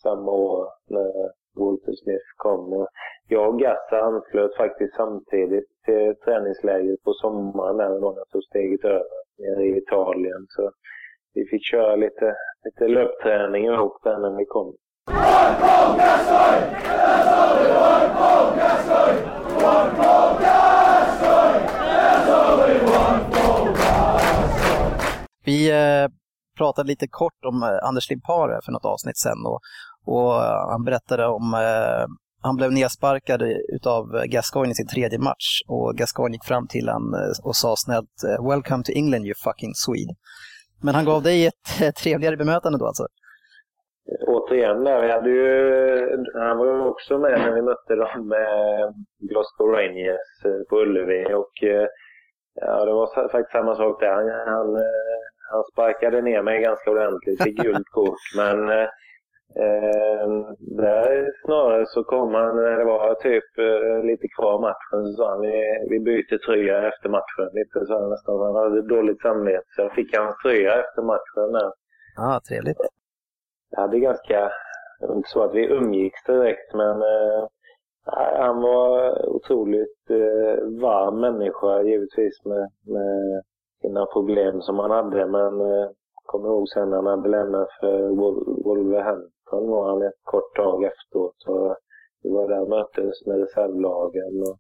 samma 0.03 0.33
år 0.33 0.69
när 0.89 1.31
Walter 1.59 1.93
Smith 1.93 2.29
kom. 2.37 2.87
Jag 3.29 3.49
och 3.49 3.61
Gassa 3.61 4.01
anslöt 4.01 4.57
faktiskt 4.57 4.95
samtidigt 4.95 5.69
till 5.85 6.15
träningsläget 6.25 7.03
på 7.03 7.13
sommaren 7.13 7.77
när 7.77 8.17
jag 8.17 8.29
tog 8.29 8.45
steget 8.45 8.85
över 8.85 9.21
nere 9.39 9.65
i 9.65 9.79
Italien. 9.79 10.47
Så 10.49 10.71
vi 11.35 11.45
fick 11.51 11.65
köra 11.65 11.97
lite, 11.97 12.35
lite 12.65 12.89
löpträning 12.89 13.65
ihop 13.65 14.03
där 14.03 14.19
när 14.19 14.37
vi 14.37 14.45
kom. 14.47 14.75
One 15.11 15.99
Gascoigne! 15.99 16.71
That's 16.83 17.27
Gascoigne! 18.57 19.21
One 19.63 19.91
Gascoigne! 20.41 21.67
That's 21.87 22.31
Vi 25.45 25.71
eh, 25.71 26.09
pratade 26.57 26.89
lite 26.89 27.09
kort 27.09 27.45
om 27.45 27.63
eh, 27.63 27.89
Anders 27.89 28.11
Limpare 28.11 28.61
för 28.65 28.73
något 28.73 28.85
avsnitt 28.85 29.19
sen 29.19 29.47
och, 29.47 29.61
och 30.15 30.45
eh, 30.45 30.71
han 30.71 30.85
berättade 30.85 31.27
om 31.27 31.55
han 32.43 32.57
blev 32.57 32.73
nedsparkad 32.73 33.43
av 33.87 34.27
Gascoigne 34.27 34.73
i 34.73 34.75
sin 34.75 34.87
tredje 34.87 35.19
match 35.19 35.61
och 35.67 35.97
Gascoigne 35.97 36.35
gick 36.35 36.45
fram 36.45 36.69
till 36.69 36.89
honom 36.89 37.35
och 37.43 37.57
sa 37.57 37.75
snällt 37.77 38.23
“Welcome 38.49 38.85
to 38.85 38.93
England 38.93 39.25
you 39.25 39.35
fucking 39.45 39.73
Swede”. 39.75 40.15
Men 40.83 40.95
han 40.95 41.05
gav 41.05 41.23
dig 41.23 41.47
ett 41.47 41.97
trevligare 41.97 42.37
bemötande 42.37 42.79
då 42.79 42.87
alltså? 42.87 43.07
Återigen 44.27 44.85
där, 44.85 45.03
vi 45.03 45.11
hade 45.11 45.31
ju, 45.31 46.25
han 46.35 46.59
var 46.59 46.67
ju 46.67 46.81
också 46.81 47.19
med 47.19 47.39
när 47.39 47.53
vi 47.53 47.63
mötte 47.63 47.95
dem 47.95 48.29
med 48.29 48.95
Glasgow 49.19 49.69
Rangers 49.69 50.45
eh, 50.45 50.61
på 50.71 50.77
Ullevi 50.77 51.35
och 51.35 51.63
eh, 51.63 51.87
ja, 52.55 52.85
det 52.85 52.93
var 52.93 53.29
faktiskt 53.29 53.53
samma 53.53 53.75
sak 53.75 54.01
där. 54.01 54.13
Han, 54.13 54.55
han, 54.55 54.77
eh, 54.77 55.21
han 55.51 55.65
sparkade 55.73 56.23
ner 56.23 56.43
mig 56.43 56.63
ganska 56.63 56.91
ordentligt, 56.91 57.43
fick 57.43 57.63
gult 57.63 57.89
kort 57.91 58.19
men 58.37 58.89
Eh, 59.57 60.23
ehm, 60.23 60.45
där 60.59 61.31
snarare 61.45 61.87
så 61.87 62.05
kom 62.05 62.35
han 62.35 62.57
när 62.57 62.79
det 62.79 62.85
var 62.85 63.15
typ 63.15 63.45
lite 64.05 64.29
kvar 64.29 64.61
matchen 64.61 65.07
så 65.07 65.13
sa 65.17 65.31
han 65.31 65.41
vi, 65.41 65.87
vi 65.91 66.01
byter 66.01 66.39
tröja 66.47 66.89
efter 66.89 67.09
matchen. 67.09 67.49
Lite 67.53 67.87
så 67.87 68.01
han 68.01 68.11
nästan. 68.11 68.41
Han 68.41 68.55
hade 68.55 68.83
dåligt 68.83 69.21
samvete 69.21 69.65
så 69.77 69.83
jag 69.83 69.93
fick 69.93 70.17
hans 70.17 70.37
tröja 70.43 70.81
efter 70.81 71.03
matchen. 71.03 71.53
Där. 71.53 71.73
ah, 72.19 72.41
trevligt. 72.49 72.81
Jag 73.71 73.81
hade 73.81 73.99
ganska, 73.99 74.51
det 75.01 75.07
var 75.07 75.17
inte 75.17 75.29
så 75.29 75.43
att 75.43 75.55
vi 75.55 75.67
umgicks 75.67 76.25
direkt 76.25 76.75
men 76.75 77.03
eh, 77.03 77.49
han 78.39 78.63
var 78.63 79.27
otroligt 79.29 80.11
eh, 80.11 80.65
varm 80.81 81.21
människa 81.21 81.83
givetvis 81.83 82.45
med, 82.45 82.71
med 82.87 83.43
sina 83.83 84.07
problem 84.07 84.61
som 84.61 84.79
han 84.79 84.91
hade 84.91 85.27
men 85.27 85.61
eh, 85.61 85.91
kommer 86.31 86.49
ihåg 86.49 86.69
sen 86.69 86.91
när 86.91 86.97
han 86.97 87.07
hade 87.07 87.29
lämnat 87.29 87.69
för 87.81 88.09
Wolverhampton 88.65 89.71
var 89.71 89.89
han 89.89 90.03
ett 90.03 90.21
kort 90.23 90.57
tag 90.57 90.85
efteråt. 90.85 91.45
Och 91.47 91.77
vi 92.23 92.31
var 92.31 92.49
där 92.49 92.61
och 92.61 92.69
möttes 92.69 93.27
med 93.27 93.41
reservlagen. 93.41 94.43
Och 94.43 94.59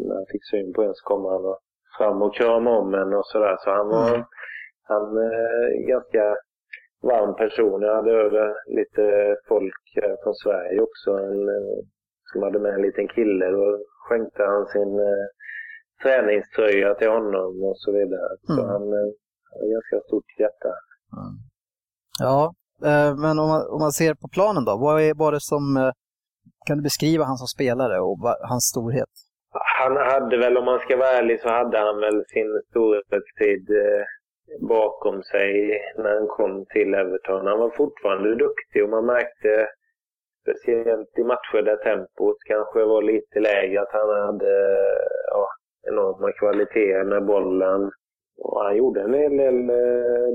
när 0.00 0.14
han 0.14 0.26
fick 0.32 0.44
syn 0.50 0.72
på 0.72 0.82
en 0.82 0.94
så 0.94 1.04
kom 1.04 1.24
han 1.24 1.56
fram 1.98 2.22
och 2.22 2.34
kramade 2.34 2.76
om 2.76 2.94
en 2.94 3.14
och 3.14 3.26
sådär. 3.26 3.56
Så 3.60 3.70
han 3.70 3.88
var 3.88 4.08
mm. 4.08 4.22
han, 4.82 5.16
eh, 5.16 5.86
ganska 5.92 6.36
varm 7.02 7.34
person. 7.36 7.82
Jag 7.82 7.94
hade 7.94 8.12
över 8.12 8.54
lite 8.78 9.36
folk 9.48 9.82
från 10.22 10.34
Sverige 10.34 10.80
också. 10.80 11.10
En, 11.10 11.48
som 12.32 12.42
hade 12.42 12.58
med 12.58 12.74
en 12.74 12.82
liten 12.82 13.08
kille. 13.08 13.46
Då 13.50 13.78
skänkte 14.08 14.42
han 14.42 14.66
sin 14.66 14.98
eh, 14.98 15.26
träningströja 16.02 16.94
till 16.94 17.08
honom 17.08 17.62
och 17.62 17.78
så 17.78 17.92
vidare. 17.92 18.30
Så 18.46 18.52
mm. 18.52 18.64
han 18.66 18.82
eh, 18.82 19.08
har 19.50 19.72
ganska 19.76 20.00
stort 20.06 20.38
hjärta. 20.38 20.72
Mm. 21.16 21.34
Ja, 22.20 22.54
Eh, 22.84 23.12
men 23.24 23.38
om 23.38 23.48
man, 23.52 23.62
om 23.74 23.80
man 23.86 23.92
ser 23.92 24.14
på 24.14 24.28
planen 24.28 24.64
då, 24.64 24.76
vad 24.76 25.02
är, 25.02 25.14
var 25.14 25.32
det 25.32 25.40
som... 25.40 25.76
Eh, 25.76 25.92
kan 26.66 26.76
du 26.76 26.82
beskriva 26.82 27.24
han 27.24 27.36
som 27.36 27.46
spelare 27.46 28.00
och 28.00 28.18
hans 28.50 28.64
storhet? 28.72 29.12
Han 29.78 29.96
hade 29.96 30.36
väl, 30.36 30.56
om 30.56 30.64
man 30.64 30.80
ska 30.80 30.96
vara 30.96 31.08
ärlig, 31.18 31.40
så 31.40 31.48
hade 31.48 31.78
han 31.78 31.96
väl 32.00 32.24
sin 32.34 32.50
storhetstid 32.70 33.64
eh, 33.70 34.02
bakom 34.58 35.22
sig 35.22 35.80
när 35.96 36.14
han 36.14 36.28
kom 36.28 36.66
till 36.66 36.94
Everton. 36.94 37.46
Han 37.46 37.58
var 37.58 37.70
fortfarande 37.70 38.34
duktig 38.34 38.84
och 38.84 38.90
man 38.90 39.06
märkte, 39.06 39.68
speciellt 40.42 41.18
i 41.18 41.24
matcher 41.24 41.62
där 41.62 41.76
tempot 41.76 42.36
kanske 42.46 42.84
var 42.84 43.02
lite 43.02 43.40
lägre, 43.40 43.80
att 43.80 43.92
han 43.92 44.26
hade 44.26 44.52
ja, 45.30 45.46
enorma 45.88 46.32
kvaliteter 46.32 47.04
med 47.04 47.26
bollen. 47.26 47.90
Och 48.38 48.64
han 48.64 48.76
gjorde 48.76 49.00
en 49.02 49.14
hel 49.14 49.36
del 49.36 49.66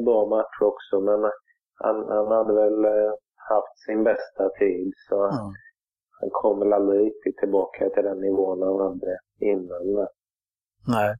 bra 0.06 0.26
matcher 0.26 0.64
också, 0.64 1.00
men 1.00 1.32
han, 1.76 2.10
han 2.10 2.28
hade 2.28 2.54
väl 2.54 2.86
eh, 2.86 3.14
haft 3.36 3.78
sin 3.86 4.04
bästa 4.04 4.50
tid. 4.60 4.94
Så 5.10 5.24
mm. 5.24 5.54
han 6.20 6.30
kom 6.32 6.60
väl 6.60 6.74
aldrig 6.74 7.06
riktigt 7.06 7.38
tillbaka 7.38 7.90
till 7.90 8.04
den 8.04 8.20
nivån 8.20 8.62
han 8.62 8.80
hade 8.80 9.20
innan. 9.40 10.08
Nej. 10.88 11.16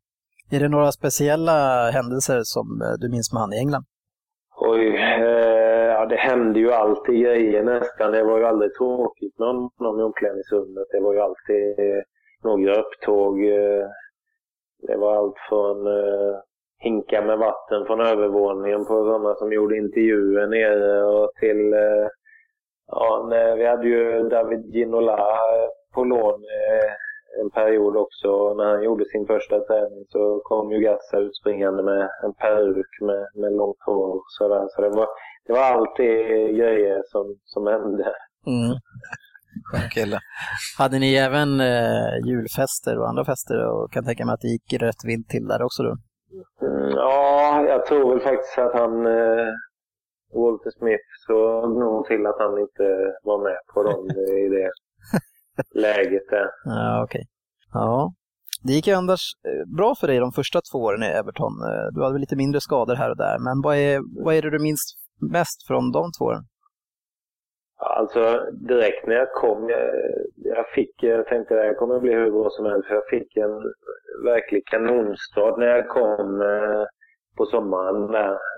Är 0.52 0.60
det 0.60 0.70
några 0.70 0.92
speciella 0.92 1.90
händelser 1.92 2.40
som 2.44 2.82
eh, 2.82 2.96
du 3.00 3.10
minns 3.10 3.34
med 3.34 3.42
han 3.42 3.54
i 3.54 3.58
England? 3.58 3.86
Oj, 4.58 4.88
eh, 4.88 5.86
ja 5.96 6.06
det 6.06 6.16
hände 6.16 6.60
ju 6.60 6.72
alltid 6.72 7.24
grejer 7.24 7.64
nästan. 7.64 8.12
Det 8.12 8.24
var 8.24 8.38
ju 8.38 8.46
aldrig 8.46 8.74
tråkigt 8.74 9.40
med 9.40 9.48
honom 9.48 10.00
i 10.00 10.04
omklädningsrummet. 10.04 10.88
Det 10.92 11.00
var 11.00 11.14
ju 11.14 11.20
alltid 11.20 11.80
eh, 11.80 12.02
några 12.44 12.76
upptåg. 12.76 13.46
Eh, 13.46 13.86
det 14.88 14.98
var 14.98 15.16
allt 15.16 15.40
från 15.50 15.88
eh, 15.88 16.36
hinka 16.80 17.22
med 17.22 17.38
vatten 17.38 17.86
från 17.86 18.02
övervåningen 18.02 18.86
på 18.86 18.94
sådana 18.94 19.36
som 19.36 19.54
gjorde 19.54 19.78
intervjuer 19.78 20.48
nere 20.48 21.04
och 21.04 21.32
till... 21.40 21.74
Eh, 21.74 22.08
ja, 22.88 23.30
vi 23.58 23.66
hade 23.66 23.88
ju 23.88 24.30
David 24.30 24.76
Ginola 24.76 25.14
eh, 25.14 25.68
på 25.94 26.04
lån 26.04 26.34
eh, 26.34 26.92
en 27.42 27.50
period 27.50 27.96
också. 27.98 28.54
När 28.54 28.66
han 28.66 28.84
gjorde 28.84 29.06
sin 29.06 29.26
första 29.28 29.60
träning 29.60 30.06
så 30.10 30.42
kom 30.44 30.72
ju 30.72 30.80
Gassa 30.80 31.18
utspringande 31.18 31.84
med 31.84 32.10
en 32.24 32.34
peruk 32.34 32.92
med, 33.02 33.24
med 33.42 33.54
långt 33.54 33.82
hår. 33.86 34.22
Sådär. 34.38 34.66
Så 34.70 34.82
det 34.82 34.90
var, 34.90 35.08
det 35.48 35.54
var 35.54 35.66
alltid 35.74 36.16
grejer 36.60 37.02
som, 37.06 37.36
som 37.44 37.68
hände. 37.68 38.14
Mm. 38.48 38.76
Skön 39.64 39.90
kille. 39.90 40.20
Hade 40.78 41.00
ni 41.00 41.16
även 41.16 41.60
eh, 41.60 42.28
julfester 42.28 43.00
och 43.00 43.10
andra 43.10 43.26
fester 43.26 43.58
och 43.68 43.92
kan 43.92 44.06
tänka 44.06 44.26
mig 44.26 44.34
att 44.34 44.42
det 44.42 44.48
gick 44.48 44.74
rätt 44.74 45.06
vilt 45.06 45.30
till 45.30 45.48
där 45.48 45.62
också 45.64 45.84
då? 45.84 45.94
Mm, 46.68 46.90
ja, 46.90 47.66
jag 47.68 47.86
tror 47.86 48.10
väl 48.10 48.20
faktiskt 48.20 48.58
att 48.58 48.74
han, 48.74 49.06
eh, 49.06 49.52
Walter 50.34 50.72
Smith, 50.80 51.08
såg 51.28 51.78
nog 51.80 52.06
till 52.06 52.26
att 52.26 52.40
han 52.40 52.60
inte 52.60 52.88
var 53.24 53.44
med 53.44 53.60
på 53.74 53.84
dem 53.84 54.06
i 54.38 54.50
det 54.50 54.72
läget 55.76 56.24
där. 56.30 56.50
Ja, 56.66 57.04
okej. 57.04 57.20
Okay. 57.20 57.26
Ja. 57.74 58.14
Det 58.64 58.74
gick 58.74 58.88
ju 58.88 58.94
Anders 58.94 59.22
eh, 59.48 59.76
bra 59.78 59.96
för 59.96 60.08
dig 60.08 60.20
de 60.20 60.32
första 60.32 60.62
två 60.72 60.78
åren 60.78 61.04
i 61.04 61.06
Everton. 61.06 61.54
Eh, 61.70 61.88
du 61.94 62.02
hade 62.02 62.14
väl 62.14 62.22
lite 62.22 62.36
mindre 62.36 62.62
skador 62.62 62.96
här 62.96 63.10
och 63.10 63.18
där, 63.18 63.38
men 63.40 63.62
vad 63.64 63.76
är, 63.78 64.24
vad 64.26 64.36
är 64.36 64.42
det 64.42 64.50
du 64.50 64.60
minns 64.60 64.96
mest 65.32 65.68
från 65.68 65.92
de 65.92 66.12
två 66.18 66.26
åren? 66.26 66.44
Alltså 67.78 68.22
direkt 68.52 69.08
när 69.08 69.16
jag 69.16 69.32
kom, 69.32 69.70
jag, 69.70 69.90
jag 70.36 70.70
fick, 70.76 71.04
jag 71.04 71.28
tänkte 71.28 71.54
att 71.54 71.70
det 71.70 71.74
kommer 71.74 72.00
bli 72.00 72.14
hur 72.14 72.32
bra 72.32 72.50
som 72.50 72.66
helst. 72.66 72.88
För 72.88 72.96
jag 72.96 73.08
fick 73.10 73.38
en 73.38 73.74
verklig 74.26 74.68
kanonstart 74.68 75.58
när 75.58 75.68
jag 75.68 75.88
kom 75.88 76.42
eh, 76.42 76.86
på 77.38 77.46
sommaren. 77.46 78.16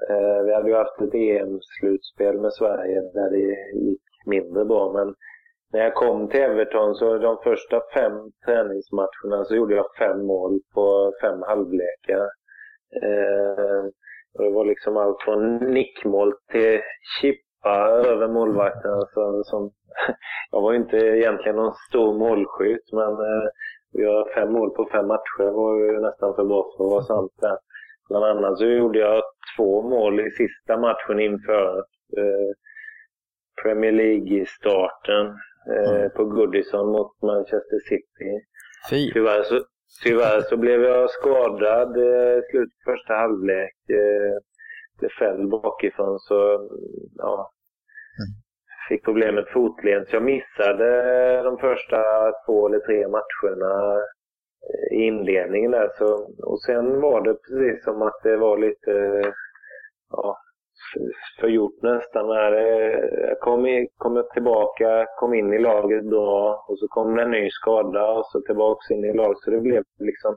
Eh, 0.10 0.44
vi 0.46 0.54
hade 0.54 0.70
ju 0.70 0.76
haft 0.76 1.02
ett 1.02 1.14
EM-slutspel 1.14 2.40
med 2.42 2.54
Sverige 2.54 3.02
där 3.02 3.30
det 3.30 3.80
gick 3.88 4.02
mindre 4.26 4.66
bra. 4.66 4.94
Men 4.94 5.16
när 5.74 5.80
jag 5.80 5.94
kom 5.94 6.30
till 6.30 6.42
Everton 6.42 6.96
så 6.96 7.18
de 7.18 7.38
första 7.44 7.82
fem 7.94 8.14
träningsmatcherna 8.46 9.46
så 9.46 9.56
gjorde 9.56 9.76
jag 9.76 9.86
fem 10.00 10.26
mål 10.26 10.60
på 10.74 11.14
fem 11.22 11.42
halvlekar. 11.42 12.28
Eh, 13.04 13.84
det 14.38 14.50
var 14.50 14.66
liksom 14.66 14.98
allt 14.98 15.22
från 15.22 15.58
nickmål 15.58 16.34
till 16.52 16.82
chippa 17.22 17.76
över 17.90 18.28
målvakten. 18.28 18.92
Alltså, 18.92 19.44
som, 19.44 19.72
jag 20.52 20.62
var 20.62 20.74
inte 20.74 20.98
egentligen 20.98 21.56
någon 21.56 21.76
stor 21.90 22.18
målskytt, 22.20 22.94
men 22.94 23.12
eh, 23.14 23.48
att 23.94 24.02
göra 24.02 24.34
fem 24.36 24.52
mål 24.52 24.70
på 24.70 24.90
fem 24.92 25.08
matcher 25.08 25.52
var 25.52 25.80
ju 25.80 26.00
nästan 26.00 26.36
för 26.36 26.44
bra 26.44 26.64
för 26.78 26.86
att 26.86 26.92
vara 26.92 27.04
sant. 27.04 27.32
Där. 27.42 27.58
Bland 28.10 28.26
annat 28.26 28.58
så 28.58 28.66
gjorde 28.66 29.00
jag 29.00 29.24
två 29.58 29.82
mål 29.82 30.20
i 30.20 30.32
sista 30.32 30.78
matchen 30.78 31.20
inför 31.20 31.78
eh, 32.18 32.52
Premier 33.64 33.92
League-starten 33.92 35.36
mm. 35.70 36.10
på 36.16 36.26
Goodison 36.26 36.92
mot 36.92 37.22
Manchester 37.22 37.80
City. 37.90 38.32
Fy. 38.90 39.12
Tyvärr 39.14 39.44
så, 39.44 39.60
tyvärr 40.04 40.42
så 40.42 40.58
blev 40.58 40.82
jag 40.84 41.10
skadad 41.10 41.98
i 41.98 42.36
eh, 42.36 42.42
slutet 42.50 42.74
på 42.86 42.92
första 42.92 43.14
halvlek. 43.14 43.76
Eh, 43.90 44.38
blev 45.00 45.10
fälld 45.20 45.50
bakifrån 45.50 46.20
så 46.20 46.70
ja, 47.16 47.52
mm. 48.20 48.34
fick 48.90 49.04
problem 49.04 49.36
med 49.36 49.48
fotled. 49.54 50.08
Så 50.08 50.16
jag 50.16 50.24
missade 50.24 50.90
de 51.44 51.58
första 51.58 52.02
två 52.46 52.68
eller 52.68 52.80
tre 52.80 53.08
matcherna 53.08 54.02
i 54.92 54.96
inledningen 54.96 55.72
där. 55.72 55.90
Så, 55.98 56.06
och 56.44 56.62
sen 56.62 57.02
var 57.02 57.22
det 57.22 57.34
precis 57.34 57.84
som 57.84 58.02
att 58.02 58.20
det 58.24 58.38
var 58.38 58.58
lite 58.58 59.24
ja, 60.10 60.38
förgjort 61.40 61.82
nästan. 61.82 62.28
När 62.28 62.52
jag 63.30 63.40
kom, 63.40 63.88
kom 63.98 64.24
tillbaka, 64.34 65.06
kom 65.20 65.34
in 65.34 65.54
i 65.54 65.60
laget 65.60 66.06
bra 66.06 66.66
och 66.68 66.80
så 66.80 66.88
kom 66.88 67.20
en 67.20 67.32
ny 67.32 67.50
skada 67.50 68.12
och 68.12 68.26
så 68.26 68.42
tillbaka 68.42 68.94
in 68.94 69.06
i 69.06 69.14
laget. 69.14 69.38
Så 69.38 69.52
det 69.52 69.62
blev 69.62 69.84
liksom 70.00 70.36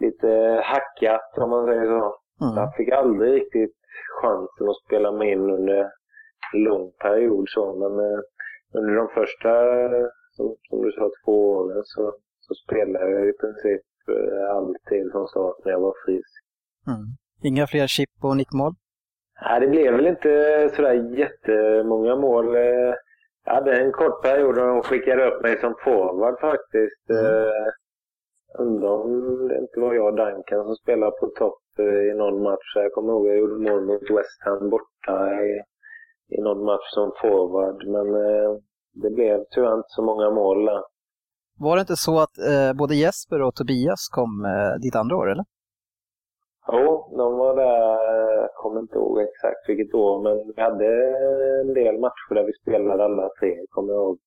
lite 0.00 0.60
hackat 0.64 1.38
om 1.38 1.50
man 1.50 1.66
säger 1.66 1.84
så. 1.84 2.16
Mm. 2.44 2.56
Jag 2.56 2.74
fick 2.76 2.88
aldrig 2.88 3.32
riktigt 3.32 3.76
chansen 4.20 4.68
att 4.68 4.82
spela 4.86 5.12
mig 5.12 5.32
in 5.32 5.50
under 5.50 5.78
en 6.54 6.62
lång 6.64 6.92
period. 7.02 7.44
Så. 7.48 7.62
Men 7.80 7.92
eh, 8.06 8.20
under 8.78 8.94
de 8.94 9.08
första, 9.08 9.52
som, 10.36 10.56
som 10.68 10.82
du 10.82 10.92
sa, 10.92 11.10
två 11.24 11.50
åren 11.50 11.82
så, 11.84 12.14
så 12.40 12.54
spelade 12.54 13.10
jag 13.10 13.28
i 13.28 13.32
princip 13.32 13.82
eh, 14.08 14.56
alltid 14.56 15.12
från 15.12 15.28
start 15.28 15.56
när 15.64 15.72
jag 15.72 15.80
var 15.80 15.94
frisk. 16.06 16.32
Mm. 16.86 17.06
Inga 17.42 17.66
fler 17.66 17.86
chip 17.86 18.10
och 18.22 18.36
nickmål? 18.36 18.72
Nej, 19.44 19.60
det 19.60 19.66
blev 19.66 19.92
väl 19.92 20.06
inte 20.06 20.28
sådär 20.76 20.92
jättemånga 21.18 22.16
mål. 22.16 22.56
Eh, 22.56 22.94
Jag 23.44 23.54
hade 23.54 23.80
en 23.80 23.92
kort 23.92 24.22
period 24.22 24.54
då 24.56 24.66
de 24.66 24.82
skickade 24.82 25.26
upp 25.30 25.42
mig 25.42 25.60
som 25.60 25.74
forward 25.84 26.40
faktiskt. 26.40 27.10
Mm. 27.10 27.72
Undrar 28.58 28.88
om 28.88 29.48
det 29.48 29.58
inte 29.58 29.80
var 29.80 29.94
jag 29.94 30.06
och 30.06 30.16
Duncan 30.16 30.64
som 30.64 30.76
spelade 30.76 31.12
på 31.20 31.26
topp 31.26 31.62
eh, 31.78 31.84
i 32.10 32.14
någon 32.14 32.42
match. 32.42 32.72
Jag 32.74 32.92
kommer 32.92 33.12
ihåg 33.12 33.28
jag 33.28 33.38
gjorde 33.38 33.70
mål 33.70 33.84
mot 33.86 34.10
West 34.10 34.38
Ham 34.44 34.70
borta 34.70 35.42
i, 35.44 35.60
i 36.36 36.40
någon 36.40 36.64
match 36.64 36.88
som 36.94 37.12
forward. 37.22 37.86
Men 37.86 38.06
eh, 38.14 38.50
det 39.02 39.10
blev 39.10 39.44
tyvärr 39.50 39.74
inte 39.74 39.88
så 39.88 40.02
många 40.02 40.30
mål 40.30 40.64
där. 40.64 40.82
Var 41.58 41.76
det 41.76 41.80
inte 41.80 41.96
så 41.96 42.18
att 42.20 42.38
eh, 42.38 42.72
både 42.78 42.94
Jesper 42.94 43.42
och 43.42 43.54
Tobias 43.54 44.08
kom 44.10 44.44
eh, 44.44 44.80
ditt 44.82 44.96
andra 44.96 45.16
år, 45.16 45.30
eller? 45.30 45.44
Jo, 46.68 47.14
de 47.16 47.38
var 47.38 47.56
där, 47.56 48.40
jag 48.40 48.54
kommer 48.54 48.80
inte 48.80 48.94
ihåg 48.94 49.20
exakt 49.20 49.68
vilket 49.68 49.94
år, 49.94 50.22
men 50.22 50.36
vi 50.56 50.62
hade 50.62 50.86
en 51.60 51.74
del 51.74 52.00
matcher 52.00 52.34
där 52.34 52.44
vi 52.44 52.52
spelade 52.52 53.04
alla 53.04 53.28
tre, 53.40 53.56
kommer 53.70 53.92
jag 53.92 54.02
ihåg. 54.02 54.18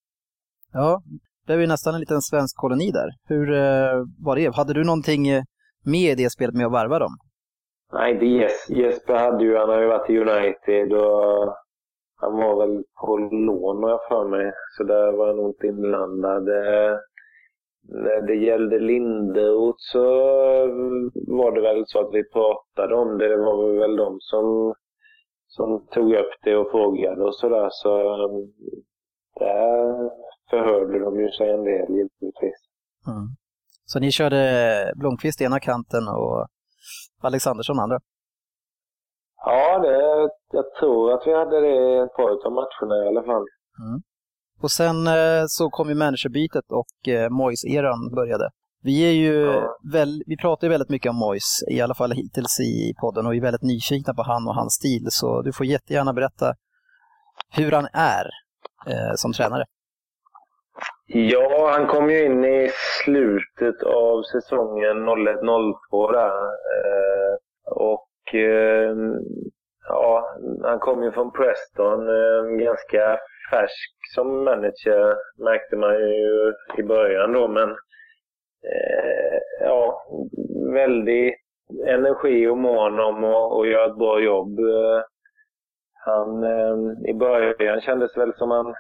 Ja, 0.74 1.02
det 1.48 1.54
är 1.54 1.58
ju 1.58 1.68
nästan 1.68 1.94
en 1.94 2.00
liten 2.00 2.22
svensk 2.22 2.58
koloni 2.58 2.92
där. 2.92 3.10
Hur 3.28 3.54
eh, 3.54 4.04
var 4.26 4.36
det? 4.36 4.56
Hade 4.56 4.74
du 4.74 4.84
någonting 4.84 5.28
eh, 5.28 5.44
med 5.86 6.12
i 6.12 6.24
det 6.24 6.30
spelet 6.30 6.56
med 6.56 6.66
att 6.66 6.72
varva 6.72 7.00
dem? 7.00 7.14
Nej, 7.94 8.14
det 8.20 8.26
Jes 8.26 8.70
Jesper 8.70 9.14
hade 9.14 9.44
ju, 9.44 9.58
han 9.58 9.70
har 9.70 9.82
ju 9.82 9.88
varit 9.88 10.10
i 10.10 10.20
United 10.20 10.94
och 10.94 11.56
han 12.22 12.34
var 12.38 12.56
väl 12.62 12.84
på 13.02 13.18
lån 13.18 13.84
har 13.84 13.90
jag 13.90 14.08
för 14.10 14.28
mig. 14.28 14.52
Så 14.78 14.84
där 14.84 15.12
var 15.12 15.28
jag 15.28 15.36
nog 15.36 15.50
inte 15.50 15.68
inblandad. 15.68 16.50
Eh, 18.16 18.26
det 18.26 18.36
gällde 18.36 18.80
Linderoth 18.80 19.78
så 19.78 20.06
var 21.28 21.52
det 21.52 21.62
väl 21.62 21.84
så 21.88 22.00
att 22.00 22.14
vi 22.14 22.24
pratade 22.30 22.96
om 22.96 23.18
det. 23.18 23.28
Det 23.28 23.38
var 23.38 23.80
väl 23.80 23.96
de 23.96 24.18
som, 24.20 24.74
som 25.48 25.88
tog 25.88 26.14
upp 26.14 26.34
det 26.44 26.56
och 26.56 26.72
frågade 26.72 27.24
och 27.24 27.36
sådär. 27.36 27.68
Så 27.72 28.00
eh, 28.00 28.30
där 29.40 30.10
förhörde 30.50 31.00
de 31.00 31.20
ju 31.20 31.32
sig 31.32 31.50
en 31.50 31.64
del 31.64 31.90
givetvis. 31.90 32.60
Mm. 33.08 33.28
Så 33.86 34.00
ni 34.00 34.12
körde 34.12 34.42
Blomqvist 34.96 35.42
ena 35.42 35.60
kanten 35.60 36.08
och 36.08 36.48
Alexandersson 37.22 37.80
andra? 37.80 38.00
Ja, 39.46 39.80
det, 39.80 40.30
jag 40.52 40.74
tror 40.80 41.14
att 41.14 41.28
vi 41.28 41.34
hade 41.34 41.60
det 41.62 41.98
ett 42.04 42.14
par 42.14 42.46
av 42.46 42.52
matcherna 42.52 43.06
i 43.06 43.08
alla 43.08 43.24
fall. 43.24 43.46
Mm. 43.86 44.02
Och 44.62 44.72
sen 44.72 45.08
eh, 45.08 45.44
så 45.48 45.70
kom 45.70 45.90
ju 45.90 45.96
managerbytet 45.96 46.66
och 46.72 47.14
eh, 47.14 47.30
Moyes-eran 47.30 48.16
började. 48.16 48.50
Vi, 48.84 49.10
är 49.10 49.12
ju 49.12 49.42
Ja. 49.46 49.78
väl, 49.94 50.24
vi 50.28 50.38
pratar 50.38 50.68
ju 50.68 50.72
väldigt 50.72 50.90
mycket 50.90 51.10
om 51.10 51.16
Moyes, 51.16 51.64
i 51.72 51.82
alla 51.82 51.96
fall 51.96 52.12
hittills 52.12 52.60
i 52.60 52.94
podden, 53.02 53.26
och 53.26 53.36
är 53.36 53.42
väldigt 53.42 53.62
nyfikna 53.64 54.14
på 54.14 54.24
han 54.24 54.48
och 54.48 54.56
hans 54.56 54.74
stil. 54.74 55.08
Så 55.10 55.42
du 55.42 55.54
får 55.54 55.66
jättegärna 55.66 56.14
berätta 56.14 56.54
hur 57.52 57.72
han 57.72 57.88
är 57.94 58.26
eh, 58.88 59.14
som 59.16 59.34
tränare. 59.34 59.64
Ja, 61.08 61.72
han 61.78 61.88
kom 61.88 62.10
ju 62.10 62.26
in 62.26 62.46
i 62.46 62.72
slutet 63.04 63.84
av 63.84 64.24
säsongen 64.24 64.98
01-02 65.10 66.12
där. 66.12 66.44
Eh, 66.76 67.34
och 67.76 68.34
eh, 68.36 68.96
ja, 69.88 70.38
han 70.64 70.80
kom 70.80 71.04
ju 71.04 71.12
från 71.12 71.32
Preston, 71.32 72.00
eh, 72.08 72.66
ganska 72.66 73.18
färsk 73.52 73.96
som 74.14 74.44
manager 74.44 75.16
märkte 75.44 75.76
man 75.76 75.94
ju 75.94 76.54
i 76.78 76.84
början 76.84 77.34
då. 77.34 77.48
Men 77.48 77.70
eh, 78.72 79.40
ja, 79.62 80.06
väldigt 80.74 81.36
energi 81.88 82.48
och 82.48 82.58
mån 82.58 83.00
om 83.00 83.24
att 83.24 83.68
göra 83.68 83.86
ett 83.86 83.98
bra 83.98 84.20
jobb. 84.20 84.60
Han, 86.06 86.44
eh, 86.44 87.10
I 87.10 87.14
början 87.14 87.82
kändes 87.82 88.18
väl 88.18 88.34
som 88.34 88.52
han 88.52 88.76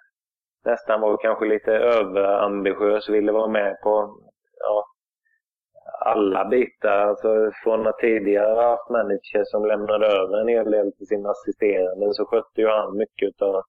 nästan 0.65 1.01
var 1.01 1.17
kanske 1.17 1.45
lite 1.45 1.71
överambitiös, 1.71 3.09
ville 3.09 3.32
vara 3.32 3.47
med 3.47 3.82
på 3.84 4.17
ja, 4.59 4.86
alla 5.99 6.45
bitar. 6.45 6.97
Alltså 6.97 7.51
från 7.63 7.88
att 7.88 7.97
tidigare 7.97 8.61
haft 8.61 8.89
manager 8.89 9.43
som 9.43 9.65
lämnade 9.65 10.07
över 10.07 10.41
en 10.41 10.47
hel 10.47 10.71
del 10.71 10.91
till 10.91 11.07
sin 11.07 11.26
assisterande 11.26 12.13
så 12.13 12.26
skötte 12.26 12.61
ju 12.61 12.67
han 12.67 12.97
mycket 12.97 13.41
av 13.41 13.63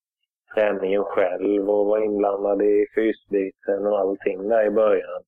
träningen 0.55 1.05
själv 1.05 1.71
och 1.71 1.87
var 1.87 2.05
inblandad 2.05 2.63
i 2.63 2.87
fysbiten 2.95 3.87
och 3.87 3.99
allting 3.99 4.49
där 4.49 4.67
i 4.67 4.71
början. 4.71 5.23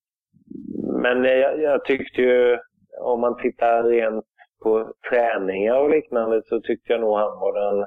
Men 1.02 1.24
jag, 1.24 1.60
jag 1.60 1.84
tyckte 1.84 2.22
ju, 2.22 2.58
om 3.00 3.20
man 3.20 3.36
tittar 3.36 3.82
rent 3.82 4.24
på 4.62 4.92
träningar 5.10 5.74
och 5.74 5.90
liknande 5.90 6.42
så 6.44 6.60
tyckte 6.60 6.92
jag 6.92 7.00
nog 7.00 7.18
han 7.18 7.38
var 7.40 7.52
den, 7.60 7.86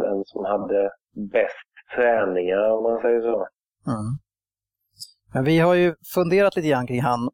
den 0.00 0.24
som 0.24 0.44
hade 0.44 0.90
bäst 1.32 1.68
träningar 1.96 2.70
om 2.70 2.82
man 2.82 3.00
säger 3.02 3.20
så. 3.20 3.36
Mm. 3.86 4.18
Men 5.34 5.44
vi 5.44 5.58
har 5.58 5.74
ju 5.74 5.94
funderat 6.14 6.56
lite 6.56 6.68
grann 6.68 6.86
kring 6.86 7.02
han 7.02 7.30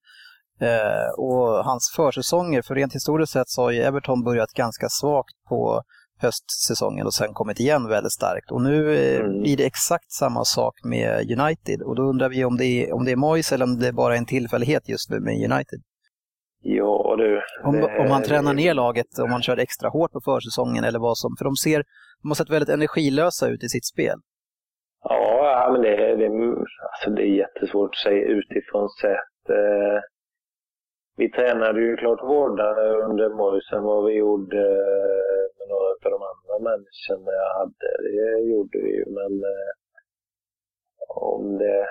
eh, 0.61 1.11
och 1.19 1.65
hans 1.65 1.93
försäsonger. 1.97 2.63
För 2.63 2.75
rent 2.75 2.95
historiskt 2.95 3.33
sett 3.33 3.49
så 3.49 3.63
har 3.63 3.71
ju 3.71 3.81
Everton 3.81 4.25
börjat 4.25 4.53
ganska 4.53 4.87
svagt 4.89 5.35
på 5.49 5.83
höstsäsongen 6.25 7.07
och 7.07 7.15
sen 7.15 7.35
kommit 7.35 7.61
igen 7.61 7.89
väldigt 7.89 8.13
starkt. 8.13 8.51
Och 8.51 8.63
nu 8.63 8.97
eh, 8.97 9.21
Mm. 9.21 9.41
blir 9.43 9.57
det 9.57 9.67
exakt 9.67 10.13
samma 10.13 10.45
sak 10.45 10.75
med 10.85 11.11
United. 11.41 11.83
Och 11.83 11.95
då 11.97 12.03
undrar 12.03 12.29
vi 12.29 12.45
om 12.45 12.57
det 12.57 12.67
är, 12.67 12.93
om 12.95 13.05
det 13.05 13.13
är 13.13 13.17
Moyes 13.17 13.53
eller 13.53 13.65
om 13.65 13.79
det 13.79 13.93
bara 13.93 14.15
är 14.15 14.19
en 14.19 14.27
tillfällighet 14.27 14.89
just 14.89 15.11
nu 15.11 15.21
med 15.21 15.35
United. 15.53 15.81
Ja 16.61 17.15
du. 17.19 17.41
Om, 17.65 17.75
det- 17.81 17.99
om 17.99 18.09
man 18.09 18.23
tränar 18.23 18.55
ner 18.55 18.75
laget, 18.75 19.19
om 19.19 19.31
man 19.31 19.43
kör 19.43 19.57
extra 19.57 19.89
hårt 19.89 20.13
på 20.13 20.21
försäsongen 20.25 20.85
eller 20.85 20.99
vad 20.99 21.17
som... 21.19 21.31
För 21.39 21.45
de 21.45 21.57
ser, 21.57 21.85
de 22.23 22.29
har 22.31 22.35
sett 22.35 22.51
väldigt 22.51 22.69
energilösa 22.69 23.49
ut 23.49 23.65
i 23.65 23.69
sitt 23.69 23.87
spel. 23.87 24.19
Ja, 25.09 25.51
ja, 25.61 25.73
men 25.73 25.83
det, 25.83 26.17
det, 26.17 26.27
alltså 26.93 27.11
det 27.17 27.23
är 27.23 27.35
jättesvårt 27.45 27.91
att 27.91 27.97
säga 28.07 28.25
utifrån 28.39 28.89
sett. 29.01 29.43
Eh, 29.59 29.99
vi 31.17 31.31
tränade 31.31 31.81
ju 31.81 31.97
klart 31.97 32.21
hårdare 32.21 32.87
under 33.09 33.29
Moyes 33.29 33.73
än 33.73 33.83
vad 33.83 34.05
vi 34.05 34.13
gjorde 34.13 34.59
eh, 34.59 35.43
med 35.57 35.67
några 35.73 35.89
av 36.05 36.11
de 36.15 36.21
andra 36.33 36.55
människorna 36.71 37.31
jag 37.43 37.55
hade. 37.59 37.89
Det 38.07 38.41
gjorde 38.53 38.79
vi 38.85 38.91
ju, 38.99 39.05
men 39.07 39.33
eh, 39.53 39.71
om 41.09 41.59
det 41.59 41.87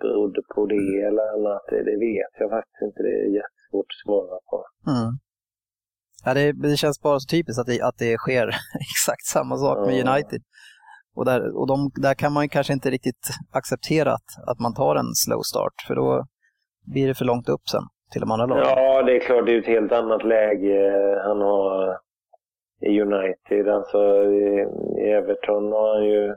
berodde 0.00 0.42
på 0.54 0.66
det 0.66 1.02
eller 1.06 1.26
annat, 1.34 1.62
det, 1.70 1.96
vet 2.08 2.34
jag 2.38 2.50
faktiskt 2.50 2.82
inte. 2.82 3.02
Det 3.02 3.14
är 3.20 3.34
jättesvårt 3.40 3.90
att 3.92 4.02
svara 4.04 4.38
på. 4.50 4.56
Mm. 4.90 5.12
Ja, 6.24 6.34
det, 6.34 6.52
det 6.52 6.76
känns 6.76 7.00
bara 7.02 7.20
så 7.20 7.28
typiskt 7.30 7.60
att 7.60 7.66
det, 7.66 7.82
att 7.82 7.98
det 7.98 8.16
sker 8.16 8.46
exakt 8.90 9.24
samma 9.24 9.56
sak 9.56 9.78
med. 9.86 10.08
United. 10.08 10.42
Och, 11.14 11.24
där, 11.24 11.56
och 11.58 11.66
de, 11.66 11.90
där 11.94 12.14
kan 12.14 12.32
man 12.32 12.44
ju 12.44 12.48
kanske 12.48 12.72
inte 12.72 12.90
riktigt 12.90 13.26
acceptera 13.50 14.12
att, 14.12 14.30
att 14.46 14.58
man 14.60 14.74
tar 14.74 14.96
en 14.96 15.14
slow 15.14 15.42
start, 15.42 15.74
för 15.86 15.94
då 15.94 16.26
blir 16.92 17.08
det 17.08 17.14
för 17.14 17.24
långt 17.24 17.48
upp 17.48 17.68
sen 17.68 17.82
till 18.12 18.20
de 18.20 18.30
andra 18.30 18.46
lagen. 18.46 18.64
Ja, 18.66 19.02
det 19.02 19.16
är 19.16 19.20
klart. 19.20 19.46
Det 19.46 19.54
är 19.54 19.58
ett 19.58 19.66
helt 19.66 19.92
annat 19.92 20.24
läge 20.24 20.92
han 21.24 21.40
har 21.40 21.98
i 22.80 23.00
United. 23.00 23.68
Alltså 23.68 23.98
i, 24.24 24.66
i 24.98 25.10
Everton 25.10 25.72
har 25.72 25.94
han 25.94 26.04
ju 26.04 26.34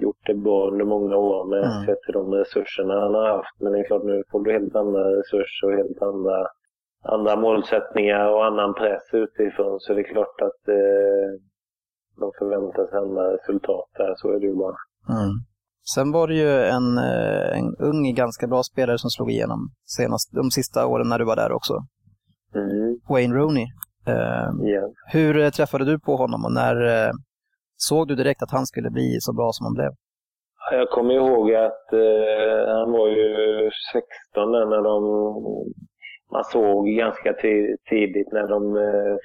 gjort 0.00 0.26
det 0.26 0.34
bra 0.34 0.68
under 0.70 0.84
många 0.84 1.16
år 1.16 1.44
med 1.44 1.58
Mm. 1.64 1.86
sett 1.86 2.02
till 2.02 2.12
de 2.14 2.32
resurserna 2.34 3.00
han 3.00 3.14
har 3.14 3.28
haft. 3.28 3.60
Men 3.60 3.72
det 3.72 3.78
är 3.80 3.84
klart, 3.84 4.02
nu 4.04 4.22
får 4.30 4.40
du 4.44 4.52
helt 4.52 4.76
andra 4.76 5.16
resurser 5.18 5.66
och 5.66 5.72
helt 5.76 6.02
andra, 6.02 6.46
andra 7.02 7.36
målsättningar 7.36 8.30
och 8.32 8.44
annan 8.44 8.74
press 8.74 9.02
utifrån. 9.12 9.80
Så 9.80 9.94
det 9.94 10.00
är 10.00 10.12
klart 10.12 10.40
att 10.40 10.68
eh, 10.68 11.30
de 12.20 12.32
förväntar 12.38 12.86
sig 12.86 12.98
andra 12.98 13.32
resultat 13.34 13.88
där. 13.96 14.14
Så 14.16 14.28
är 14.32 14.40
det 14.40 14.46
ju 14.46 14.54
bara. 14.54 14.76
Mm. 15.08 15.32
Sen 15.94 16.12
var 16.12 16.28
det 16.28 16.34
ju 16.34 16.50
en, 16.64 16.98
eh, 16.98 17.58
en 17.58 17.76
ung, 17.78 18.14
ganska 18.14 18.46
bra 18.46 18.62
spelare 18.62 18.98
som 18.98 19.10
slog 19.10 19.30
igenom 19.30 19.60
senast, 19.84 20.32
de 20.32 20.50
sista 20.50 20.86
åren 20.86 21.08
när 21.08 21.18
du 21.18 21.24
var 21.24 21.36
där 21.36 21.52
också. 21.52 21.74
Mm, 22.54 22.98
Wayne 23.08 23.34
Rooney. 23.34 23.66
Eh, 24.06 24.66
igen. 24.68 24.94
hur 25.12 25.38
eh, 25.38 25.50
träffade 25.50 25.84
du 25.84 25.98
på 26.00 26.16
honom 26.16 26.44
och 26.44 26.52
när 26.52 27.06
eh, 27.06 27.12
såg 27.76 28.08
du 28.08 28.14
direkt 28.14 28.42
att 28.42 28.50
han 28.50 28.66
skulle 28.66 28.90
bli 28.90 29.16
så 29.20 29.32
bra 29.32 29.50
som 29.52 29.64
han 29.66 29.74
blev? 29.74 29.90
Jag 30.72 30.88
kommer 30.90 31.14
ihåg 31.14 31.54
att 31.54 31.92
eh, 31.92 32.74
han 32.78 32.92
var 32.92 33.08
ju 33.08 33.70
16 33.92 34.52
där 34.52 34.66
när 34.66 34.82
de... 34.82 35.02
Man 36.32 36.44
såg 36.44 36.86
ganska 36.88 37.32
ti- 37.32 37.76
tidigt 37.90 38.32
när 38.32 38.48
de 38.48 38.60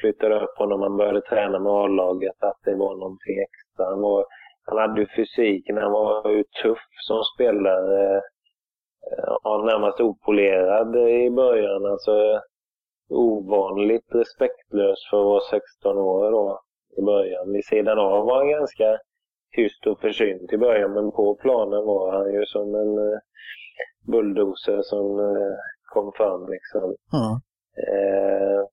flyttade 0.01 0.35
upp 0.43 0.57
honom, 0.57 0.79
man 0.79 0.97
började 0.97 1.21
träna 1.21 1.59
med 1.59 1.71
A-laget, 1.71 2.39
att 2.49 2.59
det 2.65 2.75
var 2.75 2.95
någonting 3.03 3.35
extra. 3.47 3.85
Han, 3.91 4.01
var, 4.01 4.25
han 4.65 4.77
hade 4.77 5.01
ju 5.01 5.07
fysiken, 5.15 5.77
han 5.77 5.91
var 5.91 6.29
ju 6.29 6.43
tuff 6.63 6.87
som 7.07 7.23
spelare. 7.35 8.15
Eh, 8.15 9.33
ja, 9.43 9.63
närmast 9.65 9.99
opolerad 9.99 10.95
i 10.95 11.29
början. 11.29 11.85
Alltså 11.85 12.41
ovanligt 13.09 14.05
respektlös 14.09 14.99
för 15.09 15.19
att 15.19 15.25
vara 15.25 15.41
16 15.51 15.97
år 15.97 16.31
då 16.31 16.61
i 16.97 17.01
början. 17.01 17.51
Vid 17.51 17.65
sidan 17.65 17.99
av 17.99 18.25
var 18.25 18.37
han 18.37 18.49
ganska 18.49 18.97
tyst 19.55 19.87
och 19.87 19.99
försynt 19.99 20.53
i 20.53 20.57
början, 20.57 20.93
men 20.93 21.11
på 21.11 21.35
planen 21.35 21.85
var 21.85 22.11
han 22.11 22.33
ju 22.33 22.45
som 22.45 22.75
en 22.75 22.97
eh, 22.97 23.19
bulldozer 24.07 24.81
som 24.81 25.19
eh, 25.19 25.55
kom 25.93 26.11
fram 26.15 26.49
liksom. 26.49 26.83
Mm. 27.13 27.35
Eh, 27.87 28.65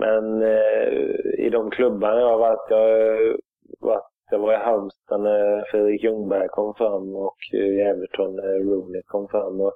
men 0.00 0.42
eh, 0.42 1.46
i 1.46 1.50
de 1.52 1.70
klubbarna 1.70 2.20
jag 2.20 2.28
har 2.28 2.38
varit, 2.38 2.70
jag, 2.70 2.78
har 2.78 3.36
varit, 3.80 4.04
jag 4.30 4.38
var 4.38 4.52
i 4.52 4.64
Halmstad 4.64 5.20
när 5.20 5.70
Fredrik 5.70 6.04
Ljungberg 6.04 6.48
kom 6.48 6.74
fram 6.74 7.14
och 7.26 7.36
i 7.52 7.80
Everton 7.80 8.36
när 8.36 8.58
Rooney 8.70 9.02
kom 9.06 9.28
fram. 9.28 9.60
Och, 9.60 9.74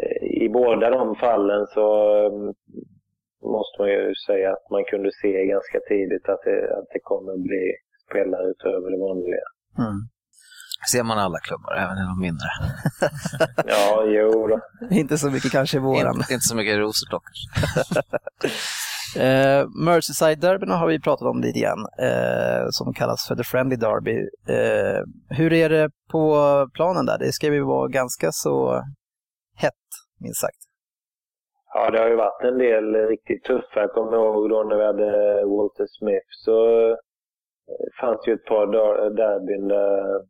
eh, 0.00 0.42
I 0.44 0.48
båda 0.48 0.90
de 0.90 1.16
fallen 1.16 1.66
så 1.66 1.86
eh, 2.16 2.32
måste 3.54 3.76
man 3.82 3.88
ju 3.88 4.14
säga 4.26 4.52
att 4.52 4.70
man 4.70 4.84
kunde 4.84 5.10
se 5.22 5.46
ganska 5.46 5.78
tidigt 5.88 6.28
att 6.28 6.42
det, 6.44 6.78
att 6.78 6.88
det 6.92 7.00
kommer 7.02 7.36
bli 7.48 7.64
spelare 8.08 8.46
utöver 8.54 8.90
det 8.90 8.98
vanliga. 9.08 9.46
Mm. 9.78 9.98
ser 10.92 11.04
man 11.04 11.18
alla 11.18 11.38
klubbar, 11.38 11.72
även 11.84 11.96
i 11.98 12.04
de 12.10 12.20
mindre. 12.20 12.48
Ja, 13.74 14.04
jo 14.06 14.46
då. 14.46 14.60
Inte 14.90 15.18
så 15.18 15.30
mycket 15.30 15.52
kanske 15.52 15.76
i 15.76 15.80
våran. 15.80 16.16
Inte, 16.16 16.32
inte 16.34 16.48
så 16.50 16.56
mycket 16.56 16.76
rosor 16.78 17.10
dock. 17.10 17.24
Eh, 19.24 19.66
Merseyside-derbyna 19.86 20.74
har 20.74 20.86
vi 20.86 21.00
pratat 21.00 21.28
om 21.28 21.40
lite 21.40 21.60
grann, 21.60 21.86
eh, 22.08 22.66
som 22.70 22.94
kallas 22.94 23.28
för 23.28 23.34
The 23.34 23.44
Friendly 23.44 23.76
Derby. 23.76 24.16
Eh, 24.48 25.00
hur 25.38 25.52
är 25.52 25.68
det 25.68 25.90
på 26.12 26.22
planen 26.74 27.06
där? 27.06 27.18
Det 27.18 27.32
ska 27.32 27.46
ju 27.46 27.64
vara 27.64 27.88
ganska 27.88 28.28
så 28.32 28.82
hett, 29.56 29.86
minst 30.20 30.40
sagt. 30.40 30.62
Ja, 31.74 31.90
det 31.90 31.98
har 31.98 32.08
ju 32.08 32.16
varit 32.16 32.44
en 32.44 32.58
del 32.58 32.94
riktigt 32.94 33.44
tuffa. 33.44 33.80
Jag 33.80 33.92
kommer 33.92 34.16
ihåg 34.16 34.50
då 34.50 34.62
när 34.62 34.76
vi 34.76 34.84
hade 34.84 35.10
Walter 35.44 35.86
Smith 35.98 36.30
så 36.30 36.88
eh, 36.90 36.96
fanns 38.00 38.20
det 38.24 38.30
ju 38.30 38.34
ett 38.34 38.44
par 38.44 38.66
derbyn 39.10 39.68
där 39.68 40.20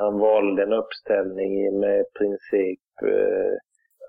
han 0.00 0.18
valde 0.18 0.62
en 0.62 0.72
uppställning 0.72 1.80
med 1.80 2.00
i 2.00 2.04
princip 2.18 2.80
eh, 3.02 3.54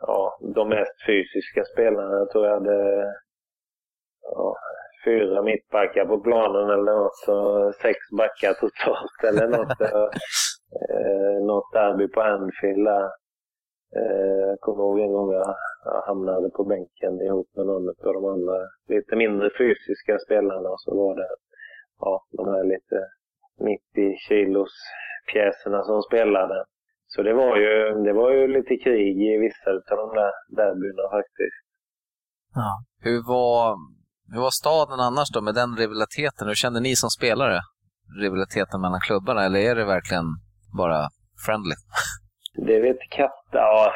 ja, 0.01 0.39
de 0.55 0.69
mest 0.69 1.05
fysiska 1.07 1.63
spelarna. 1.73 2.17
Jag 2.17 2.29
tror 2.31 2.45
jag 2.45 2.53
hade 2.53 3.05
fyra 5.05 5.41
mittbackar 5.41 6.05
på 6.05 6.19
planen 6.19 6.69
eller 6.69 6.93
något 7.03 7.27
och 7.27 7.75
sex 7.75 7.97
backar 8.17 8.53
totalt 8.53 9.19
eller 9.29 9.47
något. 9.57 9.81
eh, 10.81 11.45
något 11.45 11.73
derby 11.73 12.07
på 12.07 12.21
Anfield 12.21 12.85
där. 12.85 13.05
Eh, 13.95 14.47
jag 14.49 14.59
kommer 14.59 14.83
ihåg 14.83 14.99
en 14.99 15.13
gång 15.13 15.31
jag, 15.33 15.55
jag 15.85 16.01
hamnade 16.01 16.49
på 16.49 16.63
bänken 16.63 17.21
ihop 17.21 17.49
med 17.55 17.65
någon 17.65 17.89
av 17.89 18.13
de 18.13 18.25
andra 18.25 18.57
lite 18.87 19.15
mindre 19.15 19.49
fysiska 19.57 20.19
spelarna 20.25 20.69
och 20.69 20.81
så 20.81 20.95
var 20.95 21.15
det 21.15 21.29
ja, 21.99 22.25
de 22.31 22.47
här 22.53 22.63
lite 22.63 22.97
90 23.59 24.15
kilos 24.27 24.73
pjäserna 25.33 25.83
som 25.83 26.01
spelade. 26.01 26.65
Så 27.07 27.21
det 27.21 27.33
var 27.33 27.57
ju, 27.57 28.03
det 28.03 28.13
var 28.13 28.31
ju 28.31 28.47
lite 28.47 28.75
krig 28.77 29.21
i 29.21 29.37
vissa 29.37 29.69
av 29.91 29.97
de 29.97 30.15
där 30.15 30.31
derbyna 30.57 31.09
faktiskt. 31.17 31.61
Ja. 32.55 32.71
Hur 33.01 33.27
var, 33.27 33.75
hur 34.33 34.41
var 34.41 34.51
staden 34.51 34.99
annars 34.99 35.29
då 35.33 35.41
med 35.41 35.55
den 35.55 35.75
rivaliteten? 35.77 36.47
Hur 36.47 36.55
kände 36.55 36.79
ni 36.79 36.95
som 36.95 37.09
spelare 37.09 37.59
rivaliteten 38.21 38.81
mellan 38.81 38.99
klubbarna? 38.99 39.45
Eller 39.45 39.59
är 39.59 39.75
det 39.75 39.85
verkligen 39.85 40.25
bara 40.77 41.09
friendly? 41.45 41.75
Det 42.67 42.79
vet 42.79 42.97
katta. 43.09 43.33
Ja, 43.51 43.93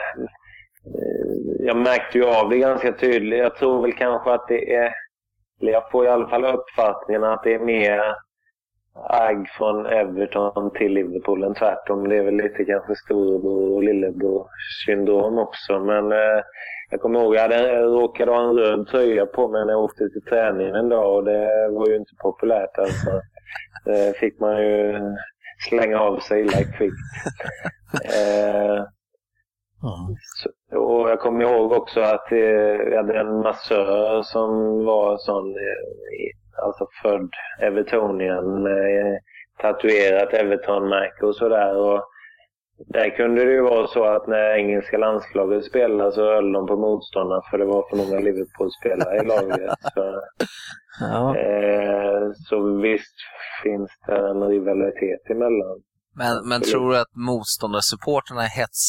eh, 0.86 1.66
jag 1.66 1.78
märkte 1.78 2.18
ju 2.18 2.26
av 2.26 2.50
det 2.50 2.58
ganska 2.58 2.92
tydligt. 2.94 3.40
Jag 3.40 3.56
tror 3.56 3.82
väl 3.82 3.94
kanske 3.94 4.34
att 4.34 4.48
det 4.48 4.76
är... 4.76 4.94
eller 5.62 5.72
Jag 5.72 5.92
får 5.92 6.06
i 6.06 6.10
alla 6.10 6.30
fall 6.30 6.46
uppfattningen 6.46 7.24
att 7.24 7.44
det 7.44 7.54
är 7.54 7.66
mer 7.66 8.00
agg 8.96 9.50
från 9.58 9.86
Everton 9.86 10.72
till 10.72 10.94
Liverpool 10.94 11.44
än 11.44 11.54
tvärtom. 11.54 12.10
Det 12.10 12.18
är 12.18 12.24
väl 12.24 12.36
lite 12.36 12.66
kanske 12.66 12.96
storebror 12.96 13.74
och 13.74 13.84
lillebror 13.84 14.48
syndrom 14.86 15.38
också. 15.38 15.80
Men 15.80 16.12
eh, 16.12 16.44
jag 16.90 17.02
kommer 17.02 17.20
ihåg, 17.20 17.36
jag 17.36 17.42
hade, 17.42 17.82
råkade 17.82 18.32
ha 18.32 18.50
en 18.50 18.56
röd 18.56 18.88
tröja 18.88 19.26
på 19.26 19.48
mig 19.48 19.66
när 19.66 19.74
jag 19.74 19.84
åkte 19.84 20.10
till 20.10 20.26
träningen 20.30 20.76
en 20.76 20.90
dag 20.90 21.16
och 21.16 21.24
det 21.24 21.70
var 21.72 21.88
ju 21.88 21.96
inte 21.96 22.16
populärt 22.22 22.78
alltså. 22.78 23.12
Det 23.86 24.18
fick 24.18 24.40
man 24.40 24.58
ju 24.58 25.00
slänga 25.70 26.00
av 26.00 26.20
sig 26.20 26.42
illa 26.42 26.64
kvickt. 26.78 26.96
Eh, 27.94 28.84
så, 30.20 30.78
och 30.80 31.10
jag 31.10 31.20
kommer 31.20 31.42
ihåg 31.44 31.72
också 31.72 32.02
att 32.02 32.32
eh, 32.32 32.38
vi 32.90 32.96
hade 32.96 33.20
en 33.20 33.40
massör 33.40 34.22
som 34.24 34.50
var 34.86 35.18
sån, 35.18 35.50
eh, 35.50 36.43
alltså 36.62 36.88
född 37.02 37.30
Evertonian 37.62 38.64
med 38.64 39.14
eh, 39.14 39.18
tatuerat 39.62 40.34
Everton-märke 40.34 41.26
och 41.26 41.36
sådär. 41.36 41.78
Och 41.78 42.04
där 42.88 43.10
kunde 43.10 43.46
det 43.46 43.52
ju 43.52 43.62
vara 43.62 43.88
så 43.88 44.04
att 44.04 44.28
när 44.28 44.54
engelska 44.56 44.98
landslaget 44.98 45.66
spelade 45.66 46.12
så 46.12 46.34
höll 46.34 46.52
de 46.52 46.68
på 46.68 46.76
motståndarna 46.78 47.42
för 47.52 47.58
det 47.58 47.66
var 47.66 47.90
för 47.90 47.98
många 47.98 48.20
Liverpool-spelare 48.20 49.18
i 49.18 49.26
laget. 49.26 49.72
Så, 49.94 50.22
Ja. 51.00 51.38
eh, 51.38 52.32
så 52.50 52.78
visst 52.78 53.16
finns 53.64 53.92
det 54.08 54.16
en 54.18 54.44
rivalitet 54.48 55.30
emellan. 55.30 55.82
Men, 56.16 56.48
men 56.50 56.62
tror 56.62 56.92
du 56.92 56.98
att 57.00 57.16
motståndarsupporterna 57.16 58.44
är 58.44 58.50
hets, 58.50 58.82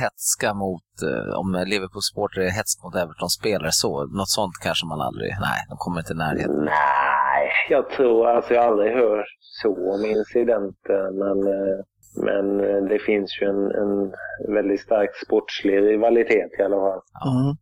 hetska 0.00 0.54
mot, 0.54 0.82
eh, 1.02 1.38
om 1.38 1.64
Liverpool-supporter 1.66 2.40
är 2.40 2.50
hets 2.50 2.82
mot 2.82 2.94
Everton-spelare 2.94 3.72
så? 3.72 4.06
Något 4.06 4.30
sånt 4.30 4.56
kanske 4.62 4.86
man 4.86 5.00
aldrig, 5.00 5.30
nej, 5.40 5.58
de 5.68 5.76
kommer 5.78 5.98
inte 5.98 6.12
i 6.12 6.16
närheten. 6.16 6.64
Nej, 6.64 7.50
jag 7.70 7.90
tror 7.90 8.28
alltså 8.28 8.54
jag 8.54 8.62
har 8.62 8.68
aldrig 8.68 8.92
hört 8.92 9.26
så 9.62 9.94
om 9.94 10.04
incidenter. 10.04 11.02
Men, 11.22 11.36
eh, 11.54 11.78
men 12.26 12.60
eh, 12.60 12.88
det 12.88 12.98
finns 12.98 13.38
ju 13.42 13.46
en, 13.46 13.64
en 13.82 14.12
väldigt 14.54 14.80
stark 14.80 15.10
sportslig 15.26 15.76
rivalitet 15.76 16.50
i 16.58 16.62
alla 16.62 16.76
fall. 16.76 17.00
Mm. 17.26 17.56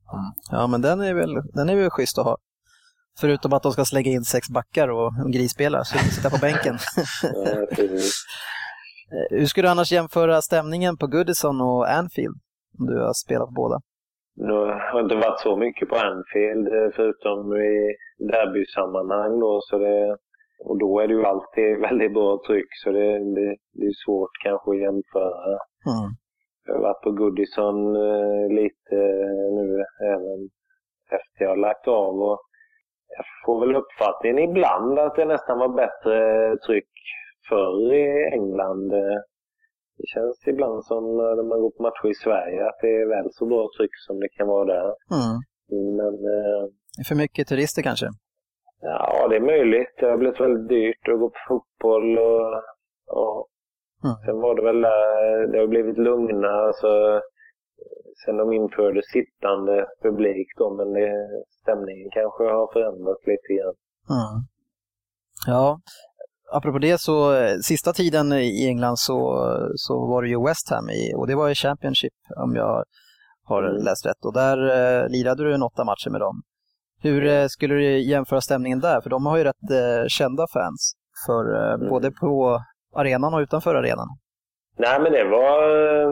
Ja, 0.50 0.66
men 0.66 0.82
den 0.82 1.00
är, 1.00 1.14
väl, 1.14 1.34
den 1.52 1.68
är 1.68 1.76
väl 1.76 1.90
schysst 1.90 2.18
att 2.18 2.24
ha. 2.24 2.36
Förutom 3.20 3.52
att 3.52 3.62
de 3.62 3.72
ska 3.72 3.84
slänga 3.84 4.10
in 4.10 4.24
sex 4.24 4.50
backar 4.50 4.88
och 4.88 5.12
en 5.24 5.30
grisspelare, 5.32 5.84
så 5.84 5.98
sitta 5.98 6.30
på 6.30 6.38
bänken. 6.40 6.78
Ja, 7.22 7.66
precis. 7.76 8.12
Hur 9.30 9.46
skulle 9.46 9.68
du 9.68 9.70
annars 9.70 9.92
jämföra 9.92 10.42
stämningen 10.42 10.96
på 10.96 11.06
Goodison 11.06 11.60
och 11.60 11.90
Anfield? 11.98 12.36
Om 12.78 12.86
du 12.86 12.96
har 13.00 13.12
spelat 13.24 13.48
på 13.48 13.54
båda. 13.62 13.76
Nu 14.36 14.52
har 14.92 15.00
inte 15.00 15.14
varit 15.14 15.40
så 15.40 15.56
mycket 15.56 15.88
på 15.88 15.96
Anfield 15.96 16.66
eh, 16.68 16.88
förutom 16.96 17.56
i 17.56 17.96
derbysammanhang 18.18 19.40
då. 19.40 19.60
Så 19.62 19.78
det, 19.78 20.16
och 20.64 20.78
då 20.78 21.00
är 21.00 21.08
det 21.08 21.14
ju 21.14 21.24
alltid 21.24 21.80
väldigt 21.88 22.14
bra 22.14 22.40
tryck 22.46 22.70
så 22.84 22.90
det, 22.90 23.18
det, 23.34 23.56
det 23.78 23.86
är 23.86 24.04
svårt 24.04 24.34
kanske 24.44 24.70
att 24.70 24.80
jämföra. 24.86 25.52
Mm. 25.92 26.08
Jag 26.66 26.74
har 26.74 26.82
varit 26.82 27.02
på 27.02 27.10
Goodison 27.10 27.96
eh, 27.96 28.48
lite 28.60 28.96
nu 29.58 29.84
även 30.14 30.40
efter 31.18 31.44
jag 31.44 31.48
har 31.48 31.56
lagt 31.56 31.88
av. 31.88 32.14
Och 32.22 32.40
jag 33.16 33.24
får 33.44 33.60
väl 33.60 33.76
uppfattningen 33.76 34.38
ibland 34.38 34.98
att 34.98 35.16
det 35.16 35.24
nästan 35.24 35.58
var 35.58 35.68
bättre 35.68 36.16
tryck 36.66 36.92
förr 37.48 37.94
i 37.94 38.30
England. 38.32 38.92
Eh, 38.92 39.18
Det 39.98 40.06
känns 40.14 40.46
ibland 40.46 40.84
som 40.84 41.02
när 41.16 41.42
man 41.50 41.60
går 41.60 41.70
på 41.70 41.82
matcher 41.82 42.08
i 42.10 42.14
Sverige 42.14 42.66
att 42.66 42.78
det 42.80 42.92
är 43.02 43.06
väl 43.08 43.28
så 43.32 43.46
bra 43.46 43.68
tryck 43.76 43.94
som 44.06 44.20
det 44.20 44.28
kan 44.28 44.48
vara 44.48 44.64
där. 44.64 44.86
Mm. 45.18 45.34
Men 45.98 46.14
eh, 46.36 46.62
för 47.08 47.14
mycket 47.14 47.48
turister 47.48 47.82
kanske? 47.82 48.06
ja, 48.80 49.28
det 49.28 49.36
är 49.36 49.40
möjligt. 49.40 49.94
Det 50.00 50.06
har 50.06 50.16
blivit 50.18 50.40
väldigt 50.40 50.68
dyrt 50.68 51.08
att 51.08 51.20
gå 51.20 51.28
på 51.30 51.38
fotboll 51.48 52.18
och, 52.18 52.54
och 53.06 53.48
Mm. 54.04 54.16
sen 54.26 54.40
var 54.40 54.54
det 54.54 54.62
väl 54.62 54.80
där, 54.82 55.46
det 55.52 55.58
har 55.58 55.66
blivit 55.66 55.98
lugnare. 55.98 56.66
Alltså, 56.66 57.20
sen 58.24 58.36
de 58.36 58.52
införde 58.52 59.02
sittande 59.02 59.86
publik 60.02 60.48
då, 60.58 60.74
men 60.74 60.92
det, 60.92 61.28
stämningen 61.62 62.08
kanske 62.10 62.44
har 62.44 62.72
förändrats 62.72 63.26
lite 63.26 63.48
grann. 63.56 63.74
Mm. 64.16 64.36
Ja, 65.46 65.80
apropå 66.56 66.78
det 66.78 67.00
så 67.00 67.34
eh, 67.34 67.56
sista 67.62 67.92
tiden 67.92 68.32
i 68.32 68.66
England 68.68 68.96
så, 68.98 69.16
så 69.74 70.06
var 70.06 70.22
det 70.22 70.28
ju 70.28 70.44
West 70.46 70.70
Ham 70.70 70.90
i, 70.90 71.14
och 71.16 71.26
det 71.26 71.34
var 71.34 71.48
i 71.50 71.54
Championship 71.54 72.12
om 72.44 72.54
jag 72.56 72.84
har 73.44 73.62
Mm. 73.62 73.84
läst 73.84 74.06
rätt. 74.06 74.24
Och 74.24 74.32
där 74.34 74.58
eh, 74.58 75.08
lirade 75.08 75.44
du 75.44 75.54
en 75.54 75.62
åtta 75.62 75.84
matcher 75.84 76.10
med 76.10 76.20
dem. 76.20 76.42
Hur 77.02 77.26
eh, 77.26 77.46
skulle 77.46 77.74
du 77.74 77.98
jämföra 77.98 78.40
stämningen 78.40 78.80
där? 78.80 79.00
För 79.00 79.10
de 79.10 79.26
har 79.26 79.36
ju 79.38 79.44
rätt 79.44 79.70
eh, 79.70 80.06
kända 80.08 80.46
fans, 80.52 80.92
för, 81.26 81.54
eh, 81.56 81.74
Mm. 81.74 81.88
både 81.88 82.10
på 82.10 82.60
arenan 82.96 83.34
och 83.34 83.40
utanför 83.40 83.74
arenan. 83.74 84.08
Nej, 84.78 85.00
men 85.00 85.12
det 85.12 85.24
var 85.24 85.58
eh, 85.62 86.08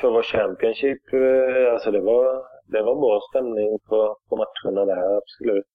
för 0.00 0.10
vår 0.10 0.22
Championship, 0.22 1.02
eh, 1.12 1.72
alltså 1.72 1.90
det 1.90 2.00
var, 2.00 2.24
det 2.72 2.82
var 2.82 2.94
bra 3.04 3.20
stämning 3.30 3.78
på, 3.88 4.16
på 4.28 4.34
matcherna 4.42 4.84
där, 4.84 5.16
absolut. 5.20 5.66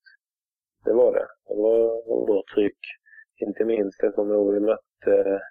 Det 0.86 0.94
var 0.94 1.12
det. 1.14 1.28
Det 1.48 1.56
var, 1.66 1.78
var 2.10 2.26
bra 2.28 2.42
tryck. 2.56 2.80
Inte 3.42 3.66
minst, 3.66 4.04
ihåg 4.04 4.54
vi 4.54 4.60
mötte, 4.60 5.24
det 5.24 5.42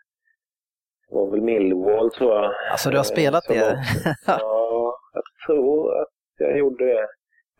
var 1.11 1.31
väl 1.31 1.41
Millwall 1.41 2.11
tror 2.11 2.35
jag. 2.35 2.53
Alltså 2.73 2.91
du 2.91 2.97
har 2.97 3.05
Eh, 3.05 3.13
spelat 3.15 3.45
som 3.45 3.55
det? 3.55 3.79
Ja, 4.27 4.95
jag 5.13 5.23
tror 5.47 6.01
att 6.03 6.09
jag 6.39 6.59
gjorde 6.59 6.85
det. 6.85 7.07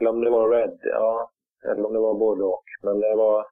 Eller 0.01 0.11
om 0.11 0.21
det 0.21 0.31
var 0.31 0.51
Red, 0.51 0.79
ja. 0.83 1.31
Eller 1.71 1.87
om 1.87 1.93
det 1.93 1.99
var 2.01 2.15
både 2.15 2.45
och. 2.45 2.65
Men 2.83 3.01
det 3.01 3.15
var, 3.17 3.47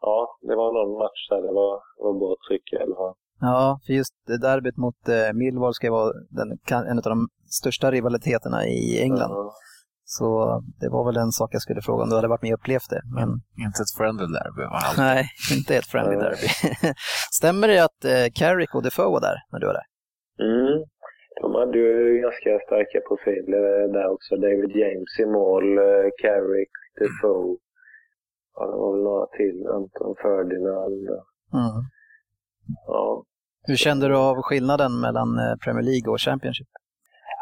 ja, 0.00 0.38
det 0.40 0.56
var 0.56 0.72
någon 0.72 0.98
match 0.98 1.28
där 1.30 1.42
det 1.42 1.52
var, 1.52 1.82
var 1.96 2.14
bra 2.18 2.36
tryck 2.48 2.72
i 2.72 2.76
alla 2.76 2.96
fall. 2.96 3.14
Ja, 3.40 3.80
för 3.86 3.92
just 3.92 4.14
derbyt 4.40 4.76
mot 4.76 5.08
eh, 5.08 5.32
Millwall 5.34 5.74
ska 5.74 5.86
ju 5.86 5.90
vara 5.90 6.12
den, 6.30 6.58
en 6.90 6.98
av 6.98 7.02
de 7.04 7.28
största 7.50 7.90
rivaliteterna 7.90 8.66
i 8.66 9.02
England. 9.02 9.30
Ja. 9.30 9.52
Så 10.18 10.26
det 10.80 10.88
var 10.88 11.04
väl 11.04 11.16
en 11.16 11.32
sak 11.32 11.50
jag 11.54 11.62
skulle 11.62 11.82
fråga 11.82 12.02
om 12.02 12.08
du 12.08 12.16
hade 12.16 12.28
varit 12.28 12.42
med 12.42 12.52
och 12.54 12.60
upplevt 12.60 12.90
det. 12.94 13.02
Men 13.18 13.28
Inte 13.66 13.78
ett 13.84 13.94
friendly 13.98 14.26
derby 14.38 14.62
va? 14.74 14.80
nej, 15.06 15.20
inte 15.56 15.70
ett 15.76 15.86
friendly 15.92 16.16
derby. 16.24 16.48
Stämmer 17.38 17.68
det 17.68 17.78
att 17.88 18.00
eh, 18.04 18.26
Carrick 18.38 18.74
och 18.74 18.82
Defoe 18.82 19.12
var 19.14 19.20
där 19.28 19.36
när 19.50 19.58
du 19.60 19.66
var 19.66 19.76
där? 19.80 19.88
Mm. 20.50 20.76
De 21.42 21.48
hade 21.60 21.78
ju 21.78 22.20
ganska 22.24 22.50
starka 22.66 22.98
profiler 23.08 23.62
där 23.96 24.06
också. 24.14 24.32
David 24.36 24.72
James 24.80 25.12
i 25.24 25.26
mål, 25.38 25.66
eh, 25.78 26.08
Carrick, 26.22 26.72
Defoe. 27.00 27.56
Ja, 28.54 28.62
det 28.70 28.76
var 28.82 28.90
väl 28.94 29.04
några 29.10 29.26
till. 29.38 29.58
Anton 29.76 30.14
Ferdinand. 30.22 31.04
Mm. 31.58 31.78
Ja. 32.86 33.24
Hur 33.68 33.76
kände 33.76 34.08
du 34.08 34.16
av 34.16 34.36
skillnaden 34.42 35.00
mellan 35.00 35.38
eh, 35.38 35.54
Premier 35.64 35.84
League 35.90 36.12
och 36.12 36.20
Championship? 36.20 36.68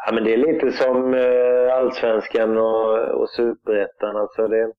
Ja, 0.05 0.13
men 0.13 0.23
det 0.23 0.33
är 0.33 0.37
lite 0.37 0.71
som 0.71 1.13
eh, 1.13 1.75
Allsvenskan 1.77 2.57
och, 2.57 3.21
och 3.21 3.29
Superettan. 3.29 4.15
Alltså 4.15 4.47
det 4.47 4.59
är 4.59 4.71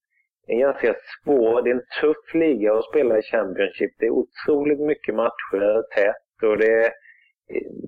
en 0.47 0.59
ganska 0.59 0.95
svår, 1.25 1.63
det 1.63 1.71
är 1.71 1.75
en 1.75 1.89
tuff 2.01 2.35
liga 2.35 2.75
att 2.75 2.85
spela 2.85 3.19
i 3.19 3.23
Championship. 3.23 3.91
Det 3.99 4.07
är 4.07 4.11
otroligt 4.11 4.81
mycket 4.81 5.15
matcher 5.15 5.83
tätt 5.97 6.51
och 6.51 6.59
det 6.59 6.73
är, 6.85 6.91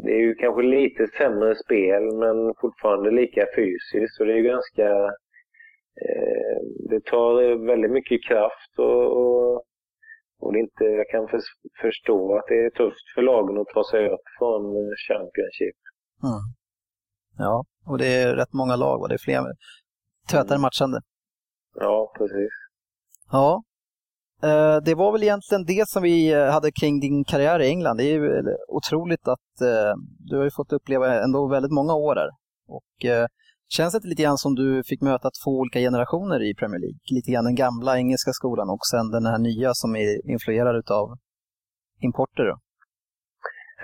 det 0.05 0.13
är 0.13 0.21
ju 0.21 0.35
kanske 0.35 0.63
lite 0.63 1.07
sämre 1.07 1.55
spel 1.55 2.03
men 2.03 2.55
fortfarande 2.61 3.11
lika 3.11 3.47
fysiskt. 3.57 4.17
Så 4.17 4.25
det 4.25 4.33
är 4.33 4.37
ju 4.37 4.43
ganska... 4.43 4.89
Eh, 6.05 6.57
det 6.91 7.05
tar 7.05 7.67
väldigt 7.67 7.91
mycket 7.91 8.25
kraft 8.29 8.79
och, 8.79 9.07
och, 9.23 9.65
och 10.41 10.53
det 10.53 10.59
är 10.59 10.63
inte, 10.63 10.85
jag 10.85 11.09
kan 11.09 11.29
för, 11.29 11.41
förstå 11.81 12.37
att 12.37 12.47
det 12.49 12.65
är 12.65 12.71
tufft 12.71 13.15
för 13.15 13.23
lagen 13.23 13.59
att 13.59 13.67
ta 13.67 13.85
sig 13.85 14.09
upp 14.09 14.27
från 14.39 14.63
Championship. 15.09 15.79
Mm. 16.23 16.43
Ja, 17.39 17.65
och 17.87 17.99
det 17.99 18.07
är 18.07 18.37
rätt 18.37 18.53
många 18.53 18.77
lag 18.77 19.01
och 19.01 19.09
det 19.09 19.15
är 19.15 19.19
fler 19.19 19.43
tätare 20.29 20.59
matchande. 20.59 21.01
Ja, 21.75 22.13
precis. 22.19 22.51
Ja, 23.31 23.63
Eh, 24.45 24.77
det 24.85 24.95
var 24.95 25.13
väl 25.13 25.23
egentligen 25.23 25.65
det 25.65 25.89
som 25.89 26.03
vi 26.03 26.33
eh, 26.33 26.51
hade 26.51 26.73
kring 26.73 27.01
din 27.01 27.25
karriär 27.25 27.61
i 27.63 27.69
England. 27.69 27.97
Det 27.97 28.05
är 28.05 28.15
ju 28.15 28.39
eh, 28.39 28.45
otroligt 28.69 29.29
att 29.29 29.51
du 30.19 30.37
har 30.37 30.45
ju 30.45 30.51
fått 30.51 30.73
uppleva 30.73 31.23
ändå 31.23 31.49
väldigt 31.49 31.73
många 31.73 31.95
år 31.95 32.15
där. 32.15 32.29
Och 32.69 33.25
känns 33.69 33.93
det 33.95 34.09
lite 34.09 34.23
grann 34.23 34.39
som 34.39 34.55
du 34.55 34.83
fick 34.87 35.03
möta 35.03 35.31
två 35.45 35.51
olika 35.51 35.79
generationer 35.79 36.43
i 36.43 36.55
Premier 36.55 36.81
League? 36.81 36.99
Lite 37.11 37.31
grann 37.31 37.45
den 37.45 37.55
gamla 37.55 37.99
engelska 37.99 38.33
skolan 38.33 38.71
och 38.71 38.87
sen 38.91 39.11
den 39.11 39.27
här 39.27 39.39
nya 39.39 39.75
som 39.75 39.97
är 39.97 40.31
influerad 40.31 40.77
utav 40.77 41.19
importer. 42.01 42.45
Då. 42.45 42.59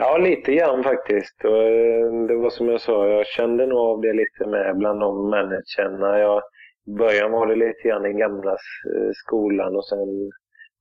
Ja, 0.02 0.18
lite 0.18 0.52
grann 0.54 0.82
faktiskt. 0.82 1.44
Och, 1.44 1.62
eh, 1.62 2.06
det 2.28 2.36
var 2.36 2.50
som 2.50 2.68
jag 2.68 2.80
sa, 2.80 3.08
jag 3.08 3.26
kände 3.26 3.66
nog 3.66 3.78
av 3.78 4.00
det 4.00 4.12
lite 4.12 4.46
med 4.54 4.76
bland 4.78 5.00
de 5.00 5.30
managerna. 5.30 6.18
Jag, 6.18 6.42
I 6.86 6.92
början 7.02 7.30
var 7.32 7.46
det 7.46 7.56
lite 7.56 7.82
grann 7.88 8.02
den 8.02 8.18
gamla 8.18 8.52
eh, 8.90 9.10
skolan 9.24 9.76
och 9.76 9.86
sen 9.88 10.08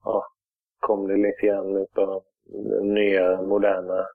ja, 0.04 0.24
kom 0.80 1.08
det 1.08 1.16
lite 1.28 1.42
grann 1.48 1.78
utav 1.78 2.24
nya, 2.84 3.42
moderna 3.42 4.06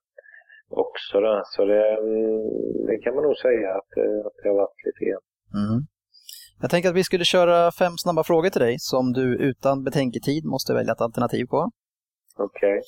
också. 0.69 1.21
Där. 1.21 1.43
Så 1.45 1.65
det, 1.65 1.91
mm, 1.99 2.87
det 2.87 2.97
kan 3.03 3.15
man 3.15 3.25
nog 3.25 3.37
säga 3.37 3.69
att, 3.79 3.89
det- 3.97 4.27
att 4.27 4.33
det 4.43 4.49
har 4.49 4.57
varit 4.57 4.85
lite 4.87 5.05
grann. 5.11 5.25
Mm. 5.65 5.81
Jag 6.61 6.71
tänker 6.71 6.89
att 6.89 6.95
vi 6.97 7.05
skulle 7.05 7.25
köra 7.25 7.73
fem 7.73 7.93
snabba 7.97 8.25
frågor 8.25 8.51
till 8.51 8.61
dig 8.61 8.77
som 8.79 9.13
du 9.13 9.37
utan 9.51 9.85
betänketid 9.85 10.45
måste 10.45 10.75
välja 10.75 10.93
ett 10.93 11.01
alternativ 11.01 11.45
på. 11.47 11.71
Okej. 12.37 12.81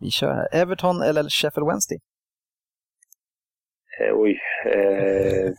Vi 0.00 0.10
kör 0.10 0.34
här. 0.34 0.48
Everton 0.62 1.02
eller 1.02 1.22
Sheffield 1.28 1.68
Wednesday? 1.68 1.98
Eh, 4.00 4.14
oj. 4.14 4.40
Eh, 4.66 5.52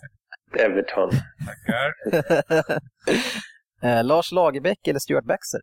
Everton. 0.65 1.09
Tackar. 1.45 1.93
eh, 3.83 4.03
Lars 4.03 4.31
Lagerbäck 4.31 4.87
eller 4.87 4.99
Stuart 4.99 5.25
Baxter? 5.25 5.61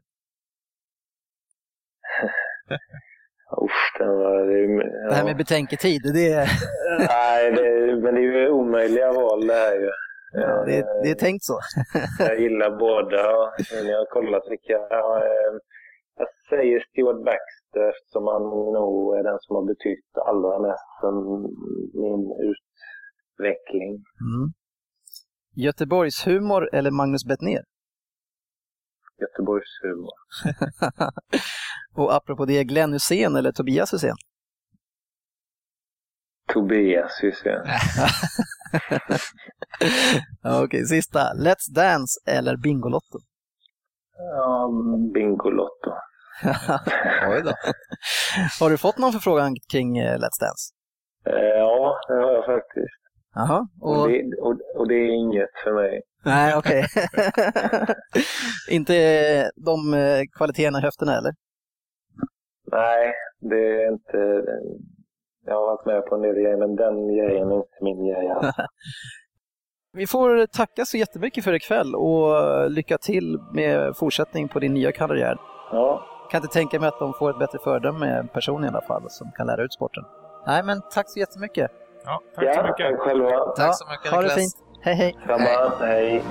Usch, 3.62 3.99
den 3.99 4.09
var... 4.09 4.47
Det, 4.47 4.85
ja. 4.85 5.09
Det 5.09 5.14
här 5.14 5.25
med 5.25 5.37
betänketid, 5.37 6.01
det 6.14 6.33
är, 6.33 6.49
Nej, 7.09 7.53
det, 7.53 7.97
men 7.97 8.14
det 8.14 8.20
är 8.20 8.23
ju 8.23 8.49
omöjliga 8.49 9.12
val 9.12 9.47
det 9.47 9.55
här 9.55 9.75
ju. 9.75 9.91
ja, 10.33 10.64
det, 10.66 10.79
är, 10.79 11.03
det 11.03 11.11
är 11.11 11.14
tänkt 11.14 11.45
så. 11.45 11.61
Jag 12.18 12.41
gillar 12.41 12.70
båda. 12.79 13.37
och 13.37 13.53
Jag 13.85 13.99
har 13.99 14.07
kollat 14.07 14.43
vilka... 14.51 14.73
Ja, 14.91 15.18
eh, 15.25 15.53
jag 16.16 16.29
säger 16.51 16.81
Stuart 16.91 17.25
Baxter 17.25 17.61
eftersom 17.77 18.27
han 18.27 18.43
nog 18.43 19.16
är 19.18 19.23
den 19.23 19.39
som 19.41 19.57
har 19.57 19.64
betytt 19.73 20.11
allra 20.31 20.59
mest 20.68 20.91
för 21.01 21.12
min 22.03 22.25
utveckling. 22.51 23.91
Mm. 24.31 24.47
Göteborgs 25.55 26.27
humor 26.27 26.68
eller 26.73 26.91
Magnus 26.91 27.25
Bettner? 27.25 27.64
Göteborgs 29.20 29.73
humor. 29.83 30.12
Och 32.05 32.14
apropå 32.14 32.45
det, 32.45 32.64
Glenn 32.64 32.93
Hussein 32.93 33.37
eller 33.37 33.53
Tobias 33.53 33.95
Hysén? 33.95 34.16
Tobias 36.53 37.20
Hysén. 37.23 37.66
Okej, 40.64 40.87
sista. 40.87 41.18
Let's 41.18 41.75
Dance 41.75 42.20
eller 42.27 42.57
Bingolotto? 42.57 43.18
Ja, 44.16 44.70
Bingolotto. 45.14 45.91
Oj 47.30 47.43
då. 47.45 47.53
Har 48.61 48.70
du 48.70 48.78
fått 48.78 48.99
någon 48.99 49.12
förfrågan 49.12 49.55
kring 49.72 49.99
eh, 49.99 50.14
Let's 50.16 50.39
Dance? 50.41 50.72
Eh, 51.26 51.59
Ja, 51.59 51.99
det 52.09 52.14
har 52.14 52.33
jag 52.33 52.45
faktiskt. 52.47 53.01
Jaha, 53.35 53.66
Och, 53.80 54.01
och... 54.01 54.09
det, 54.09 54.22
och, 54.41 54.57
och 54.76 54.89
det 54.89 54.95
är 54.95 55.09
inget 55.11 55.49
för 55.64 55.72
mig. 55.74 56.01
Nej, 56.24 56.57
okej. 56.57 56.87
Inte 58.70 58.97
eh, 58.97 59.47
de 59.57 59.76
kvaliteterna 60.37 60.78
i 60.78 60.83
höfterna 60.83 61.18
eller? 61.18 61.33
Nej, 62.72 63.12
det 63.41 63.83
är 63.83 63.93
inte... 63.93 64.18
Jag 65.47 65.55
har 65.55 65.66
varit 65.66 65.87
med 65.87 66.07
på 66.07 66.14
en 66.14 66.22
del 66.22 66.35
grejer, 66.35 66.57
men 66.57 66.76
den 66.76 67.16
grejen 67.16 67.51
är 67.51 67.57
inte 67.57 67.78
min 67.80 68.07
grej. 68.07 68.28
Alltså. 68.28 68.62
Vi 69.93 70.07
får 70.07 70.47
tacka 70.47 70.85
så 70.85 70.97
jättemycket 70.97 71.45
för 71.45 71.53
ikväll 71.55 71.95
och 71.95 72.70
lycka 72.70 72.99
till 72.99 73.39
med 73.55 73.97
fortsättning 73.97 74.49
på 74.49 74.59
din 74.59 74.74
nya 74.74 74.93
karriär. 74.93 75.37
Ja, 75.72 76.07
Kan 76.33 76.43
inte 76.43 76.53
tänka 76.53 76.80
mig 76.80 76.89
att 76.89 76.99
de 76.99 77.14
får 77.14 77.30
ett 77.30 77.39
bättre 77.39 77.59
föredöme 77.64 77.99
med 77.99 78.18
en 78.18 78.28
person 78.28 78.64
i 78.64 78.68
alla 78.68 78.80
fall 78.80 79.11
som 79.11 79.33
kan 79.37 79.47
lära 79.47 79.62
ut 79.62 79.72
sporten. 79.72 80.05
Nej, 80.47 80.62
men 80.62 80.83
tack 80.91 81.11
så 81.11 81.18
jättemycket. 81.18 81.70
Ja, 82.05 82.20
tack 82.35 82.45
så 82.45 82.61
ja 82.61 82.62
mycket. 82.62 82.91
tack 82.91 83.01
själva. 83.01 83.30
Tack 83.57 83.78
så 83.78 83.85
mycket, 83.91 84.12
Ha 84.12 84.22
det 84.22 84.30
fint. 84.30 84.55
Hej, 84.80 84.95
hej. 84.95 85.16
Samma. 85.26 85.76
Hej. 85.87 86.22